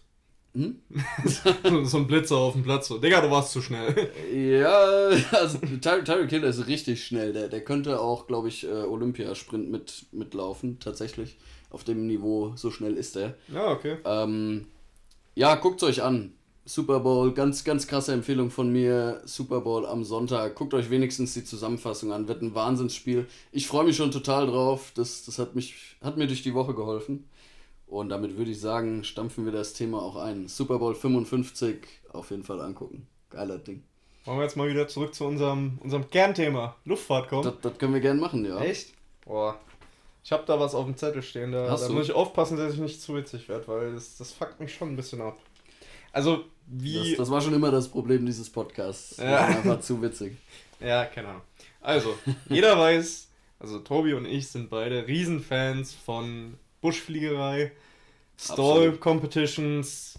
Hm? 0.55 0.81
so 1.85 1.99
ein 1.99 2.07
Blitzer 2.07 2.37
auf 2.37 2.53
dem 2.53 2.63
Platz. 2.63 2.87
So, 2.87 2.99
Digga, 2.99 3.21
du 3.21 3.31
warst 3.31 3.51
zu 3.51 3.61
schnell. 3.61 4.11
Ja, 4.33 5.09
also 5.33 5.59
Tyreek 5.59 6.05
Ty 6.05 6.29
Hill 6.29 6.45
ist 6.45 6.69
richtig 6.69 7.05
schnell. 7.05 7.33
Der, 7.33 7.49
der 7.49 7.65
könnte 7.65 8.01
auch, 8.01 8.29
glaube 8.29 8.49
ich, 8.49 8.65
äh, 8.65 8.69
Olympiasprint 8.69 9.71
mit, 9.71 10.07
mitlaufen, 10.13 10.79
tatsächlich. 10.79 11.37
Auf 11.71 11.83
dem 11.83 12.07
Niveau, 12.07 12.53
so 12.55 12.71
schnell 12.71 12.97
ist 12.97 13.17
er. 13.17 13.35
Ja, 13.53 13.73
okay. 13.73 13.97
Ähm, 14.05 14.67
ja, 15.35 15.57
guckt 15.57 15.83
euch 15.83 16.03
an. 16.03 16.33
Super 16.67 17.01
Bowl, 17.01 17.35
ganz, 17.35 17.65
ganz 17.65 17.87
krasse 17.87 18.13
Empfehlung 18.13 18.51
von 18.51 18.73
mir. 18.73 19.21
Super 19.25 19.61
Bowl 19.61 19.85
am 19.85 20.05
Sonntag. 20.05 20.55
Guckt 20.55 20.73
euch 20.73 20.89
wenigstens 20.89 21.35
die 21.35 21.45
Zusammenfassung 21.45 22.13
an. 22.13 22.29
Wird 22.29 22.43
ein 22.43 22.55
Wahnsinnsspiel. 22.55 23.27
Ich 23.51 23.67
freue 23.67 23.85
mich 23.85 23.97
schon 23.97 24.13
total 24.13 24.47
drauf. 24.47 24.93
Das, 24.95 25.25
das 25.25 25.39
hat, 25.39 25.57
mich, 25.57 25.97
hat 26.01 26.17
mir 26.17 26.29
durch 26.29 26.43
die 26.43 26.55
Woche 26.55 26.75
geholfen. 26.75 27.25
Und 27.87 28.09
damit 28.09 28.37
würde 28.37 28.51
ich 28.51 28.61
sagen, 28.61 29.05
stampfen 29.05 29.45
wir 29.45 29.53
das 29.53 29.73
Thema 29.75 30.03
auch 30.03 30.17
ein. 30.17 30.49
Super 30.49 30.79
Bowl 30.79 30.95
55 30.95 31.79
auf 32.13 32.31
jeden 32.31 32.45
Fall 32.45 32.61
angucken. 32.61 33.07
Geiler 33.31 33.59
Ding. 33.59 33.83
Wollen 34.25 34.39
wir 34.39 34.45
jetzt 34.45 34.57
mal 34.57 34.69
wieder 34.69 34.89
zurück 34.89 35.15
zu 35.15 35.25
unserem, 35.25 35.79
unserem 35.83 36.09
Kernthema, 36.09 36.77
Luftfahrt 36.85 37.29
kommen? 37.29 37.43
Das, 37.43 37.55
das 37.61 37.79
können 37.79 37.93
wir 37.93 38.01
gerne 38.01 38.21
machen, 38.21 38.45
ja. 38.45 38.59
Echt? 38.61 38.95
Boah. 39.25 39.59
Ich 40.23 40.33
habe 40.33 40.45
da 40.47 40.59
was 40.59 40.75
auf 40.75 40.87
dem 40.87 40.97
Zettel 40.97 41.23
stehen. 41.23 41.53
Da, 41.53 41.77
da 41.77 41.89
muss 41.91 42.07
ich 42.07 42.15
aufpassen, 42.15 42.57
dass 42.57 42.73
ich 42.73 42.81
nicht 42.81 43.03
zu 43.03 43.15
witzig 43.15 43.47
werde, 43.49 43.69
weil 43.69 43.93
das, 43.93 44.17
das 44.17 44.33
fuckt 44.33 44.59
mich 44.59 44.73
schon 44.73 44.89
ein 44.89 44.97
bisschen 44.97 45.21
ab. 45.21 45.39
Also, 46.13 46.45
wie. 46.67 47.11
Das, 47.11 47.19
das 47.19 47.31
war 47.31 47.43
schon 47.43 47.53
immer 47.53 47.71
das 47.71 47.89
Problem 47.89 48.25
dieses 48.25 48.49
Podcasts. 48.49 49.19
Ja. 49.19 49.47
Einfach 49.47 49.81
zu 49.81 50.01
witzig. 50.03 50.37
Ja, 50.81 51.07
keine 51.07 51.29
Ahnung. 51.29 51.43
Also, 51.81 52.15
jeder 52.51 52.77
weiß, 52.77 53.29
also 53.59 53.79
Tobi 53.79 54.13
und 54.13 54.27
ich 54.27 54.49
sind 54.49 54.69
beide 54.69 55.07
Riesenfans 55.07 55.95
von 55.95 56.59
Buschfliegerei, 56.85 57.73
Stall-Competitions, 58.37 60.19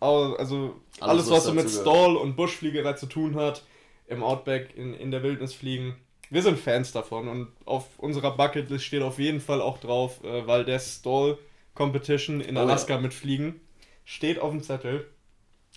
also 0.00 0.74
alles, 0.98 1.28
alles 1.28 1.30
was, 1.30 1.36
was 1.36 1.44
so 1.44 1.54
mit 1.54 1.70
Stall 1.70 2.16
und 2.16 2.34
Buschfliegerei 2.34 2.94
zu 2.94 3.06
tun 3.06 3.36
hat, 3.36 3.62
im 4.08 4.24
Outback, 4.24 4.76
in, 4.76 4.92
in 4.94 5.12
der 5.12 5.22
Wildnis 5.22 5.54
fliegen. 5.54 5.94
Wir 6.28 6.42
sind 6.42 6.58
Fans 6.58 6.90
davon 6.90 7.28
und 7.28 7.48
auf 7.64 7.86
unserer 7.98 8.36
Bucketlist 8.36 8.84
steht 8.84 9.02
auf 9.02 9.20
jeden 9.20 9.40
Fall 9.40 9.62
auch 9.62 9.78
drauf, 9.78 10.24
äh, 10.24 10.44
weil 10.48 10.64
der 10.64 10.80
Stall 10.80 11.38
Competition 11.74 12.40
in 12.40 12.56
Alaska 12.56 12.94
oh 12.94 12.96
ja. 12.96 13.02
mitfliegen 13.02 13.60
steht 14.04 14.40
auf 14.40 14.50
dem 14.50 14.64
Zettel. 14.64 15.08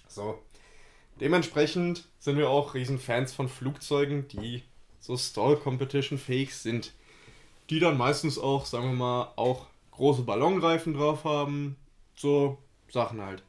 So. 0.08 0.40
Dementsprechend 1.22 2.06
sind 2.18 2.40
wir 2.40 2.50
auch 2.50 2.74
Riesenfans 2.74 3.34
von 3.34 3.48
Flugzeugen, 3.48 4.28
die 4.30 4.64
so 5.00 5.16
Stall 5.16 5.58
Competition 5.58 6.18
fähig 6.18 6.56
sind. 6.56 6.94
Die 7.70 7.80
dann 7.80 8.00
meistens 8.00 8.40
auch, 8.40 8.66
sagen 8.66 8.90
wir 8.90 8.98
mal, 8.98 9.34
auch 9.36 9.68
große 9.96 10.24
Ballonreifen 10.24 10.94
drauf 10.94 11.24
haben. 11.24 11.76
So 12.16 12.58
Sachen 12.90 13.22
halt. 13.22 13.44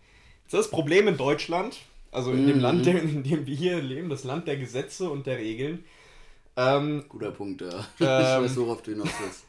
Das 0.50 0.70
Problem 0.70 1.08
in 1.08 1.16
Deutschland, 1.16 1.78
also 2.12 2.32
in 2.32 2.46
dem 2.46 2.56
mhm. 2.56 2.62
Land, 2.62 2.86
in 2.86 3.22
dem 3.22 3.46
wir 3.46 3.56
hier 3.56 3.80
leben, 3.80 4.08
das 4.08 4.24
Land 4.24 4.46
der 4.46 4.56
Gesetze 4.56 5.10
und 5.10 5.26
der 5.26 5.38
Regeln. 5.38 5.84
Ähm, 6.56 7.04
Guter 7.08 7.32
Punkt, 7.32 7.60
ja. 7.60 7.68
Ähm, 8.00 8.44
ich 8.44 8.50
weiß, 8.50 8.56
worauf 8.56 8.82
du 8.82 8.92
hinaus 8.92 9.10
willst. 9.20 9.44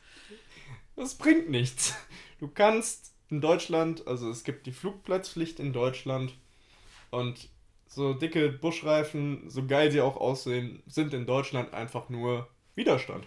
Das 0.96 1.16
bringt 1.16 1.50
nichts. 1.50 1.94
Du 2.40 2.48
kannst 2.48 3.14
in 3.30 3.42
Deutschland, 3.42 4.08
also 4.08 4.30
es 4.30 4.44
gibt 4.44 4.66
die 4.66 4.72
Flugplatzpflicht 4.72 5.60
in 5.60 5.74
Deutschland 5.74 6.34
und 7.12 7.50
so 7.88 8.14
dicke 8.14 8.50
Buschreifen, 8.50 9.50
so 9.50 9.66
geil 9.66 9.92
sie 9.92 10.02
auch 10.02 10.18
aussehen, 10.18 10.82
sind 10.88 11.14
in 11.14 11.26
Deutschland 11.26 11.74
einfach 11.74 12.10
nur 12.10 12.48
Widerstand. 12.76 13.26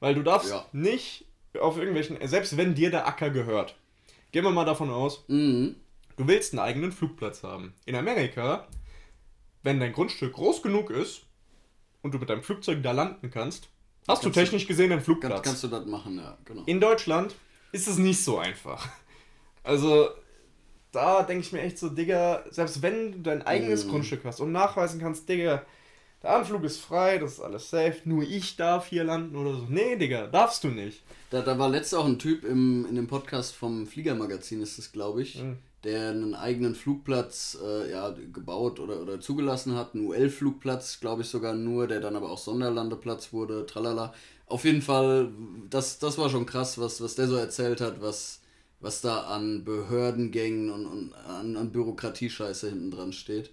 Weil 0.00 0.14
du 0.14 0.22
darfst 0.22 0.50
ja. 0.50 0.66
nicht 0.72 1.24
auf 1.60 1.76
irgendwelchen, 1.76 2.16
selbst 2.26 2.56
wenn 2.56 2.74
dir 2.74 2.90
der 2.90 3.06
Acker 3.06 3.30
gehört, 3.30 3.76
gehen 4.32 4.44
wir 4.44 4.50
mal 4.50 4.64
davon 4.64 4.90
aus, 4.90 5.24
mhm. 5.28 5.76
du 6.16 6.26
willst 6.26 6.52
einen 6.52 6.60
eigenen 6.60 6.92
Flugplatz 6.92 7.42
haben. 7.42 7.74
In 7.86 7.94
Amerika, 7.94 8.66
wenn 9.62 9.80
dein 9.80 9.92
Grundstück 9.92 10.32
groß 10.32 10.62
genug 10.62 10.90
ist 10.90 11.22
und 12.02 12.14
du 12.14 12.18
mit 12.18 12.28
deinem 12.28 12.42
Flugzeug 12.42 12.82
da 12.82 12.92
landen 12.92 13.30
kannst, 13.30 13.68
hast 14.08 14.22
kannst 14.22 14.24
du 14.24 14.30
technisch 14.30 14.66
gesehen 14.66 14.92
einen 14.92 15.00
Flugplatz. 15.00 15.32
Kannst, 15.32 15.44
kannst 15.44 15.64
du 15.64 15.68
das 15.68 15.86
machen, 15.86 16.18
ja, 16.18 16.36
genau. 16.44 16.62
In 16.66 16.80
Deutschland 16.80 17.34
ist 17.72 17.88
es 17.88 17.98
nicht 17.98 18.22
so 18.22 18.38
einfach. 18.38 18.88
Also, 19.62 20.10
da 20.92 21.22
denke 21.22 21.44
ich 21.44 21.52
mir 21.52 21.62
echt 21.62 21.78
so, 21.78 21.88
Digga, 21.88 22.44
selbst 22.50 22.82
wenn 22.82 23.12
du 23.12 23.18
dein 23.20 23.42
eigenes 23.42 23.86
mhm. 23.86 23.90
Grundstück 23.90 24.24
hast 24.24 24.40
und 24.40 24.52
nachweisen 24.52 25.00
kannst, 25.00 25.28
Digga, 25.28 25.64
der 26.24 26.36
Anflug 26.36 26.64
ist 26.64 26.80
frei, 26.80 27.18
das 27.18 27.34
ist 27.34 27.40
alles 27.40 27.68
safe, 27.68 27.98
nur 28.06 28.22
ich 28.22 28.56
darf 28.56 28.86
hier 28.86 29.04
landen 29.04 29.36
oder 29.36 29.52
so. 29.52 29.66
Nee, 29.68 29.96
Digga, 29.96 30.26
darfst 30.26 30.64
du 30.64 30.68
nicht. 30.68 31.02
Da, 31.28 31.42
da 31.42 31.58
war 31.58 31.68
letztes 31.68 31.98
auch 31.98 32.06
ein 32.06 32.18
Typ 32.18 32.44
im, 32.44 32.86
in 32.88 32.94
dem 32.94 33.08
Podcast 33.08 33.54
vom 33.54 33.86
Fliegermagazin, 33.86 34.62
ist 34.62 34.78
das, 34.78 34.90
glaube 34.90 35.20
ich, 35.20 35.42
mhm. 35.42 35.58
der 35.84 36.08
einen 36.08 36.34
eigenen 36.34 36.74
Flugplatz 36.74 37.58
äh, 37.62 37.90
ja, 37.90 38.08
gebaut 38.32 38.80
oder, 38.80 39.02
oder 39.02 39.20
zugelassen 39.20 39.74
hat. 39.74 39.94
Einen 39.94 40.06
UL-Flugplatz, 40.06 40.98
glaube 40.98 41.20
ich 41.20 41.28
sogar 41.28 41.52
nur, 41.52 41.88
der 41.88 42.00
dann 42.00 42.16
aber 42.16 42.30
auch 42.30 42.38
Sonderlandeplatz 42.38 43.34
wurde, 43.34 43.66
tralala. 43.66 44.14
Auf 44.46 44.64
jeden 44.64 44.80
Fall, 44.80 45.30
das, 45.68 45.98
das 45.98 46.16
war 46.16 46.30
schon 46.30 46.46
krass, 46.46 46.78
was, 46.78 47.02
was 47.02 47.16
der 47.16 47.28
so 47.28 47.36
erzählt 47.36 47.82
hat, 47.82 48.00
was, 48.00 48.40
was 48.80 49.02
da 49.02 49.24
an 49.24 49.64
Behördengängen 49.64 50.70
und, 50.70 50.86
und 50.86 51.14
an, 51.28 51.58
an 51.58 51.70
Bürokratiescheiße 51.70 52.70
hinten 52.70 52.90
dran 52.90 53.12
steht. 53.12 53.50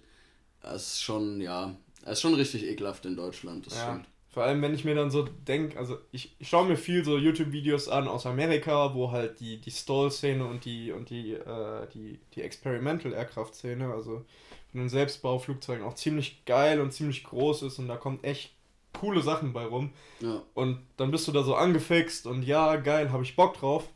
Das 0.62 0.94
ist 0.94 1.02
schon, 1.02 1.42
ja, 1.42 1.76
das 2.02 2.14
ist 2.14 2.20
schon 2.20 2.34
richtig 2.34 2.64
ekelhaft 2.64 3.06
in 3.06 3.16
Deutschland, 3.16 3.66
das 3.66 3.76
ja. 3.76 3.84
stimmt. 3.84 4.06
Vor 4.32 4.44
allem, 4.44 4.62
wenn 4.62 4.74
ich 4.74 4.84
mir 4.84 4.94
dann 4.94 5.10
so 5.10 5.24
denke, 5.24 5.78
also 5.78 5.98
ich, 6.10 6.34
ich 6.38 6.48
schaue 6.48 6.66
mir 6.66 6.78
viel 6.78 7.04
so 7.04 7.18
YouTube-Videos 7.18 7.88
an 7.88 8.08
aus 8.08 8.24
Amerika, 8.24 8.94
wo 8.94 9.10
halt 9.10 9.40
die, 9.40 9.60
die 9.60 9.70
Stall-Szene 9.70 10.46
und 10.46 10.64
die 10.64 10.90
und 10.90 11.10
die, 11.10 11.34
äh, 11.34 11.86
die, 11.92 12.18
die 12.34 12.40
Experimental 12.40 13.12
Aircraft-Szene, 13.12 13.92
also 13.92 14.24
von 14.70 14.80
den 14.80 14.88
Selbstbauflugzeugen 14.88 15.84
auch 15.84 15.94
ziemlich 15.94 16.46
geil 16.46 16.80
und 16.80 16.92
ziemlich 16.92 17.24
groß 17.24 17.62
ist 17.62 17.78
und 17.78 17.88
da 17.88 17.96
kommt 17.98 18.24
echt 18.24 18.54
coole 18.98 19.20
Sachen 19.20 19.52
bei 19.52 19.66
rum. 19.66 19.92
Ja. 20.20 20.42
Und 20.54 20.78
dann 20.96 21.10
bist 21.10 21.28
du 21.28 21.32
da 21.32 21.42
so 21.42 21.54
angefixt 21.54 22.26
und 22.26 22.42
ja, 22.42 22.76
geil, 22.76 23.12
habe 23.12 23.24
ich 23.24 23.36
Bock 23.36 23.58
drauf. 23.58 23.86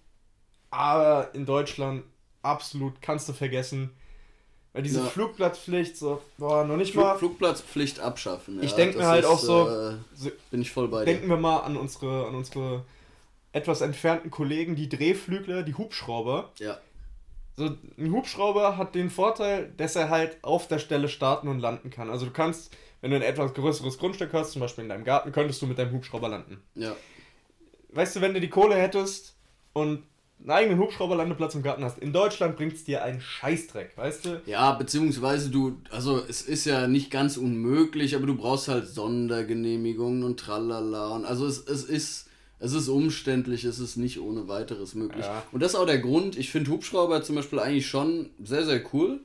Aber 0.70 1.34
in 1.34 1.46
Deutschland 1.46 2.04
absolut 2.42 3.00
kannst 3.00 3.26
du 3.28 3.32
vergessen 3.32 3.90
weil 4.76 4.82
diese 4.82 5.00
ja. 5.00 5.06
Flugplatzpflicht, 5.06 5.96
so, 5.96 6.20
boah, 6.36 6.62
noch 6.62 6.76
nicht 6.76 6.92
Flug, 6.92 7.04
mal. 7.04 7.16
Flugplatzpflicht 7.16 7.98
abschaffen. 7.98 8.62
Ich 8.62 8.74
denke 8.74 8.98
mir 8.98 9.06
halt 9.06 9.24
ist, 9.24 9.30
auch 9.30 9.38
so, 9.38 9.70
äh, 9.70 10.30
bin 10.50 10.60
ich 10.60 10.70
voll 10.70 10.88
bei 10.88 11.02
dir. 11.02 11.14
Denken 11.14 11.30
wir 11.30 11.38
mal 11.38 11.60
an 11.60 11.78
unsere, 11.78 12.26
an 12.26 12.34
unsere 12.34 12.84
etwas 13.52 13.80
entfernten 13.80 14.30
Kollegen, 14.30 14.76
die 14.76 14.90
Drehflügler, 14.90 15.62
die 15.62 15.72
Hubschrauber. 15.72 16.50
Ja. 16.58 16.78
So, 17.56 17.70
ein 17.96 18.12
Hubschrauber 18.12 18.76
hat 18.76 18.94
den 18.94 19.08
Vorteil, 19.08 19.72
dass 19.78 19.96
er 19.96 20.10
halt 20.10 20.36
auf 20.44 20.68
der 20.68 20.78
Stelle 20.78 21.08
starten 21.08 21.48
und 21.48 21.60
landen 21.60 21.88
kann. 21.88 22.10
Also 22.10 22.26
du 22.26 22.32
kannst, 22.32 22.70
wenn 23.00 23.12
du 23.12 23.16
ein 23.16 23.22
etwas 23.22 23.54
größeres 23.54 23.96
Grundstück 23.96 24.34
hast, 24.34 24.52
zum 24.52 24.60
Beispiel 24.60 24.84
in 24.84 24.90
deinem 24.90 25.04
Garten, 25.04 25.32
könntest 25.32 25.62
du 25.62 25.66
mit 25.66 25.78
deinem 25.78 25.92
Hubschrauber 25.92 26.28
landen. 26.28 26.62
Ja. 26.74 26.94
Weißt 27.92 28.14
du, 28.14 28.20
wenn 28.20 28.34
du 28.34 28.42
die 28.42 28.50
Kohle 28.50 28.74
hättest 28.74 29.36
und 29.72 30.02
einen 30.40 30.50
eigenen 30.50 30.78
Hubschrauberlandeplatz 30.78 31.54
im 31.54 31.62
Garten 31.62 31.82
hast. 31.84 31.98
In 31.98 32.12
Deutschland 32.12 32.56
bringt 32.56 32.74
es 32.74 32.84
dir 32.84 33.02
einen 33.02 33.20
Scheißdreck, 33.20 33.96
weißt 33.96 34.24
du? 34.26 34.40
Ja, 34.46 34.72
beziehungsweise 34.72 35.50
du, 35.50 35.76
also 35.90 36.20
es 36.28 36.42
ist 36.42 36.64
ja 36.66 36.86
nicht 36.86 37.10
ganz 37.10 37.36
unmöglich, 37.36 38.14
aber 38.14 38.26
du 38.26 38.36
brauchst 38.36 38.68
halt 38.68 38.86
Sondergenehmigungen 38.86 40.22
und 40.22 40.38
tralala. 40.40 41.08
Und 41.08 41.24
also 41.24 41.46
es, 41.46 41.58
es 41.66 41.84
ist. 41.84 42.22
Es 42.58 42.72
ist 42.72 42.88
umständlich, 42.88 43.64
es 43.64 43.78
ist 43.78 43.98
nicht 43.98 44.18
ohne 44.18 44.48
weiteres 44.48 44.94
möglich. 44.94 45.26
Ja. 45.26 45.42
Und 45.52 45.62
das 45.62 45.72
ist 45.74 45.78
auch 45.78 45.84
der 45.84 45.98
Grund. 45.98 46.38
Ich 46.38 46.50
finde 46.50 46.70
Hubschrauber 46.70 47.22
zum 47.22 47.36
Beispiel 47.36 47.58
eigentlich 47.58 47.86
schon 47.86 48.30
sehr, 48.42 48.64
sehr 48.64 48.80
cool. 48.94 49.20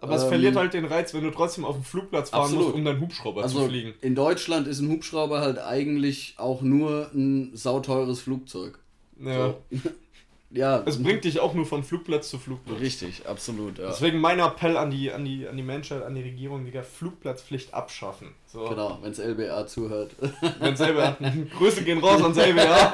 Aber 0.00 0.14
es 0.14 0.22
Ähm, 0.22 0.28
verliert 0.28 0.54
halt 0.54 0.74
den 0.74 0.84
Reiz, 0.84 1.12
wenn 1.12 1.24
du 1.24 1.32
trotzdem 1.32 1.64
auf 1.64 1.74
den 1.74 1.82
Flugplatz 1.82 2.30
fahren 2.30 2.42
Absolut. 2.42 2.66
musst, 2.66 2.74
um 2.76 2.84
deinen 2.84 3.00
Hubschrauber 3.00 3.42
Also 3.42 3.62
zu 3.62 3.68
fliegen. 3.68 3.94
in 4.00 4.14
Deutschland 4.14 4.68
ist 4.68 4.78
ein 4.78 4.88
Hubschrauber 4.90 5.40
halt 5.40 5.58
eigentlich 5.58 6.34
auch 6.36 6.62
nur 6.62 7.10
ein 7.12 7.50
sauteures 7.52 8.20
Flugzeug. 8.20 8.78
Ja. 9.20 9.48
So. 9.48 9.56
ja, 10.50 10.82
Es 10.86 11.02
bringt 11.02 11.24
dich 11.24 11.40
auch 11.40 11.52
nur 11.52 11.66
von 11.66 11.84
Flugplatz 11.84 12.30
zu 12.30 12.38
Flugplatz. 12.38 12.80
richtig, 12.80 13.26
absolut, 13.26 13.78
ja. 13.78 13.88
Deswegen 13.88 14.18
mein 14.18 14.38
Appell 14.38 14.78
an 14.78 14.90
die, 14.90 15.12
an 15.12 15.24
die, 15.24 15.46
an 15.46 15.56
die 15.56 15.62
Menschheit, 15.62 16.02
an 16.02 16.14
die 16.14 16.22
Regierung, 16.22 16.64
Digga, 16.64 16.82
Flugplatzpflicht 16.82 17.74
abschaffen. 17.74 18.34
So. 18.46 18.66
Genau, 18.68 18.98
wenn 19.02 19.12
es 19.12 19.18
LBA 19.18 19.66
zuhört. 19.66 20.12
Wenn 20.58 20.74
selber. 20.74 21.16
Grüße 21.58 21.84
gehen 21.84 21.98
raus 21.98 22.22
an 22.22 22.32
selber, 22.32 22.64
ja. 22.64 22.92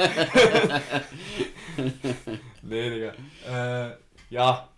nee, 2.63 2.91
Digga. 2.91 3.13
Äh, 3.49 3.97
ja. 4.31 4.69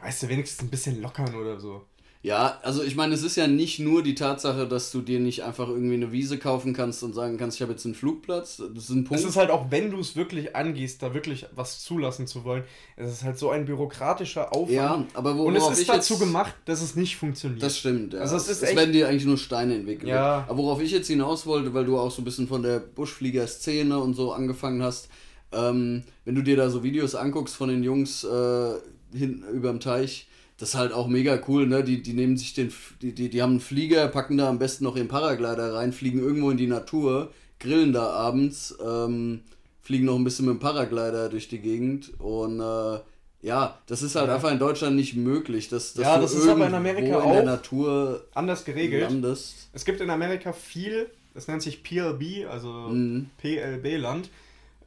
Weißt 0.00 0.22
du, 0.22 0.28
wenigstens 0.28 0.62
ein 0.62 0.70
bisschen 0.70 1.02
lockern 1.02 1.34
oder 1.34 1.58
so. 1.58 1.86
Ja, 2.22 2.58
also 2.62 2.82
ich 2.82 2.96
meine, 2.96 3.14
es 3.14 3.22
ist 3.22 3.36
ja 3.36 3.46
nicht 3.46 3.78
nur 3.78 4.02
die 4.02 4.14
Tatsache, 4.14 4.68
dass 4.68 4.92
du 4.92 5.00
dir 5.00 5.20
nicht 5.20 5.42
einfach 5.42 5.68
irgendwie 5.68 5.94
eine 5.94 6.12
Wiese 6.12 6.36
kaufen 6.36 6.74
kannst 6.74 7.02
und 7.02 7.14
sagen 7.14 7.38
kannst, 7.38 7.56
ich 7.56 7.62
habe 7.62 7.72
jetzt 7.72 7.86
einen 7.86 7.94
Flugplatz. 7.94 8.58
Das 8.74 8.84
ist 8.84 8.90
ein 8.90 9.04
Punkt. 9.04 9.22
Es 9.22 9.26
ist 9.26 9.36
halt 9.38 9.50
auch, 9.50 9.70
wenn 9.70 9.90
du 9.90 9.98
es 9.98 10.16
wirklich 10.16 10.54
angehst, 10.54 11.02
da 11.02 11.14
wirklich 11.14 11.46
was 11.54 11.80
zulassen 11.80 12.26
zu 12.26 12.44
wollen, 12.44 12.64
es 12.96 13.10
ist 13.10 13.24
halt 13.24 13.38
so 13.38 13.48
ein 13.48 13.64
bürokratischer 13.64 14.52
Aufwand. 14.54 14.70
ja, 14.70 15.06
aber 15.14 15.38
wo, 15.38 15.44
Und 15.44 15.56
es 15.56 15.66
ist 15.70 15.88
dazu 15.88 16.12
jetzt, 16.14 16.20
gemacht, 16.20 16.54
dass 16.66 16.82
es 16.82 16.94
nicht 16.94 17.16
funktioniert. 17.16 17.62
Das 17.62 17.78
stimmt, 17.78 18.12
ja. 18.12 18.20
Also 18.20 18.36
es 18.36 18.48
ist 18.48 18.58
es 18.62 18.68
echt- 18.68 18.76
werden 18.76 18.92
dir 18.92 19.08
eigentlich 19.08 19.24
nur 19.24 19.38
Steine 19.38 19.74
entwickelt. 19.76 20.10
Ja. 20.10 20.44
Aber 20.46 20.58
worauf 20.58 20.82
ich 20.82 20.90
jetzt 20.90 21.06
hinaus 21.06 21.46
wollte, 21.46 21.72
weil 21.72 21.86
du 21.86 21.98
auch 21.98 22.10
so 22.10 22.20
ein 22.20 22.26
bisschen 22.26 22.48
von 22.48 22.62
der 22.62 22.80
Buschflieger-Szene 22.80 23.98
und 23.98 24.12
so 24.12 24.32
angefangen 24.32 24.82
hast, 24.82 25.08
ähm, 25.52 26.02
wenn 26.26 26.34
du 26.34 26.42
dir 26.42 26.56
da 26.56 26.68
so 26.68 26.82
Videos 26.82 27.14
anguckst 27.14 27.56
von 27.56 27.70
den 27.70 27.82
Jungs 27.82 28.24
äh, 28.24 28.72
hinten 29.16 29.42
überm 29.54 29.80
Teich, 29.80 30.26
das 30.60 30.70
ist 30.70 30.74
halt 30.76 30.92
auch 30.92 31.08
mega 31.08 31.40
cool, 31.48 31.66
ne? 31.66 31.82
Die, 31.82 32.02
die 32.02 32.12
nehmen 32.12 32.36
sich 32.36 32.54
den, 32.54 32.72
die, 33.02 33.12
die, 33.14 33.30
die 33.30 33.42
haben 33.42 33.52
einen 33.52 33.60
Flieger, 33.60 34.06
packen 34.08 34.36
da 34.38 34.48
am 34.48 34.58
besten 34.60 34.84
noch 34.84 34.94
ihren 34.94 35.08
Paraglider 35.08 35.74
rein, 35.74 35.92
fliegen 35.92 36.20
irgendwo 36.20 36.50
in 36.50 36.56
die 36.58 36.66
Natur, 36.68 37.32
grillen 37.58 37.92
da 37.92 38.10
abends, 38.10 38.76
ähm, 38.86 39.40
fliegen 39.82 40.04
noch 40.04 40.16
ein 40.16 40.22
bisschen 40.24 40.44
mit 40.46 40.54
dem 40.54 40.60
Paraglider 40.60 41.28
durch 41.30 41.48
die 41.48 41.58
Gegend 41.58 42.12
und 42.20 42.60
äh, 42.60 43.00
ja, 43.42 43.78
das 43.86 44.02
ist 44.02 44.16
halt 44.16 44.28
Ja. 44.28 44.34
einfach 44.34 44.52
in 44.52 44.58
Deutschland 44.58 44.96
nicht 44.96 45.16
möglich, 45.16 45.68
dass, 45.70 45.94
dass 45.94 46.04
Ja, 46.04 46.18
das 46.20 46.34
ist 46.34 46.46
aber 46.46 46.66
in 46.66 46.74
Amerika 46.74 47.06
in 47.06 47.30
der 47.30 47.40
auch 47.40 47.44
Natur 47.44 48.26
Anders 48.34 48.66
geregelt. 48.66 49.02
landest. 49.02 49.70
Es 49.72 49.86
gibt 49.86 50.02
in 50.02 50.10
Amerika 50.10 50.52
viel, 50.52 51.08
das 51.32 51.48
nennt 51.48 51.62
sich 51.62 51.82
PLB, 51.82 52.46
also 52.50 52.70
Mhm. 52.70 53.30
PLB-Land. 53.38 54.28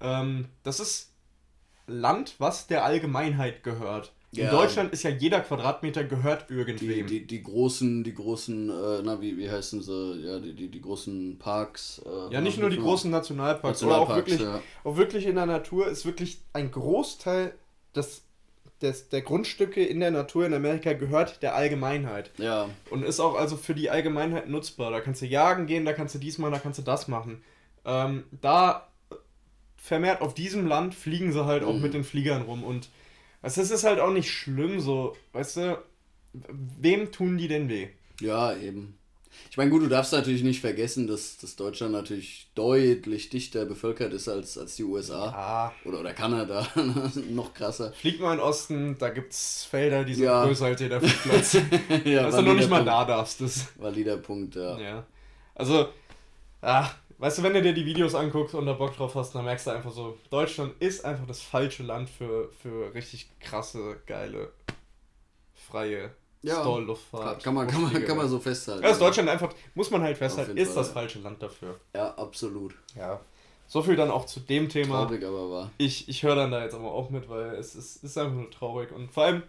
Ähm, 0.01 0.45
das 0.61 0.80
ist 0.80 1.09
Land, 1.88 2.36
was 2.38 2.67
der 2.67 2.86
Allgemeinheit 2.86 3.63
gehört. 3.63 4.11
In 4.36 4.45
Ja. 4.45 4.51
Deutschland 4.51 4.91
ist 4.93 5.03
ja 5.03 5.09
jeder 5.11 5.41
Quadratmeter 5.41 6.03
gehört 6.03 6.49
Die, 6.49 6.53
irgendwem. 6.55 7.07
die, 7.07 7.25
die 7.27 7.43
großen, 7.43 8.03
die 8.03 8.13
großen, 8.13 8.69
äh, 8.69 9.01
na, 9.03 9.21
wie, 9.21 9.38
wie 9.38 9.49
heißen 9.49 9.81
sie, 9.81 10.21
ja, 10.25 10.39
die, 10.39 10.53
die, 10.53 10.69
die 10.69 10.81
großen 10.81 11.38
Parks. 11.39 12.01
Äh, 12.05 12.34
ja, 12.34 12.41
nicht 12.41 12.57
nur 12.59 12.69
die 12.69 12.77
großen 12.79 13.11
Nationalparks, 13.11 13.81
Nationalparks, 13.81 13.84
aber 13.84 14.13
auch 14.13 14.15
wirklich, 14.15 14.41
ja. 14.41 14.61
auch 14.84 14.97
wirklich 14.97 15.25
in 15.27 15.36
der 15.36 15.45
Natur 15.45 15.88
ist 15.88 16.05
wirklich 16.05 16.39
ein 16.53 16.71
Großteil 16.71 17.53
des, 17.95 18.23
des, 18.81 19.07
der 19.09 19.21
Grundstücke 19.21 19.84
in 19.86 19.99
der 19.99 20.09
Natur 20.11 20.45
in 20.47 20.53
Amerika 20.53 20.93
gehört 20.93 21.41
der 21.43 21.55
Allgemeinheit. 21.55 22.31
Ja, 22.38 22.69
Und 22.89 23.03
ist 23.03 23.19
auch 23.19 23.36
also 23.36 23.55
für 23.55 23.75
die 23.75 23.89
Allgemeinheit 23.91 24.49
nutzbar. 24.49 24.89
Da 24.91 24.99
kannst 24.99 25.21
du 25.21 25.25
jagen 25.27 25.67
gehen, 25.67 25.86
da 25.86 25.93
kannst 25.93 26.15
du 26.15 26.19
dies 26.19 26.38
machen, 26.39 26.53
da 26.53 26.59
kannst 26.59 26.79
du 26.79 26.84
das 26.84 27.07
machen. 27.07 27.43
Ähm, 27.86 28.23
da 28.41 28.88
vermehrt 29.77 30.21
auf 30.21 30.34
diesem 30.34 30.65
Land 30.65 30.95
fliegen 30.95 31.31
sie 31.34 31.45
halt 31.45 31.63
auch 31.63 31.73
Mhm. 31.75 31.81
mit 31.81 31.93
den 31.93 32.03
Fliegern 32.03 32.43
rum. 32.43 32.63
Und 32.63 32.89
du, 33.44 33.62
das 33.62 33.72
ist 33.72 33.84
halt 33.84 34.00
auch 34.00 34.12
nicht 34.12 34.32
schlimm 34.32 34.80
so. 34.80 35.16
Weißt 35.34 35.58
du, 35.58 35.78
wem 36.80 37.12
tun 37.12 37.38
die 37.38 37.48
denn 37.48 37.70
weh? 37.70 37.89
ja, 38.22 38.56
eben. 38.56 38.98
Ich 39.50 39.58
meine, 39.58 39.72
gut, 39.72 39.82
du 39.82 39.88
darfst 39.88 40.14
natürlich 40.14 40.44
nicht 40.44 40.62
vergessen, 40.62 41.08
dass, 41.08 41.38
dass 41.38 41.56
Deutschland 41.56 41.91
natürlich 41.91 42.52
deutlich 42.54 43.30
dichter 43.30 43.66
bevölkert 43.66 44.14
ist 44.14 44.30
als, 44.30 44.60
als 44.60 44.76
die 44.76 44.84
USA. 44.84 45.26
Ah, 45.30 45.74
Oder, 45.86 46.02
oder 46.02 46.14
Kanada, 46.14 46.68
noch 47.32 47.52
krasser. 47.56 47.91
flieg 47.94 48.20
mal 48.20 48.34
in 48.34 48.38
den 48.38 48.46
Osten, 48.46 48.96
da 49.00 49.10
gibt's 49.10 49.66
Felder, 49.66 50.04
die 50.04 50.14
sind 50.14 50.26
Ja. 50.26 50.46
größer 50.46 50.68
als 50.68 50.80
jeder 50.82 51.02
Flugplatz. 51.02 51.54
ja, 52.06 52.30
du, 52.30 52.41
noch 52.44 52.54
nicht 52.54 52.70
mal 52.70 52.78
Punkt. 52.84 52.91
da 52.91 53.06
darfst 53.06 53.41
das. 53.41 53.68
Valider 53.78 54.18
Punkt, 54.18 54.56
ja. 54.56 54.80
Ja. 54.80 55.06
Also, 55.56 55.88
ach, 56.62 56.96
weißt 57.24 57.38
du, 57.38 57.43
wenn 57.43 57.53
du 57.53 57.61
dir 57.61 57.74
die 57.74 57.86
Videos 57.86 58.15
anguckst 58.15 58.53
und 58.53 58.65
da 58.65 58.74
Bock 58.74 58.97
drauf 58.97 59.15
hast, 59.15 59.34
dann 59.34 59.45
merkst 59.45 59.65
du 59.65 59.71
einfach 59.71 59.91
so, 59.91 60.17
Deutschland 60.30 60.74
ist 60.82 61.05
einfach 61.05 61.26
das 61.26 61.41
falsche 61.41 61.82
Land 61.84 62.09
für, 62.09 62.49
für 62.61 62.93
richtig 62.93 63.30
krasse, 63.39 64.01
geile, 64.05 64.51
freie 65.53 66.11
Ja, 66.41 66.59
Stall-Luftfahrt. 66.59 67.41
Kann 67.41 67.53
man, 67.53 67.65
kann, 67.67 67.82
man, 67.82 68.05
kann 68.05 68.17
man 68.17 68.28
so 68.28 68.39
festhalten. 68.39 68.84
Ja, 68.84 68.89
ist 68.89 68.99
Deutschland 68.99 69.30
einfach, 69.30 69.53
muss 69.74 69.89
man 69.89 70.01
halt 70.01 70.17
festhalten, 70.17 70.57
ist 70.57 70.74
Fall, 70.74 70.76
das 70.76 70.88
ja. 70.88 70.93
falsche 70.93 71.19
Land 71.19 71.41
dafür. 71.41 71.80
Ja, 71.95 72.13
absolut. 72.15 72.76
Ja. 72.93 73.21
So 73.67 73.82
viel 73.82 73.95
dann 73.95 74.11
auch 74.11 74.26
zu 74.26 74.41
dem 74.41 74.67
Thema. 74.67 75.05
Traurig 75.05 75.24
aber 75.24 75.49
wahr. 75.49 75.71
Ich, 75.78 76.09
ich 76.09 76.24
höre 76.24 76.36
dann 76.36 76.51
da 76.51 76.61
jetzt 76.61 76.76
aber 76.76 76.91
auch 76.91 77.09
mit, 77.09 77.30
weil 77.30 77.55
es 77.55 77.74
ist, 77.74 78.03
ist 78.03 78.17
einfach 78.17 78.36
nur 78.36 78.51
traurig. 78.51 78.91
Und 78.91 79.13
vor 79.13 79.24
allem, 79.24 79.43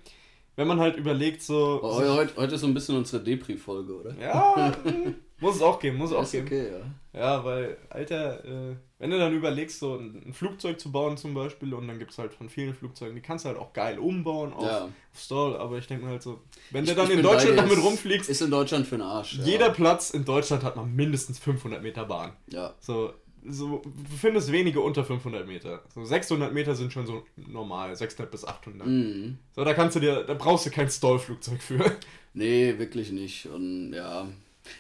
wenn 0.57 0.67
man 0.69 0.79
halt 0.81 0.97
überlegt, 0.97 1.43
so. 1.43 1.81
Oh, 1.83 1.97
heute, 2.01 2.37
heute 2.37 2.55
ist 2.55 2.61
so 2.61 2.67
ein 2.67 2.75
bisschen 2.75 2.97
unsere 2.97 3.23
Depri-Folge, 3.23 3.95
oder? 3.95 4.15
ja, 4.21 4.73
muss 5.41 5.57
es 5.57 5.63
auch 5.63 5.79
geben, 5.81 5.99
muss 5.99 6.11
es 6.11 6.17
auch 6.17 6.23
ist 6.23 6.33
geben. 6.33 6.47
okay, 6.47 6.69
ja. 6.73 6.81
Ja, 7.21 7.45
weil, 7.45 7.77
Alter, 7.91 8.45
äh, 8.45 8.77
wenn 8.99 9.11
du 9.11 9.19
dann 9.19 9.33
überlegst, 9.35 9.79
so 9.79 9.95
ein, 9.97 10.33
Flugzeug 10.33 10.81
zu 10.81 10.91
bauen 10.91 11.17
zum 11.17 11.33
Beispiel, 11.35 11.73
und 11.75 11.87
dann 11.87 11.99
gibt 12.01 12.11
es 12.11 12.19
halt 12.19 12.35
von 12.35 12.49
vielen 12.49 12.75
Flugzeugen, 12.75 13.15
die 13.15 13.23
kannst 13.23 13.45
du 13.45 13.51
halt 13.51 13.59
auch 13.59 13.73
geil 13.73 13.99
umbauen 14.01 14.53
auf, 14.53 14.65
Ja. 14.67 14.85
auf 14.87 14.91
Stall, 15.21 15.57
aber 15.57 15.79
ich 15.79 15.87
denke 15.87 16.05
mir 16.07 16.11
halt 16.13 16.23
so, 16.23 16.41
wenn 16.73 16.83
Ich- 16.85 16.91
du 16.91 16.97
dann 16.97 17.11
in 17.11 17.23
Deutschland 17.23 17.57
damit 17.59 17.79
rumfliegst, 17.83 18.29
Ist 18.29 18.43
in 18.43 18.51
Deutschland 18.51 18.87
für 18.87 18.97
den 18.97 19.03
Arsch. 19.03 19.39
Ja. 19.39 19.45
jeder 19.45 19.71
Platz 19.71 20.11
in 20.11 20.25
Deutschland 20.25 20.65
hat 20.65 20.75
man 20.77 20.93
mindestens 20.95 21.39
500 21.39 21.83
Meter 21.83 22.05
Bahn. 22.05 22.33
Ja. 22.49 22.75
So, 22.81 23.13
so, 23.49 23.83
du 23.85 24.17
findest 24.21 24.51
wenige 24.53 24.81
unter 24.81 25.05
500 25.05 25.47
Meter. 25.47 25.83
So 25.95 26.05
600 26.05 26.53
Meter 26.53 26.75
sind 26.75 26.93
schon 26.93 27.07
so 27.07 27.23
normal, 27.37 27.95
600 27.95 28.31
bis 28.31 28.45
800. 28.45 28.87
Mhm. 28.87 29.39
So, 29.55 29.65
da 29.65 29.75
kannst 29.75 29.97
du 29.97 30.01
dir, 30.01 30.23
da 30.25 30.35
brauchst 30.35 30.67
du 30.67 30.71
kein 30.71 30.89
Stall-Flugzeug 30.89 31.63
für. 31.63 31.93
Nee, 32.37 32.75
wirklich 32.79 33.13
nicht. 33.13 33.47
Und 33.47 33.93
ja. 33.93 34.27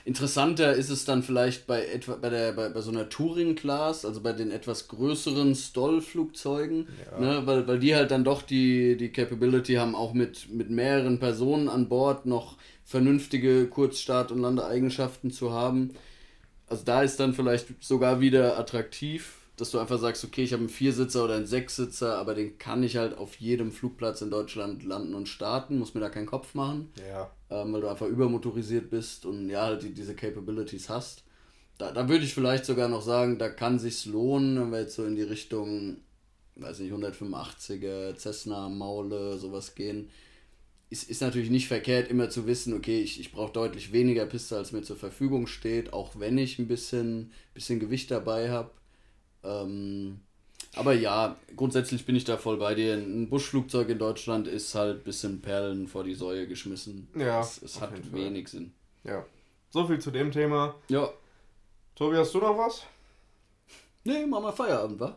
Interessanter 0.04 0.72
ist 0.74 0.90
es 0.90 1.04
dann 1.04 1.22
vielleicht 1.22 1.68
bei 1.68 1.84
etwa 1.86 2.16
bei 2.16 2.28
der 2.28 2.52
bei, 2.52 2.68
bei 2.68 2.80
so 2.80 2.90
einer 2.90 3.08
Touring 3.08 3.54
Class, 3.54 4.04
also 4.04 4.22
bei 4.22 4.32
den 4.32 4.50
etwas 4.50 4.88
größeren 4.88 5.54
Stoll-Flugzeugen, 5.54 6.88
Ja. 7.12 7.20
ne, 7.20 7.46
weil, 7.46 7.66
weil 7.68 7.78
die 7.78 7.94
halt 7.94 8.10
dann 8.10 8.24
doch 8.24 8.42
die, 8.42 8.96
die 8.96 9.10
Capability 9.10 9.74
haben, 9.74 9.94
auch 9.94 10.14
mit, 10.14 10.50
mit 10.50 10.70
mehreren 10.70 11.18
Personen 11.20 11.68
an 11.68 11.88
Bord 11.88 12.26
noch 12.26 12.56
vernünftige 12.84 13.66
Kurzstart- 13.66 14.32
und 14.32 14.40
Landeeigenschaften 14.40 15.30
zu 15.30 15.52
haben. 15.52 15.90
Also 16.66 16.84
da 16.84 17.02
ist 17.02 17.20
dann 17.20 17.34
vielleicht 17.34 17.82
sogar 17.82 18.20
wieder 18.20 18.58
attraktiv, 18.58 19.36
dass 19.56 19.70
du 19.70 19.78
einfach 19.78 19.98
sagst, 19.98 20.24
okay, 20.24 20.42
ich 20.42 20.52
habe 20.52 20.60
einen 20.60 20.68
Viersitzer 20.68 21.24
oder 21.24 21.36
einen 21.36 21.46
Sechssitzer, 21.46 22.18
aber 22.18 22.34
den 22.34 22.58
kann 22.58 22.82
ich 22.82 22.96
halt 22.96 23.16
auf 23.16 23.36
jedem 23.36 23.70
Flugplatz 23.70 24.20
in 24.22 24.30
Deutschland 24.30 24.82
landen 24.82 25.14
und 25.14 25.28
starten, 25.28 25.78
muss 25.78 25.94
mir 25.94 26.00
da 26.00 26.08
keinen 26.08 26.26
Kopf 26.26 26.54
machen 26.54 26.90
Ja. 27.08 27.30
ähm, 27.50 27.72
weil 27.72 27.82
du 27.82 27.88
einfach 27.88 28.06
übermotorisiert 28.06 28.90
bist 28.90 29.26
und 29.26 29.48
ja, 29.48 29.62
halt 29.62 29.82
die, 29.82 29.94
diese 29.94 30.14
Capabilities 30.14 30.88
hast. 30.88 31.22
Da, 31.78 31.92
da 31.92 32.08
würde 32.08 32.24
ich 32.24 32.34
vielleicht 32.34 32.64
sogar 32.64 32.88
noch 32.88 33.02
sagen, 33.02 33.38
da 33.38 33.48
kann 33.48 33.78
sich's 33.78 34.06
lohnen, 34.06 34.60
wenn 34.60 34.72
wir 34.72 34.80
jetzt 34.80 34.94
so 34.96 35.04
in 35.04 35.16
die 35.16 35.22
Richtung, 35.22 35.98
weiß 36.56 36.80
nicht, 36.80 36.92
185er, 36.92 38.16
Cessna, 38.16 38.68
Maule, 38.68 39.38
sowas 39.38 39.74
gehen. 39.74 40.10
Ist, 40.94 41.10
ist 41.10 41.22
natürlich 41.22 41.50
nicht 41.50 41.66
verkehrt, 41.66 42.08
immer 42.08 42.30
zu 42.30 42.46
wissen, 42.46 42.72
okay, 42.72 43.00
ich, 43.00 43.18
ich 43.18 43.32
brauche 43.32 43.52
deutlich 43.52 43.92
weniger 43.92 44.26
Piste, 44.26 44.56
als 44.56 44.70
mir 44.70 44.82
zur 44.82 44.94
Verfügung 44.94 45.48
steht, 45.48 45.92
auch 45.92 46.20
wenn 46.20 46.38
ich 46.38 46.60
ein 46.60 46.68
bisschen, 46.68 47.32
bisschen 47.52 47.80
Gewicht 47.80 48.12
dabei 48.12 48.48
habe. 48.48 48.70
Ähm, 49.42 50.20
aber 50.76 50.92
ja, 50.92 51.36
grundsätzlich 51.56 52.06
bin 52.06 52.14
ich 52.14 52.22
da 52.22 52.36
voll 52.36 52.58
bei 52.58 52.76
dir. 52.76 52.94
Ein 52.94 53.28
Buschflugzeug 53.28 53.88
in 53.88 53.98
Deutschland 53.98 54.46
ist 54.46 54.76
halt 54.76 54.98
ein 55.00 55.02
bisschen 55.02 55.40
Perlen 55.42 55.88
vor 55.88 56.04
die 56.04 56.14
Säue 56.14 56.46
geschmissen. 56.46 57.08
Ja, 57.18 57.40
Es, 57.40 57.60
es 57.60 57.80
hat 57.80 58.12
wenig 58.12 58.46
Sinn. 58.46 58.72
Ja. 59.02 59.26
So 59.70 59.88
viel 59.88 59.98
zu 59.98 60.12
dem 60.12 60.30
Thema. 60.30 60.76
Ja. 60.88 61.10
Tobi, 61.96 62.18
hast 62.18 62.32
du 62.34 62.38
noch 62.38 62.56
was? 62.56 62.86
Nee, 64.04 64.26
machen 64.26 64.44
wir 64.44 64.52
Feierabend, 64.52 65.00
wa? 65.00 65.16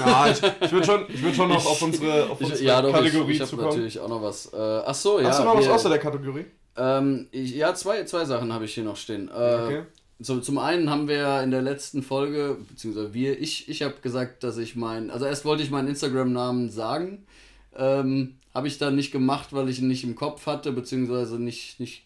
Na, 0.00 0.28
ich, 0.30 0.40
ich 0.60 0.72
würde 0.72 0.84
schon, 0.86 1.04
ich 1.08 1.22
würd 1.22 1.34
schon 1.36 1.48
noch 1.48 1.64
auf 1.64 1.80
unsere, 1.80 2.24
auf 2.28 2.40
unsere 2.40 2.58
Ich, 2.58 2.64
ja, 2.64 2.82
doch, 2.82 2.92
Kategorie 2.92 3.32
ich, 3.34 3.40
ich 3.40 3.46
zu 3.46 3.52
habe 3.52 3.62
kommen. 3.62 3.74
natürlich 3.76 4.00
auch 4.00 4.08
noch 4.08 4.22
was. 4.22 4.52
Äh, 4.52 4.56
ach 4.56 4.94
so, 4.94 5.20
ja. 5.20 5.28
Hast 5.28 5.40
du 5.40 5.44
noch 5.44 5.56
was 5.56 5.68
außer 5.68 5.88
der 5.88 5.98
Kategorie? 5.98 6.44
Ähm, 6.76 7.28
ich, 7.30 7.54
ja, 7.54 7.74
zwei, 7.74 8.04
zwei 8.04 8.24
Sachen 8.24 8.52
habe 8.52 8.64
ich 8.64 8.74
hier 8.74 8.84
noch 8.84 8.96
stehen. 8.96 9.28
Äh, 9.28 9.32
Okay. 9.32 9.82
so, 10.18 10.40
zum 10.40 10.58
einen 10.58 10.90
haben 10.90 11.06
wir 11.08 11.16
ja 11.18 11.42
in 11.42 11.50
der 11.52 11.62
letzten 11.62 12.02
Folge, 12.02 12.56
beziehungsweise 12.68 13.14
wir, 13.14 13.40
ich, 13.40 13.68
ich 13.68 13.82
habe 13.82 13.94
gesagt, 14.02 14.42
dass 14.42 14.58
ich 14.58 14.74
meinen, 14.74 15.10
also 15.10 15.24
erst 15.24 15.44
wollte 15.44 15.62
ich 15.62 15.70
meinen 15.70 15.88
Instagram-Namen 15.88 16.68
sagen, 16.70 17.26
ähm, 17.76 18.38
habe 18.54 18.66
ich 18.66 18.78
dann 18.78 18.96
nicht 18.96 19.12
gemacht, 19.12 19.52
weil 19.52 19.68
ich 19.68 19.78
ihn 19.78 19.88
nicht 19.88 20.02
im 20.04 20.16
Kopf 20.16 20.46
hatte, 20.46 20.72
beziehungsweise 20.72 21.38
nicht, 21.38 21.78
nicht 21.78 22.05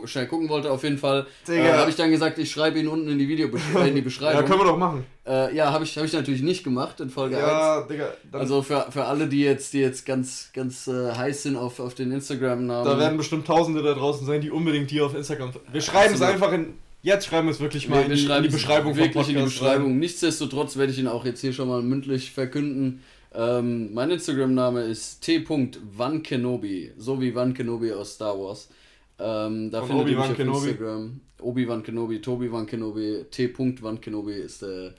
guck, 0.00 0.08
schnell 0.08 0.26
gucken 0.26 0.48
wollte. 0.48 0.70
Auf 0.70 0.82
jeden 0.82 0.98
Fall 0.98 1.26
äh, 1.48 1.72
habe 1.72 1.90
ich 1.90 1.96
dann 1.96 2.10
gesagt, 2.10 2.38
ich 2.38 2.50
schreibe 2.50 2.78
ihn 2.78 2.88
unten 2.88 3.08
in 3.08 3.18
die 3.18 3.28
Video 3.28 3.48
äh, 3.48 3.88
in 3.88 3.94
die 3.94 4.00
Beschreibung. 4.10 4.42
ja, 4.42 4.46
können 4.46 4.60
wir 4.60 4.66
doch 4.66 4.78
machen. 4.78 5.04
Äh, 5.26 5.54
ja, 5.56 5.72
habe 5.72 5.84
ich, 5.84 5.96
hab 5.96 6.04
ich 6.04 6.12
natürlich 6.12 6.42
nicht 6.42 6.64
gemacht 6.64 7.00
in 7.00 7.10
Folge 7.10 7.36
Ja, 7.36 7.78
1. 7.78 7.88
Digga. 7.88 8.08
Also 8.32 8.62
für, 8.62 8.86
für 8.90 9.04
alle, 9.04 9.26
die 9.26 9.42
jetzt, 9.42 9.72
die 9.72 9.80
jetzt 9.80 10.04
ganz, 10.04 10.50
ganz 10.52 10.86
äh, 10.86 11.12
heiß 11.12 11.44
sind 11.44 11.56
auf, 11.56 11.80
auf 11.80 11.94
den 11.94 12.12
Instagram-Namen. 12.12 12.84
da 12.84 12.98
werden 12.98 13.16
bestimmt 13.16 13.46
Tausende 13.46 13.82
da 13.82 13.94
draußen 13.94 14.26
sein, 14.26 14.40
die 14.40 14.50
unbedingt 14.50 14.90
hier 14.90 15.06
auf 15.06 15.14
Instagram. 15.14 15.52
Wir 15.70 15.80
schreiben 15.80 16.14
es 16.14 16.22
einfach 16.22 16.52
in. 16.52 16.74
Jetzt 17.02 17.26
schreiben 17.26 17.48
wir 17.48 17.52
es 17.52 17.60
wirklich 17.60 17.88
mal 17.88 17.96
Wir, 17.98 18.04
in, 18.06 18.16
die, 18.16 18.24
in 18.24 18.42
die 18.42 18.48
es 18.48 18.54
Beschreibung 18.54 18.96
wirklich 18.96 19.28
in 19.28 19.36
die 19.36 19.42
Beschreibung. 19.42 19.98
Nichtsdestotrotz 19.98 20.78
werde 20.78 20.90
ich 20.90 20.98
ihn 20.98 21.06
auch 21.06 21.26
jetzt 21.26 21.42
hier 21.42 21.52
schon 21.52 21.68
mal 21.68 21.82
mündlich 21.82 22.32
verkünden. 22.32 23.02
Ähm, 23.34 23.92
mein 23.92 24.10
Instagram-Name 24.10 24.82
ist 24.82 25.20
t.wankenobi, 25.22 26.92
so 26.96 27.20
wie 27.20 27.34
Van 27.34 27.52
Kenobi 27.52 27.92
aus 27.92 28.14
Star 28.14 28.38
Wars. 28.38 28.68
Ähm, 29.18 29.70
da 29.70 29.80
Von 29.80 29.88
findet 29.88 30.08
ihr 30.08 30.16
mich 30.18 30.30
auf 30.30 30.36
Kenobi. 30.36 30.68
Instagram. 30.68 31.20
Obi-Wan 31.40 31.82
Kenobi, 31.82 32.20
Tobi 32.20 32.50
Wan 32.50 32.66
Kenobi, 32.66 33.24
t.Wan 33.30 34.00
Kenobi 34.00 34.32
ist 34.32 34.62
der. 34.62 34.94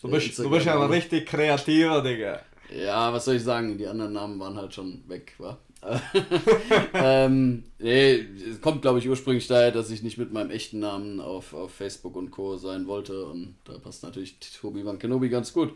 Du 0.00 0.08
bist, 0.10 0.38
du 0.38 0.50
bist 0.50 0.66
ja 0.66 0.80
ein 0.80 0.90
richtig 0.90 1.26
kreativer, 1.26 2.02
Digga. 2.02 2.40
Ja, 2.74 3.12
was 3.12 3.24
soll 3.24 3.36
ich 3.36 3.42
sagen? 3.42 3.78
Die 3.78 3.86
anderen 3.86 4.12
Namen 4.12 4.38
waren 4.38 4.56
halt 4.56 4.74
schon 4.74 5.02
weg, 5.08 5.34
wa? 5.38 5.58
ähm, 6.94 7.64
nee, 7.78 8.24
es 8.50 8.60
kommt, 8.60 8.82
glaube 8.82 8.98
ich, 8.98 9.08
ursprünglich 9.08 9.46
daher, 9.46 9.70
dass 9.70 9.90
ich 9.90 10.02
nicht 10.02 10.18
mit 10.18 10.32
meinem 10.32 10.50
echten 10.50 10.80
Namen 10.80 11.20
auf, 11.20 11.54
auf 11.54 11.72
Facebook 11.72 12.16
und 12.16 12.30
Co. 12.30 12.56
sein 12.56 12.86
wollte. 12.86 13.24
Und 13.26 13.56
da 13.64 13.78
passt 13.78 14.02
natürlich 14.02 14.38
Tobi 14.60 14.84
Van 14.84 14.98
Kenobi 14.98 15.28
ganz 15.28 15.52
gut. 15.52 15.72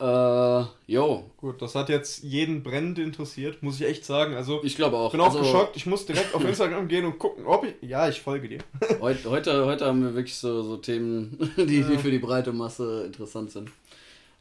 Äh, 0.00 0.64
jo, 0.86 1.24
Gut, 1.38 1.62
das 1.62 1.74
hat 1.74 1.88
jetzt 1.88 2.22
jeden 2.24 2.62
brennend 2.62 2.98
interessiert, 2.98 3.62
muss 3.62 3.80
ich 3.80 3.86
echt 3.86 4.04
sagen. 4.04 4.34
Also, 4.34 4.60
ich 4.64 4.76
glaube 4.76 4.96
auch. 4.96 5.06
ich 5.06 5.12
bin 5.12 5.20
auch 5.20 5.26
Also, 5.26 5.38
geschockt. 5.40 5.76
Ich 5.76 5.86
muss 5.86 6.04
direkt 6.06 6.34
auf 6.34 6.44
Instagram 6.48 6.88
gehen 6.88 7.04
und 7.04 7.18
gucken, 7.18 7.46
ob 7.46 7.64
ich. 7.64 7.74
Ja, 7.88 8.08
ich 8.08 8.20
folge 8.20 8.48
dir. 8.48 8.58
Heute, 9.00 9.30
heute, 9.30 9.66
heute 9.66 9.86
haben 9.86 10.02
wir 10.02 10.14
wirklich 10.14 10.34
so, 10.36 10.62
so 10.62 10.76
Themen, 10.76 11.52
die, 11.56 11.82
die 11.82 11.98
für 11.98 12.10
die 12.10 12.18
breite 12.18 12.52
Masse 12.52 13.04
interessant 13.06 13.50
sind. 13.52 13.70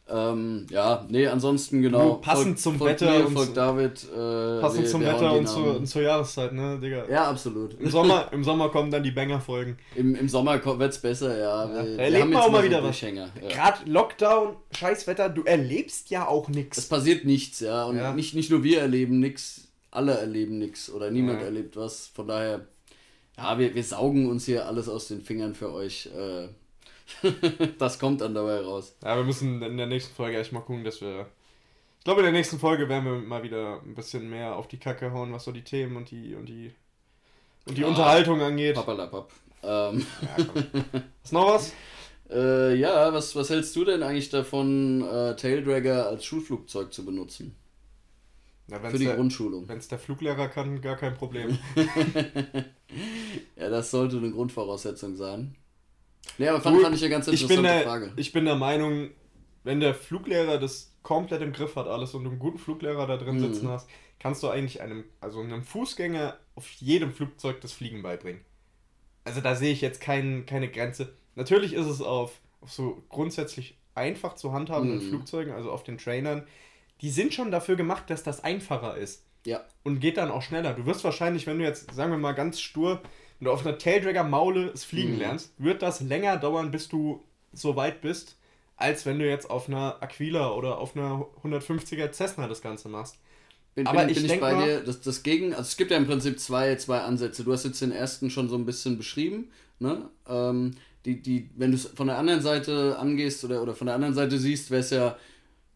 Ähm, 0.09 0.65
ja, 0.69 1.05
nee, 1.09 1.27
ansonsten 1.27 1.81
genau. 1.81 2.15
Du, 2.15 2.21
passend 2.21 2.59
zum 2.59 2.77
folgt 2.77 3.01
Wetter 3.01 3.17
Mir, 3.19 3.27
und 3.27 3.33
folgt 3.33 3.57
David. 3.57 4.03
Äh, 4.05 4.61
Passend 4.61 4.83
wir- 4.83 4.89
zum 4.89 5.01
wir 5.01 5.07
Wetter 5.09 5.33
und 5.33 5.47
zur, 5.49 5.65
Namen. 5.65 5.77
und 5.79 5.85
zur 5.87 6.01
Jahreszeit, 6.01 6.53
ne, 6.53 6.79
Digga. 6.81 7.09
Ja, 7.09 7.25
absolut. 7.29 7.73
Im 7.79 7.89
Sommer, 7.89 8.27
Im 8.31 8.43
Sommer 8.43 8.69
kommen 8.69 8.89
dann 8.89 9.03
die 9.03 9.11
Banger-Folgen. 9.11 9.77
Im, 9.95 10.15
Im 10.15 10.29
Sommer 10.29 10.63
wird 10.63 10.93
es 10.93 10.99
besser, 10.99 11.37
ja. 11.37 11.65
Ja. 11.65 11.85
Wir, 11.85 11.99
erlebt 11.99 12.29
man 12.29 12.41
auch 12.41 12.51
mal 12.51 12.63
wieder 12.63 12.81
was. 12.83 13.01
Ja. 13.01 13.09
Gerade 13.49 13.79
Lockdown, 13.89 14.55
Scheißwetter, 14.71 15.27
du 15.29 15.43
erlebst 15.43 16.09
ja 16.09 16.25
auch 16.27 16.47
Es 16.47 16.55
nichts. 16.55 16.87
passiert 16.87 17.25
nichts, 17.25 17.59
ja. 17.59 17.83
Und 17.83 17.97
Ja. 17.97 18.13
Nicht, 18.13 18.33
nicht 18.33 18.49
nur 18.49 18.63
wir 18.63 18.79
erleben 18.81 19.19
nichts, 19.19 19.67
alle 19.91 20.17
erleben 20.17 20.57
nichts 20.57 20.89
oder 20.89 21.11
niemand 21.11 21.41
erlebt 21.41 21.75
was. 21.75 22.07
Von 22.13 22.27
daher, 22.29 22.61
ja, 23.37 23.59
wir, 23.59 23.75
wir 23.75 23.83
saugen 23.83 24.29
uns 24.29 24.45
hier 24.45 24.65
alles 24.67 24.87
aus 24.87 25.09
den 25.09 25.21
Fingern 25.21 25.53
für 25.53 25.73
euch. 25.73 26.09
Äh, 26.17 26.47
das 27.79 27.99
kommt 27.99 28.21
dann 28.21 28.33
dabei 28.35 28.59
raus. 28.61 28.95
Ja, 29.03 29.15
wir 29.17 29.23
müssen 29.23 29.61
in 29.61 29.77
der 29.77 29.87
nächsten 29.87 30.13
Folge 30.15 30.37
echt 30.39 30.51
mal 30.51 30.59
gucken, 30.61 30.83
dass 30.83 31.01
wir. 31.01 31.27
Ich 31.99 32.03
glaube, 32.03 32.21
in 32.21 32.25
der 32.25 32.33
nächsten 32.33 32.59
Folge 32.59 32.87
werden 32.87 33.05
wir 33.05 33.13
mal 33.19 33.43
wieder 33.43 33.81
ein 33.81 33.95
bisschen 33.95 34.29
mehr 34.29 34.55
auf 34.55 34.67
die 34.67 34.77
Kacke 34.77 35.11
hauen, 35.11 35.33
was 35.33 35.43
so 35.43 35.51
die 35.51 35.63
Themen 35.63 35.97
und 35.97 36.09
die 36.11 36.35
und 36.35 36.45
die 36.47 36.73
und 37.65 37.77
die 37.77 37.81
Ja. 37.81 37.87
Unterhaltung 37.87 38.41
angeht. 38.41 38.75
Papalapap. 38.75 39.29
Ähm, 39.63 40.05
Ja. 40.21 40.45
Ist 41.23 41.33
noch 41.33 41.47
was? 41.53 41.73
äh, 42.29 42.75
ja, 42.75 43.11
was, 43.13 43.35
was 43.35 43.49
hältst 43.49 43.75
du 43.75 43.83
denn 43.83 44.03
eigentlich 44.03 44.29
davon, 44.29 45.01
äh, 45.01 45.35
Taildragger 45.35 46.07
als 46.07 46.23
Schulflugzeug 46.25 46.93
zu 46.93 47.03
benutzen? 47.05 47.55
Ja, 48.69 48.79
Für 48.81 48.97
die 48.97 49.05
der, 49.05 49.15
Grundschulung. 49.15 49.67
wenn's 49.67 49.87
der 49.87 49.97
Fluglehrer 49.99 50.49
kann, 50.49 50.81
gar 50.81 50.95
kein 50.97 51.15
Problem. 51.15 51.57
Ja, 53.57 53.69
das 53.69 53.91
sollte 53.91 54.17
eine 54.17 54.31
Grundvoraussetzung 54.31 55.15
sein. 55.15 55.55
Nee, 56.37 56.47
aber 56.47 56.61
fand, 56.61 56.77
Du, 56.77 56.81
fand 56.81 56.95
ich 56.95 57.01
eine 57.03 57.09
ganz 57.09 57.27
Ich 57.27 57.41
interessante 57.41 57.61
bin, 57.61 57.71
der, 57.71 57.83
Frage. 57.83 58.13
ich 58.15 58.31
bin 58.31 58.45
der 58.45 58.55
Meinung, 58.55 59.09
wenn 59.63 59.79
der 59.79 59.93
Fluglehrer 59.93 60.59
das 60.59 60.93
komplett 61.03 61.41
im 61.41 61.53
Griff 61.53 61.75
hat 61.75 61.87
alles 61.87 62.13
und 62.13 62.23
du 62.25 62.29
einen 62.29 62.39
guten 62.39 62.57
Fluglehrer 62.59 63.07
da 63.07 63.17
drin 63.17 63.35
Mhm. 63.37 63.53
sitzen 63.53 63.67
hast, 63.69 63.89
kannst 64.19 64.43
du 64.43 64.49
eigentlich 64.49 64.81
einem, 64.81 65.03
also 65.21 65.39
einem 65.41 65.63
Fußgänger 65.63 66.37
auf 66.55 66.69
jedem 66.71 67.11
Flugzeug 67.13 67.61
das 67.61 67.71
Fliegen 67.73 68.01
beibringen. 68.03 68.41
Also 69.23 69.41
da 69.41 69.55
sehe 69.55 69.71
ich 69.73 69.81
jetzt 69.81 69.99
kein, 70.01 70.45
keine 70.45 70.69
Grenze. 70.69 71.13
Natürlich 71.35 71.73
ist 71.73 71.85
es 71.87 72.01
auf, 72.01 72.39
auf 72.61 72.71
so 72.71 73.03
grundsätzlich 73.09 73.77
einfach 73.95 74.35
zu 74.35 74.53
handhabenden 74.53 74.97
Mhm. 74.99 75.09
Flugzeugen, 75.09 75.53
also 75.53 75.71
auf 75.71 75.83
den 75.83 75.97
Trainern, 75.97 76.45
die 77.01 77.09
sind 77.09 77.33
schon 77.33 77.51
dafür 77.51 77.75
gemacht, 77.75 78.09
dass 78.09 78.23
das 78.23 78.43
einfacher 78.43 78.95
ist 78.97 79.23
Ja, 79.45 79.63
und 79.83 79.99
geht 79.99 80.17
dann 80.17 80.31
auch 80.31 80.41
schneller. 80.41 80.73
Du 80.73 80.85
wirst 80.85 81.03
wahrscheinlich, 81.03 81.45
wenn 81.47 81.59
du 81.59 81.63
jetzt, 81.65 81.93
sagen 81.93 82.11
wir 82.11 82.17
mal 82.17 82.33
ganz 82.33 82.59
stur, 82.59 83.01
wenn 83.39 83.45
du 83.45 83.51
auf 83.51 83.65
einer 83.65 83.77
Taildragger-Maule 83.77 84.71
es 84.73 84.83
fliegen 84.83 85.13
Mhm. 85.13 85.19
lernst, 85.19 85.53
wird 85.57 85.81
das 85.81 86.01
länger 86.01 86.37
dauern, 86.37 86.71
bis 86.71 86.87
du 86.89 87.23
so 87.53 87.75
weit 87.75 88.01
bist, 88.01 88.37
als 88.75 89.05
wenn 89.05 89.19
du 89.19 89.27
jetzt 89.27 89.49
auf 89.49 89.67
einer 89.67 90.01
Aquila 90.01 90.51
oder 90.53 90.77
auf 90.79 90.95
einer 90.95 91.25
150er 91.43 92.11
Cessna 92.11 92.47
das 92.47 92.61
Ganze 92.61 92.89
machst. 92.89 93.17
Bin, 93.75 93.85
Aber 93.87 94.01
bin, 94.01 94.09
ich 94.09 94.15
bin 94.17 94.25
ich 94.25 94.39
bei 94.39 94.53
mal- 94.53 94.65
dir, 94.65 94.81
das, 94.83 95.01
das 95.01 95.23
Gegen, 95.23 95.51
also 95.53 95.61
es 95.63 95.77
gibt 95.77 95.91
ja 95.91 95.97
im 95.97 96.07
Prinzip 96.07 96.39
zwei, 96.39 96.75
zwei 96.75 96.99
Ansätze. 97.01 97.43
Du 97.43 97.53
hast 97.53 97.63
jetzt 97.65 97.81
den 97.81 97.91
ersten 97.91 98.29
schon 98.29 98.49
so 98.49 98.55
ein 98.55 98.65
bisschen 98.65 98.97
beschrieben, 98.97 99.51
ne? 99.79 100.09
Ähm, 100.27 100.71
die, 101.05 101.21
die, 101.21 101.49
wenn 101.55 101.71
du 101.71 101.77
es 101.77 101.85
von 101.87 102.07
der 102.07 102.17
anderen 102.17 102.41
Seite 102.41 102.97
angehst 102.99 103.43
oder, 103.45 103.61
oder 103.61 103.75
von 103.75 103.85
der 103.87 103.95
anderen 103.95 104.13
Seite 104.15 104.37
siehst, 104.39 104.71
wäre 104.71 104.81
es 104.81 104.89
ja, 104.89 105.15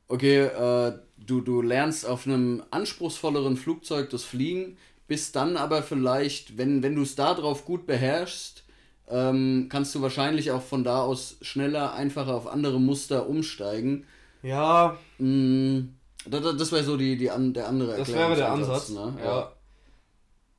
okay, 0.07 0.39
äh, 0.45 0.99
du, 1.17 1.41
du 1.41 1.61
lernst 1.61 2.05
auf 2.05 2.25
einem 2.27 2.63
anspruchsvolleren 2.71 3.57
Flugzeug 3.57 4.09
das 4.09 4.23
Fliegen, 4.23 4.77
bist 5.11 5.35
dann 5.35 5.57
aber 5.57 5.83
vielleicht, 5.83 6.57
wenn, 6.57 6.83
wenn 6.83 6.95
du 6.95 7.01
es 7.01 7.15
darauf 7.15 7.65
gut 7.65 7.85
beherrschst, 7.85 8.63
ähm, 9.09 9.67
kannst 9.69 9.93
du 9.93 10.01
wahrscheinlich 10.01 10.51
auch 10.51 10.61
von 10.61 10.85
da 10.85 11.01
aus 11.01 11.35
schneller, 11.41 11.91
einfacher 11.93 12.33
auf 12.33 12.47
andere 12.47 12.79
Muster 12.79 13.27
umsteigen. 13.27 14.05
Ja, 14.41 14.95
Mm, 15.17 15.79
da- 16.25 16.39
da- 16.39 16.53
Das 16.53 16.71
wäre 16.71 16.85
so 16.85 16.95
die, 16.95 17.17
die 17.17 17.29
an, 17.29 17.51
der 17.53 17.67
andere 17.67 17.97
das 17.97 18.07
wäre 18.07 18.37
der 18.37 18.53
Ansatz. 18.53 18.87
Ne? 18.91 19.13
Ja. 19.21 19.51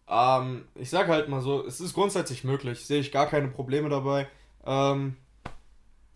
Ähm, 0.07 0.67
ich 0.75 0.91
sag 0.91 1.09
halt 1.09 1.31
mal 1.31 1.41
so, 1.41 1.65
es 1.67 1.81
ist 1.81 1.95
grundsätzlich 1.95 2.45
möglich, 2.45 2.85
sehe 2.87 3.01
ich 3.01 3.11
gar 3.11 3.29
keine 3.29 3.49
Probleme 3.49 3.89
dabei. 3.89 4.29
Ähm, 4.67 5.17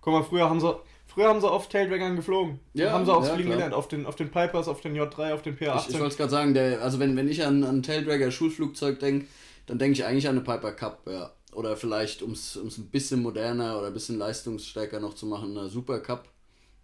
guck 0.02 0.12
mal, 0.12 0.24
früher 0.24 0.50
haben 0.50 0.60
sie, 0.60 0.76
früher 1.16 1.28
haben 1.28 1.40
sie 1.40 1.50
auf 1.50 1.68
Taildraggern 1.68 2.14
geflogen. 2.16 2.60
Ja, 2.74 2.92
haben 2.92 3.06
sie 3.06 3.12
aufs 3.14 3.28
ja, 3.28 3.34
Fliegen 3.34 3.50
gelernt, 3.50 3.72
auf 3.74 3.88
den, 3.88 4.04
auf 4.04 4.16
den 4.16 4.30
Pipers, 4.30 4.68
auf 4.68 4.82
den 4.82 4.94
J3, 4.94 5.32
auf 5.32 5.40
den 5.42 5.54
Ich, 5.54 5.60
ich 5.62 5.68
P18. 5.68 5.92
wollte 5.94 6.06
es 6.08 6.16
gerade 6.18 6.30
sagen, 6.30 6.54
der, 6.54 6.82
also 6.82 6.98
wenn, 6.98 7.16
wenn 7.16 7.28
ich 7.28 7.44
an, 7.44 7.64
an 7.64 7.82
Taildragger 7.82 8.30
Schulflugzeug 8.30 8.98
denke, 9.00 9.26
dann 9.64 9.78
denke 9.78 9.94
ich 9.98 10.04
eigentlich 10.04 10.28
an 10.28 10.36
eine 10.36 10.44
Piper 10.44 10.72
Cup, 10.72 11.06
ja. 11.10 11.32
Oder 11.52 11.76
vielleicht, 11.78 12.22
um 12.22 12.32
es 12.32 12.56
ein 12.56 12.90
bisschen 12.90 13.22
moderner 13.22 13.78
oder 13.78 13.86
ein 13.86 13.94
bisschen 13.94 14.18
leistungsstärker 14.18 15.00
noch 15.00 15.14
zu 15.14 15.24
machen, 15.26 15.56
eine 15.56 15.68
Super 15.70 16.00
Cup. 16.00 16.28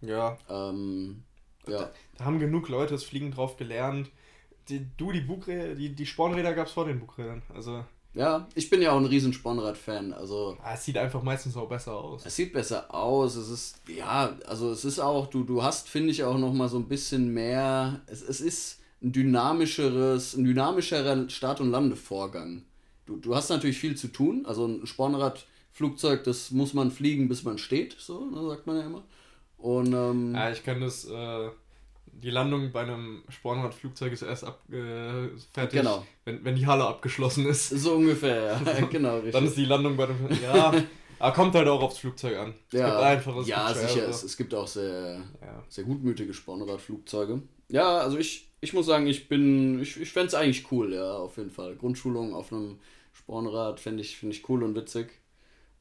ja, 0.01 0.37
Ähm, 0.49 1.23
ja. 1.67 1.91
Da 2.17 2.25
haben 2.25 2.39
genug 2.39 2.69
Leute 2.69 2.93
das 2.93 3.03
Fliegen 3.03 3.31
drauf 3.31 3.55
gelernt. 3.57 4.09
Die, 4.69 4.87
du, 4.97 5.11
die 5.11 5.21
Bugräder, 5.21 5.75
die, 5.75 5.93
die 5.95 6.05
Spornräder 6.05 6.53
gab 6.53 6.67
es 6.67 6.73
vor 6.73 6.85
den 6.85 6.99
Bugrädern. 6.99 7.43
Also, 7.53 7.85
ja, 8.13 8.47
ich 8.55 8.69
bin 8.69 8.81
ja 8.81 8.91
auch 8.91 8.97
ein 8.97 9.05
riesen 9.05 9.33
Spornrad-Fan, 9.33 10.13
also 10.13 10.57
ah, 10.61 10.73
es 10.73 10.85
sieht 10.85 10.97
einfach 10.97 11.23
meistens 11.23 11.57
auch 11.57 11.67
besser 11.67 11.93
aus. 11.93 12.25
Es 12.25 12.35
sieht 12.35 12.53
besser 12.53 12.93
aus, 12.93 13.35
es 13.35 13.49
ist, 13.49 13.81
ja, 13.87 14.37
also 14.45 14.71
es 14.71 14.85
ist 14.85 14.99
auch, 14.99 15.27
du, 15.27 15.43
du 15.43 15.63
hast, 15.63 15.89
finde 15.89 16.11
ich, 16.11 16.23
auch 16.23 16.37
noch 16.37 16.53
mal 16.53 16.69
so 16.69 16.77
ein 16.77 16.87
bisschen 16.87 17.33
mehr, 17.33 18.01
es, 18.07 18.21
es 18.21 18.39
ist 18.41 18.79
ein 19.01 19.11
dynamischeres, 19.11 20.35
ein 20.35 20.43
dynamischerer 20.45 21.29
Start- 21.29 21.59
und 21.59 21.71
Landevorgang. 21.71 22.63
Du, 23.05 23.17
du 23.17 23.35
hast 23.35 23.49
natürlich 23.49 23.77
viel 23.79 23.95
zu 23.95 24.07
tun, 24.07 24.45
also 24.45 24.65
ein 24.65 24.85
Spornradflugzeug, 24.85 26.23
das 26.23 26.51
muss 26.51 26.73
man 26.73 26.91
fliegen, 26.91 27.27
bis 27.27 27.43
man 27.43 27.57
steht, 27.57 27.95
so, 27.99 28.25
ne, 28.25 28.47
sagt 28.47 28.67
man 28.67 28.77
ja 28.77 28.85
immer. 28.85 29.03
Und, 29.57 29.93
ähm, 29.93 30.33
Ja, 30.35 30.51
ich 30.51 30.63
kenne 30.63 30.85
das, 30.85 31.05
äh, 31.05 31.49
die 32.21 32.29
Landung 32.29 32.71
bei 32.71 32.81
einem 32.81 33.23
Spornradflugzeug 33.29 34.13
ist 34.13 34.21
erst 34.21 34.43
ab, 34.45 34.61
äh, 34.71 35.27
fertig, 35.51 35.79
Genau. 35.79 36.05
wenn, 36.25 36.43
wenn 36.45 36.55
die 36.55 36.65
Halle 36.67 36.85
abgeschlossen 36.85 37.45
ist. 37.45 37.69
so 37.69 37.93
ungefähr, 37.95 38.59
ja, 38.65 38.85
genau, 38.85 39.15
richtig. 39.15 39.33
Dann 39.33 39.45
ist 39.45 39.57
die 39.57 39.65
Landung 39.65 39.97
bei 39.97 40.05
dem. 40.07 40.15
Ja, 40.41 40.73
aber 41.19 41.33
kommt 41.33 41.55
halt 41.55 41.67
auch 41.67 41.81
aufs 41.81 41.97
Flugzeug 41.99 42.37
an. 42.37 42.53
Es 42.71 42.79
ja, 42.79 42.89
gibt 42.89 43.01
einfaches, 43.01 43.47
ja 43.47 43.67
gibt 43.67 43.79
sicher, 43.79 43.89
schwerere. 43.93 44.09
es, 44.11 44.23
es 44.23 44.37
gibt 44.37 44.53
auch 44.53 44.67
sehr, 44.67 45.21
Ja. 45.41 45.63
sehr 45.69 45.83
gutmütige 45.83 46.33
Spornradflugzeuge. 46.33 47.41
Ja, 47.69 47.97
also 47.99 48.17
ich, 48.17 48.49
ich 48.61 48.73
muss 48.73 48.85
sagen, 48.85 49.07
ich 49.07 49.27
bin, 49.27 49.81
ich, 49.81 49.99
ich 49.99 50.11
fände 50.11 50.27
es 50.27 50.33
eigentlich 50.35 50.71
cool, 50.71 50.93
ja, 50.93 51.13
auf 51.17 51.37
jeden 51.37 51.51
Fall. 51.51 51.75
Grundschulung 51.75 52.33
auf 52.35 52.51
einem 52.53 52.79
Spornrad 53.13 53.79
fände 53.79 54.01
ich, 54.01 54.17
find 54.17 54.33
ich 54.33 54.47
cool 54.49 54.63
und 54.63 54.75
witzig. 54.75 55.07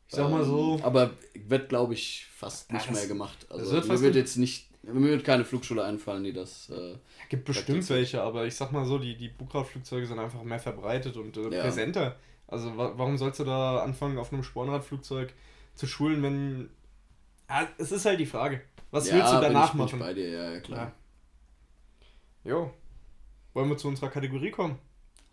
Ich 0.08 0.16
sag 0.16 0.30
mal 0.30 0.44
so, 0.44 0.74
Ähm, 0.78 0.84
aber 0.84 1.10
wird, 1.34 1.68
glaube 1.70 1.94
ich, 1.94 2.26
fast 2.34 2.68
Ja, 2.70 2.76
nicht 2.76 2.88
das- 2.90 2.96
mehr 2.98 3.06
gemacht. 3.06 3.46
Also 3.48 3.72
wird 3.72 3.86
fast 3.86 4.02
wird 4.02 4.14
nicht- 4.14 4.22
jetzt 4.22 4.36
nicht, 4.36 4.68
mir 4.82 5.10
wird 5.10 5.24
keine 5.24 5.44
Flugschule 5.44 5.84
einfallen, 5.84 6.24
die 6.24 6.32
das. 6.32 6.70
Äh, 6.70 6.96
gibt 7.28 7.44
bestimmt 7.44 7.88
welche, 7.88 8.22
aber 8.22 8.46
ich 8.46 8.54
sag 8.56 8.72
mal 8.72 8.84
so, 8.84 8.98
die, 8.98 9.16
die 9.16 9.28
Bugradflugzeuge 9.28 10.06
sind 10.06 10.18
einfach 10.18 10.42
mehr 10.42 10.58
verbreitet 10.58 11.16
und 11.16 11.36
äh, 11.36 11.48
Ja. 11.50 11.62
präsenter. 11.62 12.16
Also 12.48 12.76
wa 12.76 12.92
warum 12.96 13.16
sollst 13.16 13.40
du 13.40 13.44
da 13.44 13.78
anfangen, 13.82 14.18
auf 14.18 14.32
einem 14.32 14.42
Spornradflugzeug 14.42 15.32
zu 15.74 15.86
schulen, 15.86 16.22
wenn. 16.22 16.70
Ja, 17.48 17.68
es 17.78 17.92
ist 17.92 18.04
halt 18.04 18.20
die 18.20 18.26
Frage. 18.26 18.60
Was 18.90 19.08
ja, 19.08 19.16
willst 19.16 19.32
du 19.32 19.40
danach 19.40 19.72
bin 19.72 19.84
ich, 19.86 19.92
machen? 19.92 19.98
Bin 19.98 20.00
ich 20.00 20.04
bei 20.06 20.14
dir, 20.14 20.28
ja, 20.30 20.60
klar. 20.60 20.92
Ja. 22.44 22.50
Jo. 22.52 22.70
Wollen 23.54 23.68
wir 23.68 23.76
zu 23.78 23.88
unserer 23.88 24.08
Kategorie 24.10 24.50
kommen? 24.50 24.78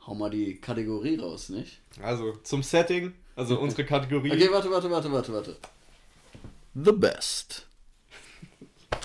Hau 0.05 0.13
mal 0.15 0.29
die 0.29 0.59
Kategorie 0.61 1.17
raus, 1.17 1.49
nicht? 1.49 1.81
Also, 2.01 2.33
zum 2.43 2.63
Setting, 2.63 3.13
also 3.35 3.59
unsere 3.61 3.85
Kategorie. 3.85 4.31
Okay, 4.31 4.49
warte, 4.51 4.69
warte, 4.71 4.89
warte, 4.91 5.11
warte, 5.11 5.33
warte. 5.33 5.57
The 6.75 6.91
best. 6.91 7.67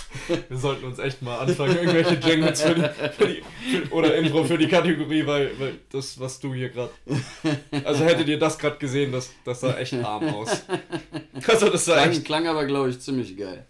Wir 0.49 0.57
sollten 0.57 0.85
uns 0.85 0.99
echt 0.99 1.23
mal 1.23 1.39
anfangen, 1.39 1.77
irgendwelche 1.77 2.15
Jingles 2.15 2.63
für 2.63 2.75
die, 2.75 2.89
für 3.17 3.29
die 3.29 3.43
für, 3.71 3.93
oder 3.93 4.15
Intro 4.17 4.45
für 4.45 4.59
die 4.59 4.69
Kategorie, 4.69 5.27
weil, 5.27 5.59
weil 5.59 5.75
das, 5.91 6.19
was 6.19 6.41
du 6.41 6.55
hier 6.55 6.71
gerade. 6.71 6.91
Also 7.85 8.05
hättet 8.05 8.29
ihr 8.29 8.39
das 8.39 8.59
gerade 8.59 8.77
gesehen, 8.77 9.13
das, 9.13 9.31
das 9.45 9.61
sah 9.61 9.77
echt 9.77 9.95
arm 9.95 10.29
aus. 10.29 10.65
Also 11.47 11.69
das 11.69 11.85
sah 11.85 11.95
klang, 11.95 12.11
echt. 12.11 12.25
Klang 12.25 12.47
aber, 12.47 12.65
glaube 12.65 12.91
ich, 12.91 13.01
ziemlich 13.01 13.37
geil. 13.37 13.67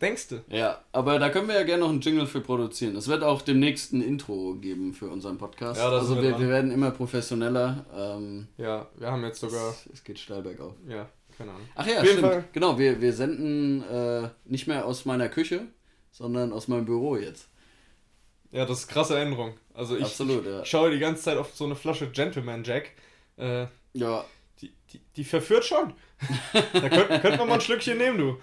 Denkst 0.00 0.28
du? 0.28 0.44
Ja, 0.48 0.84
aber 0.92 1.18
da 1.18 1.30
können 1.30 1.48
wir 1.48 1.54
ja 1.54 1.62
gerne 1.62 1.84
noch 1.84 1.88
einen 1.88 2.02
Jingle 2.02 2.26
für 2.26 2.40
produzieren. 2.40 2.96
Es 2.96 3.08
wird 3.08 3.22
auch 3.22 3.40
demnächst 3.40 3.94
ein 3.94 4.02
Intro 4.02 4.54
geben 4.56 4.92
für 4.92 5.08
unseren 5.08 5.38
Podcast. 5.38 5.80
Ja, 5.80 5.90
das 5.90 6.02
also 6.02 6.20
wir, 6.20 6.38
wir 6.38 6.48
werden 6.48 6.70
immer 6.70 6.90
professioneller. 6.90 7.86
Ähm, 7.96 8.48
ja, 8.58 8.88
wir 8.96 9.10
haben 9.10 9.24
jetzt 9.24 9.40
sogar. 9.40 9.70
Es, 9.70 9.88
es 9.94 10.04
geht 10.04 10.18
steil 10.18 10.42
bergauf. 10.42 10.74
Ja, 10.86 11.08
keine 11.36 11.52
Ahnung. 11.52 11.68
Ach 11.74 11.86
ja, 11.86 12.04
stimmt. 12.04 12.20
Fall. 12.20 12.44
Genau, 12.52 12.78
wir, 12.78 13.00
wir 13.00 13.12
senden 13.12 13.82
äh, 13.82 14.28
nicht 14.44 14.66
mehr 14.66 14.86
aus 14.86 15.04
meiner 15.04 15.28
Küche, 15.28 15.66
sondern 16.10 16.52
aus 16.52 16.68
meinem 16.68 16.84
Büro 16.84 17.16
jetzt. 17.16 17.48
Ja, 18.52 18.64
das 18.64 18.80
ist 18.80 18.88
krasse 18.88 19.18
Änderung. 19.18 19.54
Also 19.74 19.96
ich, 19.96 20.04
Absolut, 20.04 20.46
ja. 20.46 20.62
ich 20.62 20.68
schaue 20.68 20.90
die 20.90 20.98
ganze 20.98 21.22
Zeit 21.22 21.36
auf 21.36 21.54
so 21.54 21.64
eine 21.64 21.76
Flasche 21.76 22.08
Gentleman 22.08 22.64
Jack. 22.64 22.92
Äh, 23.36 23.66
ja. 23.92 24.24
Die, 24.62 24.72
die, 24.92 25.00
die 25.16 25.24
verführt 25.24 25.64
schon. 25.64 25.92
da 26.72 26.88
könnten 26.88 27.20
könnt 27.20 27.38
wir 27.38 27.44
mal 27.44 27.54
ein 27.54 27.60
Schlückchen 27.60 27.98
nehmen, 27.98 28.16
du. 28.16 28.38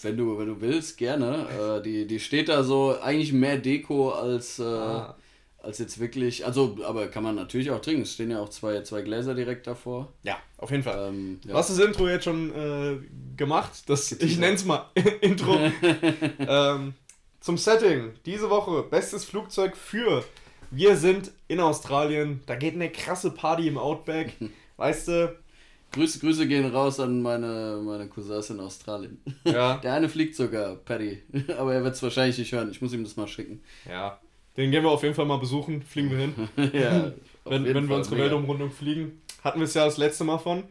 Wenn 0.00 0.16
du, 0.16 0.38
wenn 0.38 0.46
du 0.46 0.60
willst, 0.62 0.96
gerne. 0.96 1.78
Äh, 1.78 1.82
die, 1.82 2.06
die 2.06 2.20
steht 2.20 2.48
da 2.48 2.62
so 2.62 2.98
eigentlich 2.98 3.34
mehr 3.34 3.58
Deko 3.58 4.12
als, 4.12 4.58
äh, 4.58 4.62
ah. 4.62 5.16
Als 5.62 5.78
jetzt 5.78 5.98
wirklich. 5.98 6.46
Also, 6.46 6.78
aber 6.84 7.08
kann 7.08 7.22
man 7.22 7.34
natürlich 7.34 7.70
auch 7.70 7.80
trinken. 7.80 8.02
Es 8.02 8.14
stehen 8.14 8.30
ja 8.30 8.40
auch 8.40 8.48
zwei, 8.48 8.80
zwei 8.82 9.02
Gläser 9.02 9.34
direkt 9.34 9.66
davor. 9.66 10.12
Ja, 10.22 10.38
auf 10.56 10.70
jeden 10.70 10.82
Fall. 10.82 11.08
Ähm, 11.08 11.40
ja. 11.44 11.54
Was 11.54 11.68
das 11.68 11.78
Intro 11.78 12.08
jetzt 12.08 12.24
schon 12.24 12.54
äh, 12.54 12.98
gemacht? 13.36 13.82
Das, 13.86 14.12
ich 14.12 14.38
nenne 14.38 14.54
es 14.54 14.64
mal 14.64 14.86
Intro. 15.20 15.58
ähm, 16.38 16.94
zum 17.40 17.56
Setting. 17.56 18.12
Diese 18.26 18.50
Woche 18.50 18.82
bestes 18.82 19.24
Flugzeug 19.24 19.76
für. 19.76 20.24
Wir 20.70 20.96
sind 20.96 21.32
in 21.48 21.60
Australien. 21.60 22.42
Da 22.46 22.54
geht 22.56 22.74
eine 22.74 22.90
krasse 22.90 23.30
Party 23.30 23.68
im 23.68 23.78
Outback. 23.78 24.34
Weißt 24.76 25.08
du, 25.08 25.36
Grüße, 25.92 26.20
Grüße 26.20 26.46
gehen 26.46 26.70
raus 26.70 27.00
an 27.00 27.22
meine, 27.22 27.80
meine 27.82 28.08
Cousins 28.08 28.50
in 28.50 28.60
Australien. 28.60 29.20
Ja. 29.44 29.78
Der 29.78 29.94
eine 29.94 30.08
fliegt 30.08 30.36
sogar, 30.36 30.76
Paddy. 30.76 31.22
Aber 31.56 31.74
er 31.74 31.82
wird 31.82 31.94
es 31.94 32.02
wahrscheinlich 32.02 32.38
nicht 32.38 32.52
hören. 32.52 32.70
Ich 32.70 32.82
muss 32.82 32.92
ihm 32.92 33.02
das 33.02 33.16
mal 33.16 33.26
schicken. 33.26 33.62
Ja. 33.88 34.20
Den 34.58 34.72
gehen 34.72 34.82
wir 34.82 34.90
auf 34.90 35.04
jeden 35.04 35.14
Fall 35.14 35.24
mal 35.24 35.38
besuchen. 35.38 35.82
Fliegen 35.82 36.10
wir 36.10 36.18
hin. 36.18 36.48
ja. 36.74 37.12
wenn 37.44 37.64
wenn 37.64 37.88
wir 37.88 37.96
unsere 37.96 38.18
Weltumrundung 38.18 38.72
fliegen. 38.72 39.22
Hatten 39.44 39.60
wir 39.60 39.64
es 39.64 39.74
ja 39.74 39.84
das 39.84 39.98
letzte 39.98 40.24
Mal 40.24 40.38
von. 40.38 40.64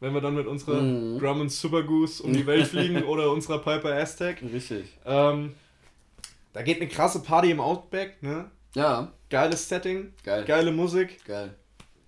Wenn 0.00 0.14
wir 0.14 0.22
dann 0.22 0.34
mit 0.34 0.46
unserer 0.46 0.80
mhm. 0.80 1.18
Grumman 1.18 1.50
Super 1.50 1.82
Goose 1.82 2.22
um 2.22 2.32
die 2.32 2.46
Welt 2.46 2.66
fliegen 2.66 3.02
oder 3.04 3.30
unserer 3.30 3.58
Piper 3.58 3.94
Aztec. 3.94 4.42
Richtig. 4.42 4.86
Ähm, 5.04 5.52
da 6.54 6.62
geht 6.62 6.80
eine 6.80 6.88
krasse 6.88 7.22
Party 7.22 7.50
im 7.50 7.60
Outback, 7.60 8.22
ne? 8.22 8.50
Ja. 8.74 9.12
Geiles 9.28 9.68
Setting. 9.68 10.14
Geil. 10.24 10.44
Geile 10.46 10.72
Musik. 10.72 11.22
Geil. 11.26 11.54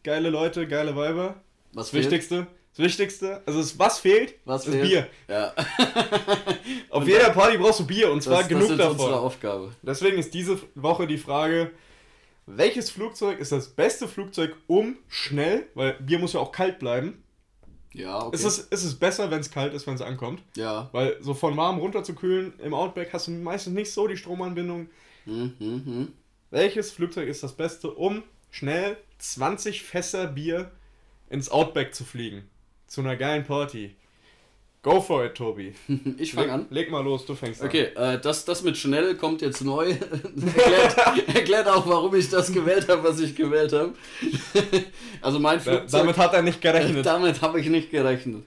Geile 0.03 0.31
Leute, 0.31 0.67
geile 0.67 0.97
Weiber. 0.97 1.37
Was 1.75 1.93
Wichtigste. 1.93 2.47
Das 2.77 2.85
Wichtigste, 2.85 3.43
also 3.47 3.59
es, 3.61 3.79
was 3.79 3.99
fehlt, 3.99 4.35
was 4.45 4.67
ist 4.67 4.75
fehlt? 4.75 4.87
Bier. 4.87 5.09
Ja. 5.29 5.55
Auf 6.91 7.03
und 7.03 7.09
jeder 7.09 7.31
Party 7.31 7.57
brauchst 7.57 7.81
du 7.81 7.87
Bier 7.87 8.13
und 8.13 8.23
zwar 8.23 8.41
das, 8.41 8.49
genug 8.49 8.65
das 8.65 8.71
ist 8.73 8.79
davon. 8.79 9.01
unsere 9.01 9.21
Aufgabe. 9.21 9.73
Deswegen 9.81 10.19
ist 10.19 10.35
diese 10.35 10.59
Woche 10.75 11.07
die 11.07 11.17
Frage, 11.17 11.71
welches 12.45 12.91
Flugzeug 12.91 13.39
ist 13.39 13.51
das 13.51 13.69
beste 13.69 14.07
Flugzeug, 14.07 14.55
um 14.67 14.99
schnell, 15.09 15.69
weil 15.75 15.95
Bier 15.95 16.19
muss 16.19 16.35
ja 16.35 16.41
auch 16.41 16.53
kalt 16.53 16.79
bleiben. 16.79 17.23
Ja, 17.95 18.27
okay. 18.27 18.37
Ist 18.37 18.45
es, 18.45 18.59
ist 18.59 18.85
es 18.85 18.95
besser, 18.95 19.31
wenn 19.31 19.41
es 19.41 19.51
kalt 19.51 19.73
ist, 19.73 19.87
wenn 19.87 19.95
es 19.95 20.03
ankommt? 20.03 20.43
Ja. 20.55 20.91
Weil 20.93 21.17
so 21.23 21.33
von 21.33 21.57
warm 21.57 21.79
runter 21.79 22.05
zu 22.05 22.15
kühlen 22.15 22.53
im 22.63 22.75
Outback 22.75 23.11
hast 23.15 23.29
du 23.29 23.31
meistens 23.31 23.73
nicht 23.73 23.91
so 23.91 24.07
die 24.07 24.19
Stromanbindung. 24.19 24.91
Mhm, 25.25 25.55
mhm. 25.59 26.13
Welches 26.51 26.91
Flugzeug 26.91 27.27
ist 27.27 27.43
das 27.43 27.55
beste, 27.55 27.91
um 27.91 28.23
schnell 28.51 28.99
20 29.17 29.83
Fässer 29.83 30.27
Bier 30.27 30.71
ins 31.31 31.49
Outback 31.49 31.95
zu 31.95 32.05
fliegen? 32.05 32.51
Zu 32.87 33.01
einer 33.01 33.17
geilen 33.17 33.45
Party. 33.45 33.95
Go 34.87 35.01
for 35.01 35.25
it, 35.25 35.35
Tobi. 35.35 35.75
Ich 36.17 36.33
fange 36.33 36.53
an. 36.53 36.67
Leg 36.71 36.93
mal 36.93 37.03
los, 37.03 37.27
du 37.27 37.35
fängst 37.35 37.61
okay, 37.61 37.89
an. 37.97 38.05
Okay, 38.05 38.15
äh, 38.15 38.21
das, 38.21 38.45
das 38.45 38.63
mit 38.63 38.77
schnell 38.77 39.17
kommt 39.17 39.43
jetzt 39.43 39.65
neu. 39.65 39.91
erklärt, 39.91 41.29
erklärt 41.35 41.67
auch, 41.67 41.89
warum 41.89 42.15
ich 42.15 42.31
das 42.31 42.53
gewählt 42.53 42.89
habe, 42.89 43.03
was 43.03 43.19
ich 43.19 43.35
gewählt 43.35 43.73
habe. 43.73 43.95
also 45.21 45.41
mein 45.41 45.59
Flugzeug. 45.59 45.91
damit 45.91 46.17
hat 46.17 46.35
er 46.35 46.43
nicht 46.43 46.61
gerechnet. 46.61 47.05
damit 47.05 47.43
habe 47.43 47.59
ich 47.59 47.69
nicht 47.69 47.91
gerechnet. 47.91 48.45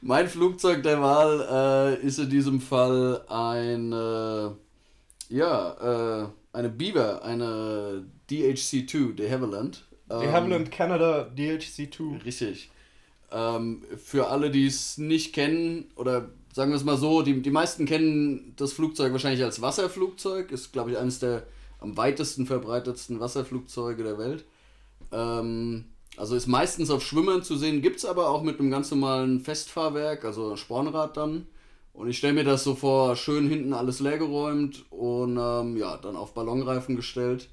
Mein 0.00 0.26
Flugzeug 0.26 0.82
der 0.82 1.02
Wahl 1.02 1.98
äh, 2.00 2.06
ist 2.06 2.18
in 2.18 2.30
diesem 2.30 2.62
Fall 2.62 3.20
ein, 3.28 3.92
äh, 3.92 4.50
ja, 5.28 6.22
äh, 6.22 6.28
eine 6.54 6.68
Beaver, 6.70 7.22
eine 7.24 8.06
DHC-2, 8.30 9.16
de 9.16 9.30
Havilland. 9.30 9.84
De 10.08 10.32
Havilland 10.32 10.70
Canada 10.70 11.30
DHC-2. 11.36 12.24
Richtig. 12.24 12.70
Ähm, 13.30 13.84
für 14.02 14.28
alle, 14.28 14.50
die 14.50 14.66
es 14.66 14.98
nicht 14.98 15.34
kennen, 15.34 15.90
oder 15.96 16.30
sagen 16.52 16.70
wir 16.70 16.76
es 16.76 16.84
mal 16.84 16.96
so, 16.96 17.22
die, 17.22 17.42
die 17.42 17.50
meisten 17.50 17.84
kennen 17.84 18.54
das 18.56 18.72
Flugzeug 18.72 19.12
wahrscheinlich 19.12 19.44
als 19.44 19.60
Wasserflugzeug, 19.60 20.50
ist, 20.50 20.72
glaube 20.72 20.90
ich, 20.90 20.98
eines 20.98 21.18
der 21.18 21.44
am 21.80 21.96
weitesten 21.96 22.46
verbreitetsten 22.46 23.20
Wasserflugzeuge 23.20 24.02
der 24.02 24.18
Welt. 24.18 24.44
Ähm, 25.12 25.84
also 26.16 26.34
ist 26.34 26.48
meistens 26.48 26.90
auf 26.90 27.04
Schwimmern 27.04 27.42
zu 27.42 27.56
sehen, 27.56 27.82
gibt 27.82 27.98
es 27.98 28.04
aber 28.04 28.28
auch 28.30 28.42
mit 28.42 28.58
einem 28.58 28.70
ganz 28.70 28.90
normalen 28.90 29.40
Festfahrwerk, 29.40 30.24
also 30.24 30.56
Spornrad 30.56 31.16
dann. 31.16 31.46
Und 31.92 32.08
ich 32.08 32.18
stelle 32.18 32.34
mir 32.34 32.44
das 32.44 32.64
so 32.64 32.74
vor, 32.74 33.16
schön 33.16 33.48
hinten 33.48 33.72
alles 33.72 34.00
leergeräumt 34.00 34.84
und 34.90 35.36
ähm, 35.36 35.76
ja, 35.76 35.96
dann 35.96 36.16
auf 36.16 36.34
Ballonreifen 36.34 36.96
gestellt. 36.96 37.48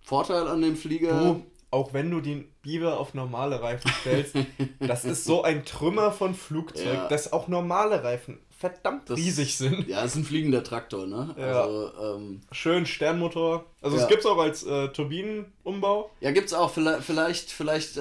Vorteil 0.00 0.46
an 0.46 0.62
dem 0.62 0.76
Flieger. 0.76 1.20
Du, 1.20 1.42
auch 1.70 1.92
wenn 1.92 2.10
du 2.10 2.20
den 2.20 2.46
Beaver 2.62 2.98
auf 2.98 3.14
normale 3.14 3.62
Reifen 3.62 3.90
stellst, 4.00 4.34
das 4.80 5.04
ist 5.04 5.24
so 5.24 5.42
ein 5.42 5.64
Trümmer 5.64 6.12
von 6.12 6.34
Flugzeug, 6.34 6.94
ja. 6.94 7.08
dass 7.08 7.32
auch 7.32 7.48
normale 7.48 8.02
Reifen 8.02 8.38
verdammt 8.58 9.08
das, 9.08 9.18
riesig 9.18 9.56
sind. 9.56 9.86
Ja, 9.86 10.04
es 10.04 10.12
ist 10.12 10.16
ein 10.16 10.24
fliegender 10.24 10.64
Traktor, 10.64 11.06
ne? 11.06 11.34
Ja. 11.38 11.62
Also, 11.62 11.92
ähm, 12.16 12.40
Schön 12.50 12.86
Sternmotor. 12.86 13.66
Also 13.80 13.96
ja. 13.96 14.02
es 14.02 14.08
gibt 14.08 14.20
es 14.20 14.26
auch 14.26 14.38
als 14.38 14.64
äh, 14.64 14.88
Turbinenumbau. 14.88 16.10
Ja, 16.20 16.32
gibt 16.32 16.48
es 16.48 16.54
auch. 16.54 16.70
Vielleicht, 16.70 17.04
vielleicht, 17.04 17.50
vielleicht 17.52 17.96
äh, 17.96 18.00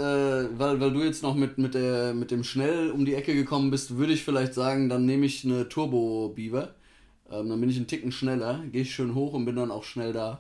weil, 0.58 0.80
weil 0.80 0.92
du 0.92 1.04
jetzt 1.04 1.22
noch 1.22 1.36
mit, 1.36 1.60
mit, 1.60 1.76
der, 1.76 2.14
mit 2.14 2.32
dem 2.32 2.44
Schnell 2.44 2.90
um 2.90 3.06
die 3.06 3.14
Ecke 3.14 3.36
gekommen 3.36 3.70
bist, 3.70 3.98
würde 3.98 4.14
ich 4.14 4.24
vielleicht 4.24 4.56
sagen, 4.56 4.90
dann 4.90 5.06
nehme 5.06 5.28
ich 5.28 5.46
eine 5.46 5.70
Turbo-Beaver. 5.70 6.74
Ähm, 7.30 7.50
dann 7.50 7.60
bin 7.60 7.70
ich 7.70 7.78
einen 7.78 7.88
Ticken 7.88 8.12
schneller, 8.12 8.64
gehe 8.72 8.82
ich 8.82 8.96
schön 8.96 9.14
hoch 9.14 9.34
und 9.34 9.46
bin 9.46 9.56
dann 9.56 9.70
auch 9.70 9.84
schnell 9.84 10.12
da. 10.12 10.40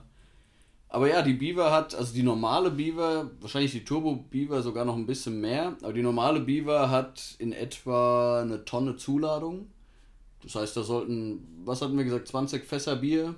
Aber 0.90 1.10
ja, 1.10 1.22
die 1.22 1.34
Beaver 1.34 1.72
hat, 1.72 1.96
also 1.96 2.14
die 2.14 2.24
normale 2.24 2.72
Beaver, 2.72 3.32
wahrscheinlich 3.42 3.72
die 3.72 3.84
Turbo 3.84 4.16
Beaver 4.16 4.62
sogar 4.62 4.86
noch 4.86 4.96
ein 4.96 5.06
bisschen 5.06 5.42
mehr, 5.42 5.76
aber 5.82 5.94
die 5.94 6.02
normale 6.02 6.40
Beaver 6.40 6.90
hat 6.90 7.36
in 7.40 7.52
etwa 7.52 8.42
eine 8.42 8.64
Tonne 8.64 8.96
Zuladung. 8.96 9.70
Das 10.44 10.56
heißt, 10.56 10.78
da 10.78 10.84
sollten, 10.84 11.46
was 11.66 11.82
hatten 11.82 11.98
wir 11.98 12.06
gesagt, 12.06 12.30
20 12.30 12.64
Fässer 12.64 12.96
Bier? 12.96 13.36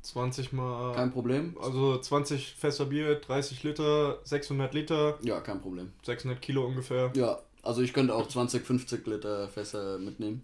20 0.00 0.52
mal. 0.52 0.92
Kein 0.94 1.12
Problem. 1.12 1.56
Also 1.62 1.98
20 1.98 2.54
Fässer 2.54 2.86
Bier, 2.86 3.14
30 3.14 3.62
Liter, 3.62 4.18
600 4.24 4.74
Liter. 4.74 5.18
Ja, 5.22 5.40
kein 5.40 5.60
Problem. 5.60 5.92
600 6.02 6.42
Kilo 6.42 6.66
ungefähr. 6.66 7.12
Ja, 7.14 7.38
also 7.62 7.82
ich 7.82 7.92
könnte 7.92 8.12
auch 8.12 8.26
20, 8.26 8.66
50 8.66 9.06
Liter 9.06 9.48
Fässer 9.48 9.98
mitnehmen 10.00 10.42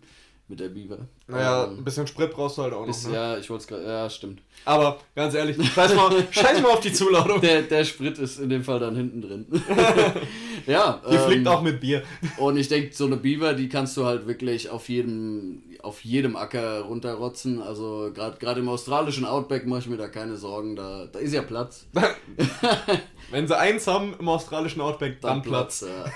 mit 0.49 0.61
der 0.61 0.70
Beaver. 0.70 0.99
Naja, 1.26 1.64
ähm, 1.64 1.78
ein 1.78 1.84
bisschen 1.84 2.07
Sprit 2.07 2.32
brauchst 2.32 2.57
du 2.57 2.62
halt 2.62 2.72
auch 2.72 2.86
noch. 2.86 3.07
Ne? 3.07 3.14
Ja, 3.14 3.36
ich 3.36 3.51
wollte 3.51 3.62
es 3.62 3.66
gerade. 3.68 3.84
Ja, 3.84 4.09
stimmt. 4.09 4.40
Aber 4.64 4.99
ganz 5.14 5.34
ehrlich, 5.34 5.57
scheiß 5.72 5.94
mal, 5.94 6.11
scheiß 6.30 6.62
mal 6.62 6.70
auf 6.70 6.80
die 6.80 6.92
Zuladung. 6.92 7.40
Der, 7.42 7.62
der 7.62 7.84
Sprit 7.84 8.18
ist 8.18 8.38
in 8.38 8.49
dem 8.49 8.64
Fall 8.64 8.80
dann 8.80 8.96
hinten 8.96 9.20
drin. 9.20 9.46
ja. 10.66 11.03
Die 11.09 11.14
ähm, 11.14 11.20
fliegt 11.20 11.49
auch 11.49 11.61
mit 11.61 11.80
Bier. 11.80 12.03
Und 12.38 12.57
ich 12.57 12.68
denke, 12.68 12.94
so 12.94 13.05
eine 13.05 13.18
Beaver, 13.18 13.53
die 13.53 13.68
kannst 13.68 13.96
du 13.99 14.07
halt 14.07 14.26
wirklich 14.26 14.70
auf 14.70 14.88
jedem, 14.88 15.62
auf 15.82 16.03
jedem 16.03 16.34
Acker 16.34 16.80
runterrotzen. 16.80 17.61
Also 17.61 18.11
gerade 18.14 18.61
im 18.61 18.68
australischen 18.70 19.26
Outback 19.26 19.66
mache 19.66 19.80
ich 19.80 19.86
mir 19.88 19.99
da 19.99 20.09
keine 20.09 20.38
Sorgen. 20.38 20.76
Da, 20.76 21.07
da 21.12 21.18
ist 21.18 21.34
ja 21.34 21.42
Platz. 21.42 21.86
Wenn 23.30 23.46
sie 23.46 23.57
eins 23.57 23.86
haben 23.86 24.14
im 24.18 24.28
australischen 24.28 24.80
Outback, 24.80 25.20
dann, 25.20 25.34
dann 25.34 25.42
Platz. 25.42 25.80
Platz 25.80 25.90
ja. 26.07 26.12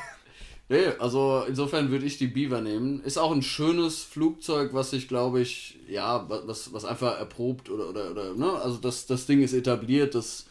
Nee, 0.72 0.86
also 0.98 1.44
insofern 1.46 1.90
würde 1.90 2.06
ich 2.06 2.16
die 2.16 2.28
Beaver 2.28 2.62
nehmen. 2.62 3.02
Ist 3.04 3.18
auch 3.18 3.30
ein 3.30 3.42
schönes 3.42 4.02
Flugzeug, 4.04 4.72
was 4.72 4.88
sich, 4.88 5.06
glaube 5.06 5.42
ich, 5.42 5.78
ja, 5.86 6.26
was, 6.30 6.72
was 6.72 6.86
einfach 6.86 7.18
erprobt 7.18 7.68
oder, 7.68 7.90
oder, 7.90 8.10
oder 8.10 8.32
ne? 8.32 8.50
Also 8.54 8.78
das, 8.78 9.04
das 9.04 9.26
Ding 9.26 9.42
ist 9.42 9.52
etabliert, 9.52 10.14
das, 10.14 10.46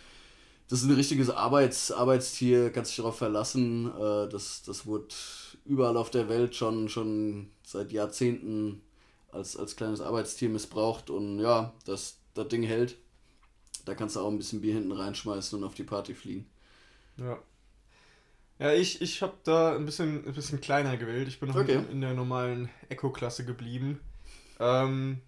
das 0.69 0.83
ist 0.83 0.89
ein 0.89 0.93
richtiges 0.93 1.31
Arbeits, 1.31 1.91
Arbeitstier, 1.91 2.69
kannst 2.71 2.91
dich 2.91 2.97
darauf 2.97 3.17
verlassen. 3.17 3.87
Äh, 3.87 4.29
das, 4.29 4.61
das 4.61 4.85
wurde 4.85 5.07
überall 5.65 5.97
auf 5.97 6.11
der 6.11 6.29
Welt 6.29 6.55
schon, 6.55 6.87
schon 6.87 7.49
seit 7.65 7.91
Jahrzehnten 7.91 8.83
als, 9.31 9.57
als 9.57 9.75
kleines 9.75 10.01
Arbeitstier 10.01 10.49
missbraucht 10.49 11.09
und 11.09 11.39
ja, 11.39 11.73
das, 11.87 12.17
das 12.35 12.47
Ding 12.47 12.61
hält. 12.61 12.95
Da 13.85 13.95
kannst 13.95 14.15
du 14.15 14.19
auch 14.19 14.29
ein 14.29 14.37
bisschen 14.37 14.61
Bier 14.61 14.75
hinten 14.75 14.91
reinschmeißen 14.91 15.57
und 15.57 15.65
auf 15.65 15.73
die 15.73 15.83
Party 15.83 16.13
fliegen. 16.13 16.47
Ja. 17.17 17.39
Ja, 18.61 18.71
ich, 18.73 19.01
ich 19.01 19.23
habe 19.23 19.33
da 19.43 19.75
ein 19.75 19.85
bisschen, 19.85 20.23
ein 20.23 20.33
bisschen 20.33 20.61
kleiner 20.61 20.95
gewählt. 20.95 21.27
Ich 21.27 21.39
bin 21.39 21.49
noch 21.49 21.55
okay. 21.55 21.77
in, 21.77 21.89
in, 21.89 22.01
der 22.01 22.13
normalen 22.13 22.69
Eco-Klasse 22.89 23.43
geblieben. 23.43 23.99
Ähm, 24.59 25.19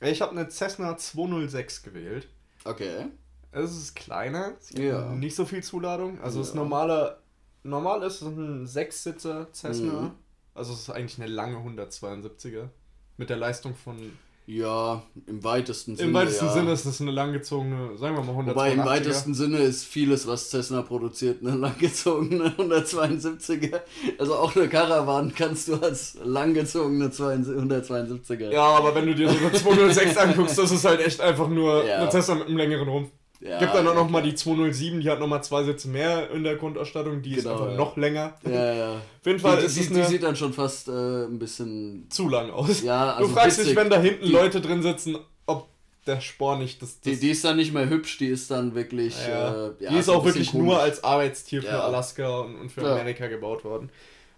ich 0.00 0.22
habe 0.22 0.30
eine 0.30 0.48
Cessna 0.48 0.96
206 0.96 1.82
gewählt. 1.82 2.28
Okay. 2.64 3.06
Es 3.50 3.76
ist 3.76 3.96
kleiner, 3.96 4.52
ja. 4.74 5.12
nicht 5.12 5.34
so 5.34 5.44
viel 5.44 5.60
Zuladung. 5.60 6.20
Also 6.20 6.38
ja. 6.38 6.44
das 6.44 6.54
normale, 6.54 7.18
normal 7.64 8.04
ist 8.04 8.22
es 8.22 8.28
ein 8.28 8.68
Sechssitzer 8.68 9.48
Cessna. 9.52 10.02
Mhm. 10.02 10.10
Also 10.54 10.72
es 10.72 10.82
ist 10.82 10.90
eigentlich 10.90 11.20
eine 11.20 11.32
lange 11.32 11.56
172er 11.56 12.68
mit 13.16 13.28
der 13.28 13.38
Leistung 13.38 13.74
von 13.74 14.16
ja, 14.48 15.02
im 15.26 15.44
weitesten 15.44 15.94
Sinne. 15.94 16.08
Im 16.08 16.14
weitesten 16.14 16.46
ja. 16.46 16.52
Sinne 16.54 16.72
ist 16.72 16.86
das 16.86 17.02
eine 17.02 17.10
langgezogene, 17.10 17.98
sagen 17.98 18.16
wir 18.16 18.22
mal 18.22 18.30
182 18.30 18.54
Wobei 18.54 18.72
im 18.72 18.84
weitesten 18.84 19.34
Sinne 19.34 19.58
ist 19.58 19.84
vieles, 19.84 20.26
was 20.26 20.48
Cessna 20.48 20.80
produziert, 20.80 21.42
eine 21.42 21.54
langgezogene 21.54 22.48
172er. 22.58 23.80
Also 24.18 24.36
auch 24.36 24.56
eine 24.56 24.70
Caravan 24.70 25.34
kannst 25.34 25.68
du 25.68 25.74
als 25.74 26.16
langgezogene 26.24 27.08
172er. 27.08 28.50
Ja, 28.50 28.62
aber 28.62 28.94
wenn 28.94 29.06
du 29.06 29.14
dir 29.14 29.28
so 29.28 29.36
eine 29.36 29.52
206 29.52 30.16
anguckst, 30.16 30.56
das 30.56 30.70
ist 30.70 30.84
halt 30.86 31.00
echt 31.00 31.20
einfach 31.20 31.48
nur 31.48 31.84
ja. 31.84 31.98
eine 31.98 32.10
Cessna 32.10 32.36
mit 32.36 32.46
einem 32.46 32.56
längeren 32.56 32.88
Rumpf. 32.88 33.10
Ja, 33.40 33.60
Gibt 33.60 33.72
dann 33.72 33.86
auch 33.86 33.94
noch 33.94 34.10
mal 34.10 34.22
die 34.22 34.34
207, 34.34 35.00
die 35.00 35.08
hat 35.08 35.20
noch 35.20 35.28
mal 35.28 35.42
zwei 35.42 35.62
Sitze 35.62 35.88
mehr 35.88 36.28
in 36.32 36.42
der 36.42 36.56
Grundausstattung, 36.56 37.22
die 37.22 37.30
genau, 37.30 37.38
ist 37.38 37.46
einfach 37.46 37.70
ja. 37.70 37.76
noch 37.76 37.96
länger. 37.96 38.34
Ja, 38.44 38.74
ja. 38.74 38.92
Auf 38.94 39.26
jeden 39.26 39.38
Fall 39.38 39.58
die, 39.58 39.66
ist 39.66 39.76
die, 39.76 39.80
es 39.82 39.90
eine... 39.92 40.00
die 40.00 40.06
sieht 40.06 40.22
dann 40.24 40.34
schon 40.34 40.52
fast 40.52 40.88
äh, 40.88 41.26
ein 41.26 41.38
bisschen 41.38 42.06
zu 42.10 42.28
lang 42.28 42.50
aus. 42.50 42.82
Ja, 42.82 43.12
also 43.14 43.28
du 43.28 43.34
fragst 43.34 43.58
witzig. 43.58 43.74
dich, 43.74 43.76
wenn 43.76 43.90
da 43.90 44.00
hinten 44.00 44.24
die, 44.24 44.32
Leute 44.32 44.60
drin 44.60 44.82
sitzen, 44.82 45.18
ob 45.46 45.68
der 46.04 46.20
Spor 46.20 46.58
nicht 46.58 46.82
das, 46.82 47.00
das 47.00 47.02
die, 47.02 47.20
die 47.20 47.30
ist 47.30 47.44
dann 47.44 47.56
nicht 47.56 47.72
mehr 47.72 47.88
hübsch, 47.88 48.18
die 48.18 48.26
ist 48.26 48.50
dann 48.50 48.74
wirklich 48.74 49.14
ja, 49.28 49.68
äh, 49.68 49.70
die 49.88 49.98
ist 49.98 50.08
auch 50.08 50.24
wirklich 50.24 50.50
komisch. 50.50 50.66
nur 50.66 50.80
als 50.80 51.04
Arbeitstier 51.04 51.62
für 51.62 51.80
Alaska 51.80 52.40
und, 52.40 52.56
und 52.56 52.72
für 52.72 52.90
Amerika 52.90 53.28
gebaut 53.28 53.64
worden 53.64 53.90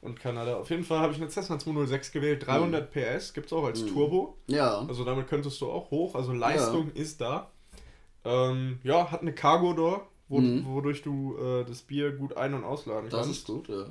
und 0.03 0.21
Kanada. 0.21 0.57
Auf 0.57 0.69
jeden 0.69 0.85
Fall 0.85 0.99
habe 0.99 1.15
ich 1.15 1.21
eine 1.21 1.31
Cessna 1.31 1.59
206 1.59 2.13
gewählt, 2.13 2.47
300 2.47 2.95
mhm. 2.95 3.01
PS, 3.01 3.33
gibt 3.33 3.47
es 3.47 3.53
auch 3.55 3.65
als 3.65 3.81
mhm. 3.81 3.95
Turbo. 3.95 4.37
Ja. 4.47 4.85
Also 4.87 5.05
damit 5.05 5.27
könntest 5.29 5.59
du 5.63 5.71
auch 5.71 5.91
hoch, 5.91 6.15
also 6.15 6.35
Leistung 6.35 6.91
ist 6.93 7.23
da. 7.23 7.51
Ähm, 8.25 8.79
ja, 8.83 9.11
hat 9.11 9.23
eine 9.23 9.33
Cargo 9.33 9.73
Door, 9.73 10.07
wo, 10.29 10.41
mhm. 10.41 10.65
wodurch 10.67 11.03
du 11.03 11.37
äh, 11.37 11.65
das 11.65 11.83
Bier 11.83 12.13
gut 12.13 12.37
ein- 12.37 12.55
und 12.55 12.65
ausladen 12.65 13.11
das 13.11 13.27
kannst. 13.27 13.31
Das 13.31 13.39
ist 13.39 13.47
gut, 13.47 13.69
ja. 13.69 13.87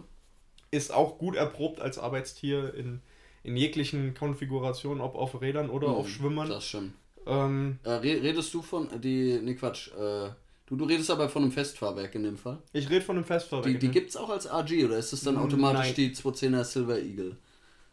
Ist 0.71 0.93
auch 0.93 1.17
gut 1.17 1.35
erprobt 1.35 1.81
als 1.81 1.97
Arbeitstier 1.97 2.73
in, 2.75 3.01
in 3.43 3.57
jeglichen 3.57 4.13
Konfigurationen, 4.13 5.01
ob 5.01 5.15
auf 5.15 5.41
Rädern 5.41 5.69
oder 5.69 5.89
mhm, 5.89 5.95
auf 5.95 6.09
Schwimmern. 6.09 6.47
Das 6.47 6.65
schon. 6.65 6.93
Ähm, 7.25 7.79
äh, 7.83 7.91
redest 7.91 8.53
du 8.53 8.61
von 8.61 8.87
die. 9.01 9.39
Ne, 9.39 9.55
Quatsch. 9.55 9.89
Äh, 9.89 10.29
du, 10.67 10.75
du 10.75 10.85
redest 10.85 11.09
aber 11.09 11.27
von 11.29 11.43
einem 11.43 11.51
Festfahrwerk 11.51 12.13
in 12.15 12.23
dem 12.23 12.37
Fall. 12.37 12.59
Ich 12.71 12.89
rede 12.89 13.01
von 13.01 13.17
einem 13.17 13.25
Festfahrwerk. 13.25 13.79
Die, 13.79 13.79
die 13.79 13.91
gibt 13.91 14.09
es 14.09 14.15
auch 14.15 14.29
als 14.29 14.47
AG 14.47 14.71
oder 14.85 14.97
ist 14.97 15.11
es 15.11 15.21
dann 15.21 15.37
automatisch 15.37 15.87
Nein. 15.87 15.95
die 15.95 16.15
210er 16.15 16.63
Silver 16.63 16.99
Eagle? 16.99 17.37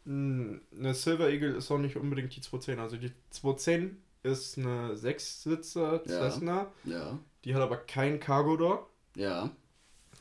Eine 0.07 0.95
Silver 0.95 1.31
Eagle 1.31 1.55
ist 1.55 1.71
auch 1.71 1.79
nicht 1.79 1.97
unbedingt 1.97 2.37
die 2.37 2.41
210. 2.41 2.79
Also 2.79 2.97
die 2.97 3.11
210 3.31 3.97
ist 4.27 4.59
eine 4.59 4.97
Sechssitzer 4.97 6.03
Cessna. 6.05 6.67
Ja. 6.85 7.19
Die 7.45 7.55
hat 7.55 7.63
aber 7.63 7.77
kein 7.77 8.21
Cargo 8.21 8.57
Door. 8.57 8.89
Ja. 9.15 9.51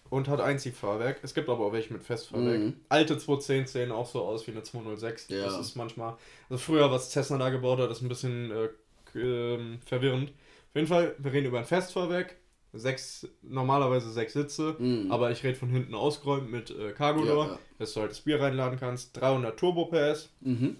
Und 0.09 0.27
hat 0.27 0.39
Einziehfahrwerk. 0.39 1.19
Es 1.23 1.33
gibt 1.33 1.49
aber 1.49 1.65
auch 1.65 1.73
welche 1.73 1.91
mit 1.91 2.03
Festfahrwerk. 2.03 2.59
Mhm. 2.59 2.73
Alte 2.89 3.17
210 3.17 3.67
sehen 3.67 3.91
auch 3.91 4.07
so 4.07 4.21
aus 4.23 4.45
wie 4.47 4.51
eine 4.51 4.63
206. 4.63 5.29
Ja. 5.29 5.45
Das 5.45 5.59
ist 5.59 5.75
manchmal. 5.75 6.15
Also 6.49 6.63
früher, 6.63 6.91
was 6.91 7.11
Cessna 7.11 7.37
da 7.37 7.49
gebaut 7.49 7.79
hat, 7.79 7.89
ist 7.89 8.01
ein 8.01 8.07
bisschen 8.09 8.51
äh, 8.51 9.19
äh, 9.19 9.77
verwirrend. 9.85 10.29
Auf 10.29 10.75
jeden 10.75 10.87
Fall, 10.87 11.15
wir 11.17 11.33
reden 11.33 11.47
über 11.47 11.59
ein 11.59 11.65
Festfahrwerk. 11.65 12.35
Sechs, 12.73 13.25
normalerweise 13.41 14.11
sechs 14.11 14.33
Sitze, 14.33 14.75
mhm. 14.77 15.09
aber 15.09 15.31
ich 15.31 15.45
rede 15.45 15.55
von 15.55 15.69
hinten 15.69 15.95
ausgeräumt 15.95 16.51
mit 16.51 16.71
äh, 16.71 16.91
Cargo 16.91 17.23
Door, 17.23 17.45
ja, 17.45 17.51
ja. 17.53 17.59
dass 17.79 17.93
du 17.93 18.01
halt 18.01 18.11
das 18.11 18.19
Bier 18.19 18.41
reinladen 18.41 18.77
kannst. 18.77 19.15
300 19.15 19.57
Turbo 19.57 19.85
PS. 19.85 20.29
Mhm. 20.41 20.75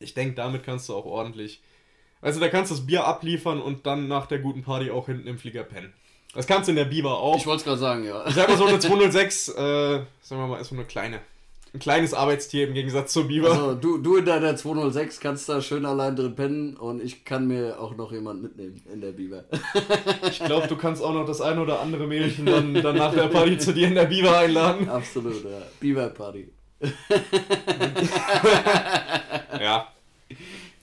Ich 0.00 0.14
denke, 0.14 0.34
damit 0.34 0.64
kannst 0.64 0.88
du 0.88 0.94
auch 0.94 1.06
ordentlich 1.06 1.62
also 2.26 2.40
da 2.40 2.48
kannst 2.48 2.72
du 2.72 2.74
das 2.74 2.84
Bier 2.84 3.04
abliefern 3.04 3.60
und 3.60 3.86
dann 3.86 4.08
nach 4.08 4.26
der 4.26 4.40
guten 4.40 4.64
Party 4.64 4.90
auch 4.90 5.06
hinten 5.06 5.28
im 5.28 5.38
Flieger 5.38 5.62
pennen. 5.62 5.92
Das 6.34 6.48
kannst 6.48 6.66
du 6.66 6.72
in 6.72 6.76
der 6.76 6.86
Biber 6.86 7.20
auch. 7.20 7.36
Ich 7.36 7.46
wollte 7.46 7.58
es 7.58 7.64
gerade 7.64 7.78
sagen, 7.78 8.04
ja. 8.04 8.26
Ich 8.26 8.34
sag 8.34 8.48
mal 8.48 8.58
so 8.58 8.66
eine 8.66 8.80
206, 8.80 9.48
äh, 9.48 9.52
sagen 9.54 10.06
wir 10.28 10.48
mal, 10.48 10.60
ist 10.60 10.70
so 10.70 10.74
eine 10.74 10.84
kleine. 10.84 11.20
Ein 11.72 11.78
kleines 11.78 12.14
Arbeitstier 12.14 12.66
im 12.66 12.74
Gegensatz 12.74 13.12
zur 13.12 13.28
Biber. 13.28 13.52
Also 13.52 13.74
du, 13.76 13.98
du 13.98 14.16
in 14.16 14.24
deiner 14.24 14.56
206 14.56 15.20
kannst 15.20 15.48
da 15.48 15.62
schön 15.62 15.86
allein 15.86 16.16
drin 16.16 16.34
pennen 16.34 16.76
und 16.76 17.00
ich 17.00 17.24
kann 17.24 17.46
mir 17.46 17.78
auch 17.80 17.96
noch 17.96 18.10
jemand 18.10 18.42
mitnehmen 18.42 18.82
in 18.92 19.00
der 19.00 19.12
Biber. 19.12 19.44
Ich 20.28 20.44
glaube, 20.44 20.66
du 20.66 20.76
kannst 20.76 21.02
auch 21.02 21.14
noch 21.14 21.26
das 21.26 21.40
ein 21.40 21.60
oder 21.60 21.80
andere 21.80 22.08
Mädchen 22.08 22.44
dann, 22.46 22.74
dann 22.74 22.96
nach 22.96 23.14
der 23.14 23.28
Party 23.28 23.56
zu 23.56 23.72
dir 23.72 23.86
in 23.86 23.94
der 23.94 24.06
Biber 24.06 24.36
einladen. 24.36 24.88
Absolut, 24.88 25.44
ja. 25.44 25.62
Biber-Party. 25.78 26.48
ja. 29.60 29.86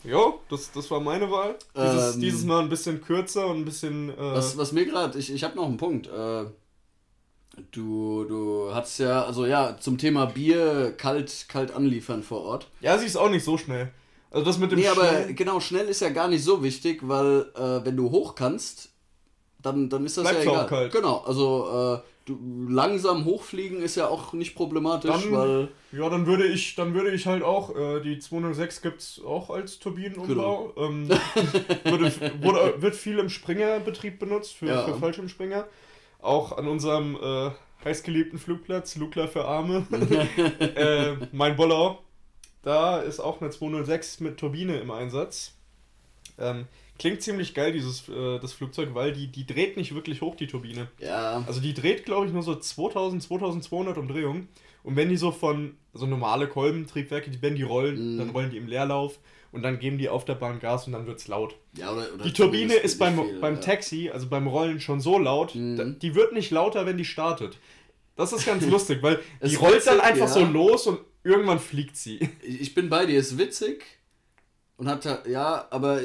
Jo, 0.04 0.40
das, 0.50 0.72
das 0.72 0.90
war 0.92 1.00
meine 1.00 1.32
Wahl. 1.32 1.56
Dieses, 1.76 2.16
ähm, 2.16 2.22
dieses 2.22 2.44
Mal 2.44 2.62
ein 2.62 2.70
bisschen 2.70 3.02
kürzer 3.02 3.48
und 3.48 3.60
ein 3.60 3.66
bisschen. 3.66 4.10
Äh 4.10 4.16
was, 4.18 4.58
was 4.58 4.72
mir 4.72 4.86
gerade, 4.86 5.18
ich, 5.18 5.32
ich 5.32 5.44
habe 5.44 5.56
noch 5.56 5.66
einen 5.66 5.78
Punkt. 5.78 6.08
Äh, 6.08 6.46
du, 7.72 8.26
du 8.26 8.74
hast 8.74 8.98
ja, 8.98 9.24
also 9.24 9.46
ja, 9.46 9.78
zum 9.80 9.98
Thema 9.98 10.26
Bier 10.26 10.94
kalt, 10.98 11.46
kalt 11.48 11.74
anliefern 11.74 12.24
vor 12.24 12.42
Ort. 12.42 12.68
Ja, 12.82 12.98
sie 12.98 13.06
ist 13.06 13.16
auch 13.16 13.30
nicht 13.30 13.46
so 13.46 13.58
schnell. 13.58 13.92
Also 14.32 14.46
das 14.46 14.58
mit 14.58 14.72
dem 14.72 14.80
Nee, 14.80 14.88
aber 14.88 15.26
genau, 15.30 15.60
schnell 15.60 15.88
ist 15.88 16.02
ja 16.02 16.10
gar 16.10 16.28
nicht 16.28 16.44
so 16.44 16.64
wichtig, 16.64 17.08
weil 17.08 17.52
äh, 17.56 17.86
wenn 17.86 17.96
du 17.96 18.10
hoch 18.10 18.36
kannst, 18.36 18.90
dann, 19.62 19.90
dann 19.90 20.06
ist 20.06 20.18
das 20.18 20.24
Bleibt's 20.24 20.46
ja 20.46 20.52
egal. 20.52 20.66
Auch 20.66 20.70
kalt. 20.70 20.92
Genau, 20.92 21.18
also 21.20 22.02
äh, 22.04 22.08
du, 22.26 22.68
langsam 22.70 23.26
hochfliegen 23.26 23.82
ist 23.82 23.96
ja 23.96 24.08
auch 24.08 24.34
nicht 24.34 24.56
problematisch, 24.56 25.12
dann, 25.12 25.32
weil. 25.32 25.68
Ja, 25.92 26.10
dann 26.10 26.26
würde 26.26 26.46
ich, 26.46 26.76
dann 26.76 26.94
würde 26.94 27.12
ich 27.12 27.28
halt 27.28 27.44
auch, 27.44 27.76
äh, 27.76 28.02
die 28.02 28.20
206 28.20 28.82
gibt 28.82 29.02
es 29.02 29.22
auch 29.24 29.50
als 29.50 29.80
Turbinenumbau. 29.80 30.74
Genau. 30.74 30.74
Ähm, 30.78 31.10
würde, 31.84 32.12
wurde, 32.42 32.82
wird 32.82 32.96
viel 32.96 33.20
im 33.20 33.30
Springerbetrieb 33.30 34.20
benutzt, 34.20 34.54
für, 34.54 34.68
ja. 34.68 34.84
für 34.84 34.96
Fallschirmspringer. 34.96 35.68
Auch 36.22 36.58
an 36.58 36.68
unserem 36.68 37.18
äh, 37.22 37.52
heißgeliebten 37.84 38.40
Flugplatz, 38.40 38.96
Lukla 38.96 39.28
für 39.28 39.46
Arme, 39.46 39.86
äh, 40.60 41.16
mein 41.32 41.56
Bollau. 41.56 42.00
Da 42.62 43.02
ist 43.02 43.20
auch 43.20 43.42
eine 43.42 43.50
206 43.50 44.22
mit 44.22 44.38
Turbine 44.38 44.78
im 44.78 44.90
Einsatz. 44.90 45.54
Ähm, 46.40 46.68
Klingt 47.00 47.22
ziemlich 47.22 47.54
geil, 47.54 47.74
dieses 47.74 48.08
äh, 48.08 48.40
das 48.40 48.54
Flugzeug, 48.54 48.90
weil 48.94 49.14
die, 49.14 49.28
die 49.28 49.46
dreht 49.46 49.78
nicht 49.78 49.96
wirklich 49.96 50.22
hoch, 50.22 50.36
die 50.36 50.48
Turbine. 50.48 50.88
Ja. 51.00 51.44
Also 51.48 51.60
die 51.60 51.74
dreht, 51.74 52.06
glaube 52.06 52.28
ich, 52.28 52.34
nur 52.34 52.44
so 52.44 52.56
2000, 52.56 53.24
2200 53.24 53.98
Umdrehungen. 53.98 54.48
Und 54.84 54.96
wenn 54.96 55.10
die 55.10 55.18
so 55.18 55.32
von, 55.32 55.76
so 55.94 56.06
normale 56.06 56.48
Kolbentriebwerke, 56.48 57.32
die, 57.32 57.42
wenn 57.42 57.56
die 57.56 57.64
rollen, 57.64 58.16
mm. 58.16 58.18
dann 58.20 58.30
rollen 58.30 58.52
die 58.52 58.58
im 58.58 58.68
Leerlauf 58.68 59.20
und 59.52 59.64
dann 59.64 59.80
geben 59.80 59.98
die 59.98 60.10
auf 60.10 60.26
der 60.26 60.36
Bahn 60.36 60.60
Gas 60.60 60.88
und 60.88 60.94
dann 60.94 61.08
wird 61.08 61.20
es 61.20 61.28
laut. 61.28 61.56
Ja, 61.78 61.92
oder, 61.94 62.14
oder 62.14 62.24
die 62.24 62.34
Turbine 62.34 62.74
ist 62.74 63.00
beim, 63.00 63.16
viel, 63.16 63.40
beim 63.40 63.56
ja. 63.56 63.62
Taxi, 63.62 64.10
also 64.12 64.28
beim 64.28 64.48
Rollen, 64.48 64.80
schon 64.80 65.00
so 65.00 65.18
laut, 65.18 65.56
mm. 65.56 66.00
die 66.00 66.16
wird 66.16 66.34
nicht 66.34 66.52
lauter, 66.52 66.86
wenn 66.86 66.98
die 66.98 67.06
startet. 67.06 67.58
Das 68.16 68.34
ist 68.34 68.46
ganz 68.46 68.66
lustig, 68.70 69.02
weil 69.02 69.20
die 69.42 69.56
rollt 69.56 69.76
witzig, 69.76 69.92
dann 69.92 70.02
einfach 70.02 70.28
ja. 70.28 70.34
so 70.34 70.46
los 70.46 70.86
und 70.88 71.00
irgendwann 71.24 71.60
fliegt 71.60 71.98
sie. 71.98 72.30
Ich 72.42 72.76
bin 72.76 72.90
bei 72.90 73.06
dir, 73.06 73.18
ist 73.18 73.38
witzig 73.38 73.84
und 74.78 74.88
hat 74.88 75.28
ja, 75.28 75.68
aber 75.70 76.02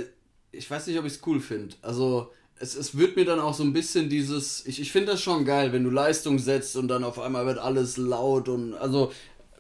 ich 0.53 0.71
weiß 0.71 0.87
nicht, 0.87 0.99
ob 0.99 1.05
ich 1.05 1.15
es 1.15 1.27
cool 1.27 1.41
finde. 1.41 1.77
Also, 1.83 2.33
es, 2.59 2.75
es 2.75 2.97
wird 2.97 3.17
mir 3.17 3.25
dann 3.25 3.41
auch 3.41 3.55
so 3.55 3.63
ein 3.63 3.73
bisschen 3.73 4.09
dieses. 4.09 4.67
Ich, 4.67 4.81
ich 4.81 4.93
finde 4.93 5.13
das 5.13 5.23
schon 5.23 5.45
geil, 5.45 5.73
wenn 5.73 5.85
du 5.85 5.91
Leistung 5.91 6.39
setzt 6.39 6.77
und 6.77 6.89
dann 6.89 7.05
auf 7.05 7.19
einmal 7.19 7.47
wird 7.47 7.59
alles 7.59 7.97
laut 7.97 8.49
und. 8.49 8.75
Also, 8.75 9.13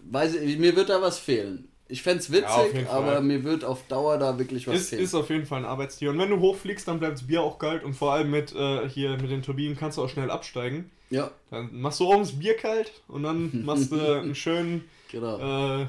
weiß 0.03 0.34
ich, 0.36 0.59
mir 0.59 0.76
wird 0.76 0.89
da 0.89 1.01
was 1.03 1.18
fehlen. 1.18 1.68
Ich 1.91 2.03
fände 2.03 2.18
es 2.18 2.30
witzig, 2.30 2.82
ja, 2.82 2.91
aber 2.91 3.22
mir 3.22 3.45
wird 3.45 3.64
auf 3.64 3.86
Dauer 3.89 4.18
da 4.18 4.39
wirklich 4.39 4.66
was 4.66 4.76
ist, 4.76 4.89
fehlen. 4.91 5.03
Ist 5.03 5.14
auf 5.14 5.30
jeden 5.30 5.47
Fall 5.47 5.61
ein 5.61 5.64
Arbeitstier. 5.64 6.11
Und 6.11 6.18
wenn 6.18 6.28
du 6.28 6.39
hochfliegst, 6.39 6.86
dann 6.86 6.99
bleibt 6.99 7.14
das 7.14 7.26
Bier 7.26 7.41
auch 7.41 7.59
kalt 7.59 7.82
und 7.82 7.95
vor 7.95 8.12
allem 8.12 8.30
mit 8.30 8.55
äh, 8.55 8.86
hier 8.91 9.12
mit 9.12 9.30
den 9.30 9.43
Turbinen 9.43 9.74
kannst 9.74 9.97
du 9.97 10.03
auch 10.03 10.09
schnell 10.11 10.30
absteigen. 10.30 10.91
Ja. 11.09 11.30
Dann 11.51 11.70
machst 11.80 12.01
du 12.01 12.05
oben 12.05 12.20
das 12.20 12.39
Bier 12.39 12.57
kalt 12.57 12.93
und 13.09 13.22
dann 13.22 13.51
machst 13.64 13.91
du 13.91 13.97
einen 13.97 14.34
schönen, 14.34 14.84
genau. 15.11 15.80
äh, 15.80 15.86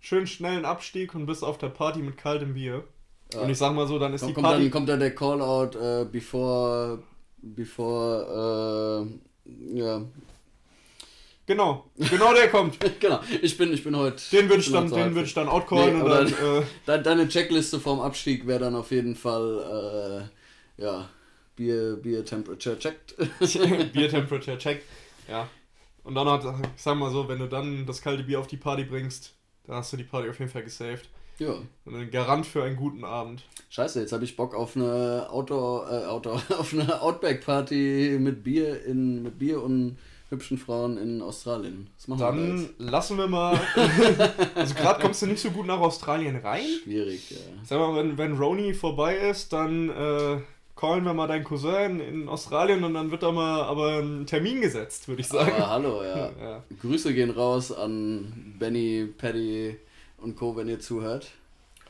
schönen 0.00 0.26
schnellen 0.26 0.64
Abstieg 0.64 1.14
und 1.14 1.26
bist 1.26 1.44
auf 1.44 1.56
der 1.56 1.68
Party 1.68 2.00
mit 2.00 2.16
kaltem 2.16 2.54
Bier. 2.54 2.82
Ja. 3.32 3.40
Und 3.40 3.50
ich 3.50 3.58
sag 3.58 3.74
mal 3.74 3.86
so, 3.86 3.98
dann 3.98 4.14
ist 4.14 4.22
kommt, 4.22 4.36
die 4.36 4.40
Party... 4.40 4.62
Dann, 4.62 4.70
kommt 4.70 4.88
dann 4.88 5.00
der 5.00 5.14
Callout, 5.14 5.78
äh, 5.78 6.04
bevor... 6.10 6.98
Bevor... 7.42 9.06
Äh, 9.44 9.78
ja... 9.78 10.02
Genau, 11.48 11.86
genau 11.96 12.34
der 12.34 12.50
kommt. 12.50 12.78
genau, 13.00 13.20
ich 13.40 13.56
bin, 13.56 13.72
ich 13.72 13.82
bin 13.82 13.96
heute. 13.96 14.22
Den 14.32 14.50
würde 14.50 14.60
ich, 14.60 14.70
dann, 14.70 14.90
den 14.90 15.14
würd 15.14 15.26
ich 15.26 15.32
dann 15.32 15.48
outcallen 15.48 15.96
nee, 15.96 16.02
und 16.02 16.10
dann. 16.10 16.98
Äh, 16.98 17.02
deine 17.02 17.26
Checkliste 17.26 17.80
vorm 17.80 18.00
Abstieg 18.00 18.46
wäre 18.46 18.60
dann 18.60 18.74
auf 18.74 18.90
jeden 18.90 19.16
Fall, 19.16 20.28
äh, 20.78 20.82
ja, 20.82 21.08
Bier, 21.56 21.96
Bier 21.96 22.22
Temperature 22.22 22.78
checked. 22.78 23.16
Bier 23.94 24.10
Temperature 24.10 24.58
checked. 24.58 24.84
Ja. 25.26 25.48
Und 26.04 26.14
dann 26.16 26.28
hat, 26.28 26.44
ich 26.44 26.82
sag 26.82 26.98
mal 26.98 27.10
so, 27.10 27.26
wenn 27.28 27.38
du 27.38 27.46
dann 27.46 27.86
das 27.86 28.02
kalte 28.02 28.24
Bier 28.24 28.40
auf 28.40 28.46
die 28.46 28.58
Party 28.58 28.84
bringst, 28.84 29.32
dann 29.66 29.76
hast 29.76 29.90
du 29.90 29.96
die 29.96 30.04
Party 30.04 30.28
auf 30.28 30.38
jeden 30.38 30.50
Fall 30.50 30.64
gesaved. 30.64 31.08
Ja. 31.38 31.54
Und 31.84 31.94
ein 31.94 32.10
Garant 32.10 32.46
für 32.46 32.64
einen 32.64 32.76
guten 32.76 33.04
Abend. 33.04 33.42
Scheiße, 33.70 34.00
jetzt 34.00 34.12
habe 34.12 34.24
ich 34.24 34.36
Bock 34.36 34.54
auf 34.54 34.76
eine 34.76 35.28
Outdoor, 35.30 35.90
äh, 35.90 36.06
Outdoor, 36.06 36.42
auf 36.58 36.72
eine 36.72 37.00
Outback-Party 37.00 38.18
mit 38.20 38.42
Bier 38.42 38.84
in, 38.84 39.22
mit 39.22 39.38
Bier 39.38 39.62
und 39.62 39.98
hübschen 40.30 40.58
Frauen 40.58 40.98
in 40.98 41.22
Australien. 41.22 41.88
Was 41.96 42.08
machen 42.08 42.20
Dann 42.20 42.58
wir 42.60 42.68
da 42.78 42.90
lassen 42.90 43.16
wir 43.16 43.28
mal. 43.28 43.58
also 44.54 44.74
gerade 44.74 45.00
kommst 45.00 45.22
du 45.22 45.26
nicht 45.26 45.40
so 45.40 45.50
gut 45.50 45.66
nach 45.66 45.80
Australien 45.80 46.36
rein. 46.36 46.64
Schwierig, 46.82 47.30
ja. 47.30 47.38
Sag 47.64 47.78
mal, 47.78 47.94
wenn, 47.96 48.18
wenn 48.18 48.36
Roni 48.36 48.74
vorbei 48.74 49.16
ist, 49.16 49.52
dann 49.52 49.88
äh, 49.88 50.38
callen 50.76 51.04
wir 51.04 51.14
mal 51.14 51.28
deinen 51.28 51.44
Cousin 51.44 52.00
in 52.00 52.28
Australien 52.28 52.84
und 52.84 52.94
dann 52.94 53.10
wird 53.10 53.22
da 53.22 53.32
mal 53.32 53.62
aber 53.62 54.00
ein 54.00 54.26
Termin 54.26 54.60
gesetzt, 54.60 55.08
würde 55.08 55.22
ich 55.22 55.28
sagen. 55.28 55.52
Aber 55.52 55.70
hallo, 55.70 56.02
ja. 56.02 56.30
ja. 56.40 56.64
Grüße 56.80 57.14
gehen 57.14 57.30
raus 57.30 57.72
an 57.72 58.54
Benny, 58.58 59.08
Paddy 59.16 59.76
und 60.18 60.36
Co., 60.36 60.56
wenn 60.56 60.68
ihr 60.68 60.80
zuhört. 60.80 61.30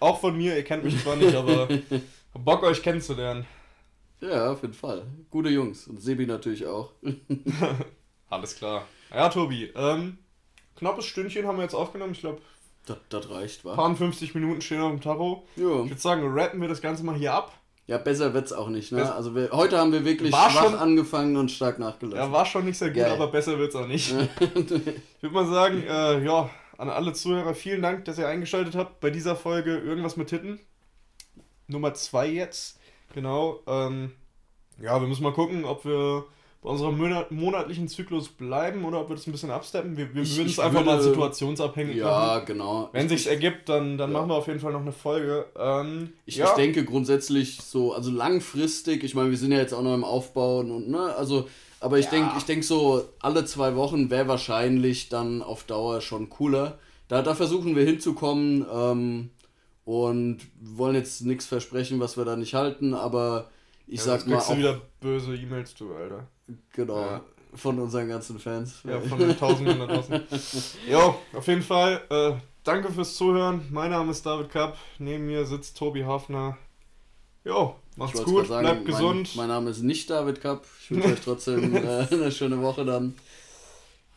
Auch 0.01 0.21
von 0.21 0.37
mir, 0.37 0.57
ihr 0.57 0.65
kennt 0.65 0.85
mich 0.85 1.03
zwar 1.03 1.17
nicht, 1.17 1.35
aber 1.35 1.69
Bock 2.35 2.63
euch 2.63 2.83
kennenzulernen. 2.83 3.47
Ja, 4.21 4.53
auf 4.53 4.63
jeden 4.63 4.75
Fall. 4.75 5.07
Gute 5.31 5.49
Jungs. 5.49 5.87
Und 5.87 6.01
Sebi 6.01 6.27
natürlich 6.27 6.67
auch. 6.67 6.93
Alles 8.31 8.57
klar. 8.57 8.87
Ja, 9.13 9.29
Tobi, 9.29 9.73
ähm, 9.75 10.19
knappes 10.77 11.07
Stündchen 11.07 11.47
haben 11.47 11.57
wir 11.57 11.63
jetzt 11.63 11.75
aufgenommen. 11.75 12.13
Ich 12.13 12.21
glaube, 12.21 12.41
das, 12.87 12.99
das 13.09 13.31
reicht, 13.31 13.65
wa? 13.65 13.75
Paar 13.75 13.95
50 13.95 14.35
Minuten 14.35 14.61
stehen 14.61 14.81
auf 14.81 14.91
dem 14.91 15.01
Tacho. 15.01 15.47
Jo. 15.57 15.85
Ich 15.85 15.91
würde 15.91 16.01
sagen, 16.01 16.23
rappen 16.27 16.61
wir 16.61 16.69
das 16.69 16.81
Ganze 16.81 17.05
mal 17.05 17.15
hier 17.15 17.35
ab. 17.35 17.53
Ja, 17.87 17.97
besser 17.97 18.35
wird's 18.35 18.53
auch 18.53 18.69
nicht, 18.69 18.93
ne? 18.93 19.11
Also 19.15 19.35
wir, 19.35 19.51
heute 19.51 19.79
haben 19.79 19.93
wir 19.93 20.05
wirklich 20.05 20.31
war 20.31 20.51
schwach 20.51 20.65
schon, 20.65 20.75
angefangen 20.75 21.39
und 21.39 21.51
stark 21.51 21.79
nachgelassen. 21.79 22.19
Ja, 22.19 22.31
war 22.31 22.45
schon 22.45 22.67
nicht 22.67 22.77
sehr 22.77 22.89
gut, 22.89 22.99
Geil. 22.99 23.13
aber 23.13 23.29
besser 23.29 23.59
wird's 23.59 23.75
auch 23.75 23.87
nicht. 23.87 24.11
ich 24.41 25.23
würde 25.23 25.35
mal 25.35 25.47
sagen, 25.47 25.83
äh, 25.83 26.23
ja, 26.23 26.51
an 26.79 26.89
alle 26.89 27.13
Zuhörer, 27.13 27.55
vielen 27.55 27.83
Dank, 27.83 28.05
dass 28.07 28.19
ihr 28.19 28.29
eingeschaltet 28.29 28.77
habt 28.77 29.01
bei 29.01 29.11
dieser 29.11 29.37
Folge 29.37 29.77
Irgendwas 29.77 30.17
mit 30.17 30.29
Titten. 30.29 30.61
Nummer 31.67 31.93
2 31.93 32.29
jetzt. 32.29 32.79
Genau. 33.15 33.61
Ähm, 33.67 34.13
ja, 34.81 35.01
wir 35.01 35.09
müssen 35.09 35.25
mal 35.25 35.33
gucken, 35.33 35.65
ob 35.65 35.85
wir 35.85 36.25
bei 36.63 36.71
unserem 36.71 36.99
monatlichen 37.31 37.89
Zyklus 37.89 38.29
bleiben 38.29 38.85
oder 38.85 39.01
ob 39.01 39.09
wir 39.09 39.17
das 39.17 39.27
ein 39.27 39.33
bisschen 39.33 39.51
absteppen. 39.51 39.97
Wir, 39.97 40.15
wir 40.15 40.29
würden 40.29 40.47
es 40.47 40.59
einfach 40.59 40.81
würde, 40.81 40.91
mal 40.91 41.03
situationsabhängig 41.03 41.97
ja, 41.97 42.07
machen. 42.07 42.27
Ja, 42.27 42.39
genau. 42.41 42.89
Wenn 42.93 43.09
sich 43.09 43.27
ergibt, 43.27 43.69
dann, 43.69 43.99
dann 43.99 44.13
ja. 44.13 44.19
machen 44.19 44.31
wir 44.31 44.35
auf 44.35 44.47
jeden 44.47 44.61
Fall 44.61 44.73
noch 44.73 44.81
eine 44.81 44.93
Folge. 44.93 45.47
Ähm, 45.57 46.13
ich, 46.27 46.37
ja. 46.37 46.47
ich 46.47 46.53
denke 46.53 46.85
grundsätzlich 46.85 47.61
so, 47.61 47.93
also 47.93 48.11
langfristig, 48.11 49.03
ich 49.03 49.15
meine, 49.15 49.31
wir 49.31 49.37
sind 49.37 49.53
ja 49.53 49.59
jetzt 49.59 49.73
auch 49.73 49.83
noch 49.83 49.95
im 49.95 50.05
Aufbauen 50.05 50.71
und 50.71 50.89
ne, 50.89 51.15
also, 51.17 51.49
aber 51.81 51.99
ich 51.99 52.07
ja. 52.07 52.11
denke, 52.13 52.35
ich 52.39 52.45
denke 52.45 52.65
so, 52.65 53.09
alle 53.21 53.45
zwei 53.45 53.77
Wochen 53.77 54.11
wäre 54.11 54.29
wahrscheinlich 54.29 55.09
dann 55.09 55.43
auf 55.43 55.65
Dauer 55.65 56.01
schon 56.01 56.29
cooler. 56.29 56.79
Da, 57.09 57.23
da 57.23 57.35
versuchen 57.35 57.77
wir 57.77 57.85
hinzukommen 57.85 58.67
ähm, 58.71 59.31
und 59.85 60.39
wollen 60.61 60.97
jetzt 60.97 61.23
nichts 61.23 61.47
versprechen, 61.47 62.01
was 62.01 62.17
wir 62.17 62.25
da 62.25 62.37
nicht 62.37 62.55
halten, 62.55 62.95
aber 62.95 63.49
ich 63.87 64.01
ja, 64.01 64.05
sag 64.05 64.27
mal. 64.27 64.39
Auch, 64.39 64.49
du 64.49 64.59
wieder 64.59 64.81
böse 65.01 65.35
E-Mails 65.35 65.75
zu, 65.75 65.95
Alter. 65.95 66.27
Genau. 66.73 67.01
Ja. 67.01 67.21
Von 67.55 67.79
unseren 67.79 68.09
ganzen 68.09 68.39
Fans. 68.39 68.83
Ja, 68.85 69.01
von 69.01 69.19
den 69.19 69.37
Tausenden 69.37 69.79
da 69.79 69.87
draußen. 69.87 70.23
jo, 70.91 71.15
auf 71.33 71.47
jeden 71.47 71.63
Fall. 71.63 72.03
Äh, 72.11 72.33
danke 72.63 72.93
fürs 72.93 73.17
Zuhören. 73.17 73.67
Mein 73.71 73.91
Name 73.91 74.11
ist 74.11 74.27
David 74.27 74.51
Kapp. 74.51 74.77
Neben 74.99 75.25
mir 75.25 75.47
sitzt 75.47 75.79
Tobi 75.79 76.05
Hafner. 76.05 76.59
Jo, 77.45 77.77
macht's 77.99 78.23
gut, 78.23 78.47
sagen, 78.47 78.67
bleibt 78.67 78.85
gesund. 78.87 79.37
Mein, 79.37 79.49
mein, 79.49 79.57
Name 79.57 79.71
ist 79.71 79.83
nicht 79.83 80.09
David 80.09 80.41
Kapp. 80.41 80.65
Ich 80.83 80.91
wünsche 80.91 81.09
euch 81.09 81.21
trotzdem 81.21 81.77
äh, 81.77 82.07
eine 82.11 82.33
schöne 82.33 82.61
Woche 82.63 82.85
dann. 82.85 83.15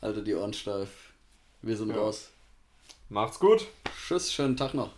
Haltet 0.01 0.27
die 0.27 0.35
Ohren 0.35 0.53
steif. 0.53 0.89
Wir 1.61 1.75
sind 1.75 1.89
ja. 1.89 1.97
raus. 1.97 2.29
Macht's 3.09 3.39
gut. 3.39 3.67
Tschüss, 4.07 4.31
schönen 4.31 4.55
Tag 4.55 4.73
noch. 4.73 4.89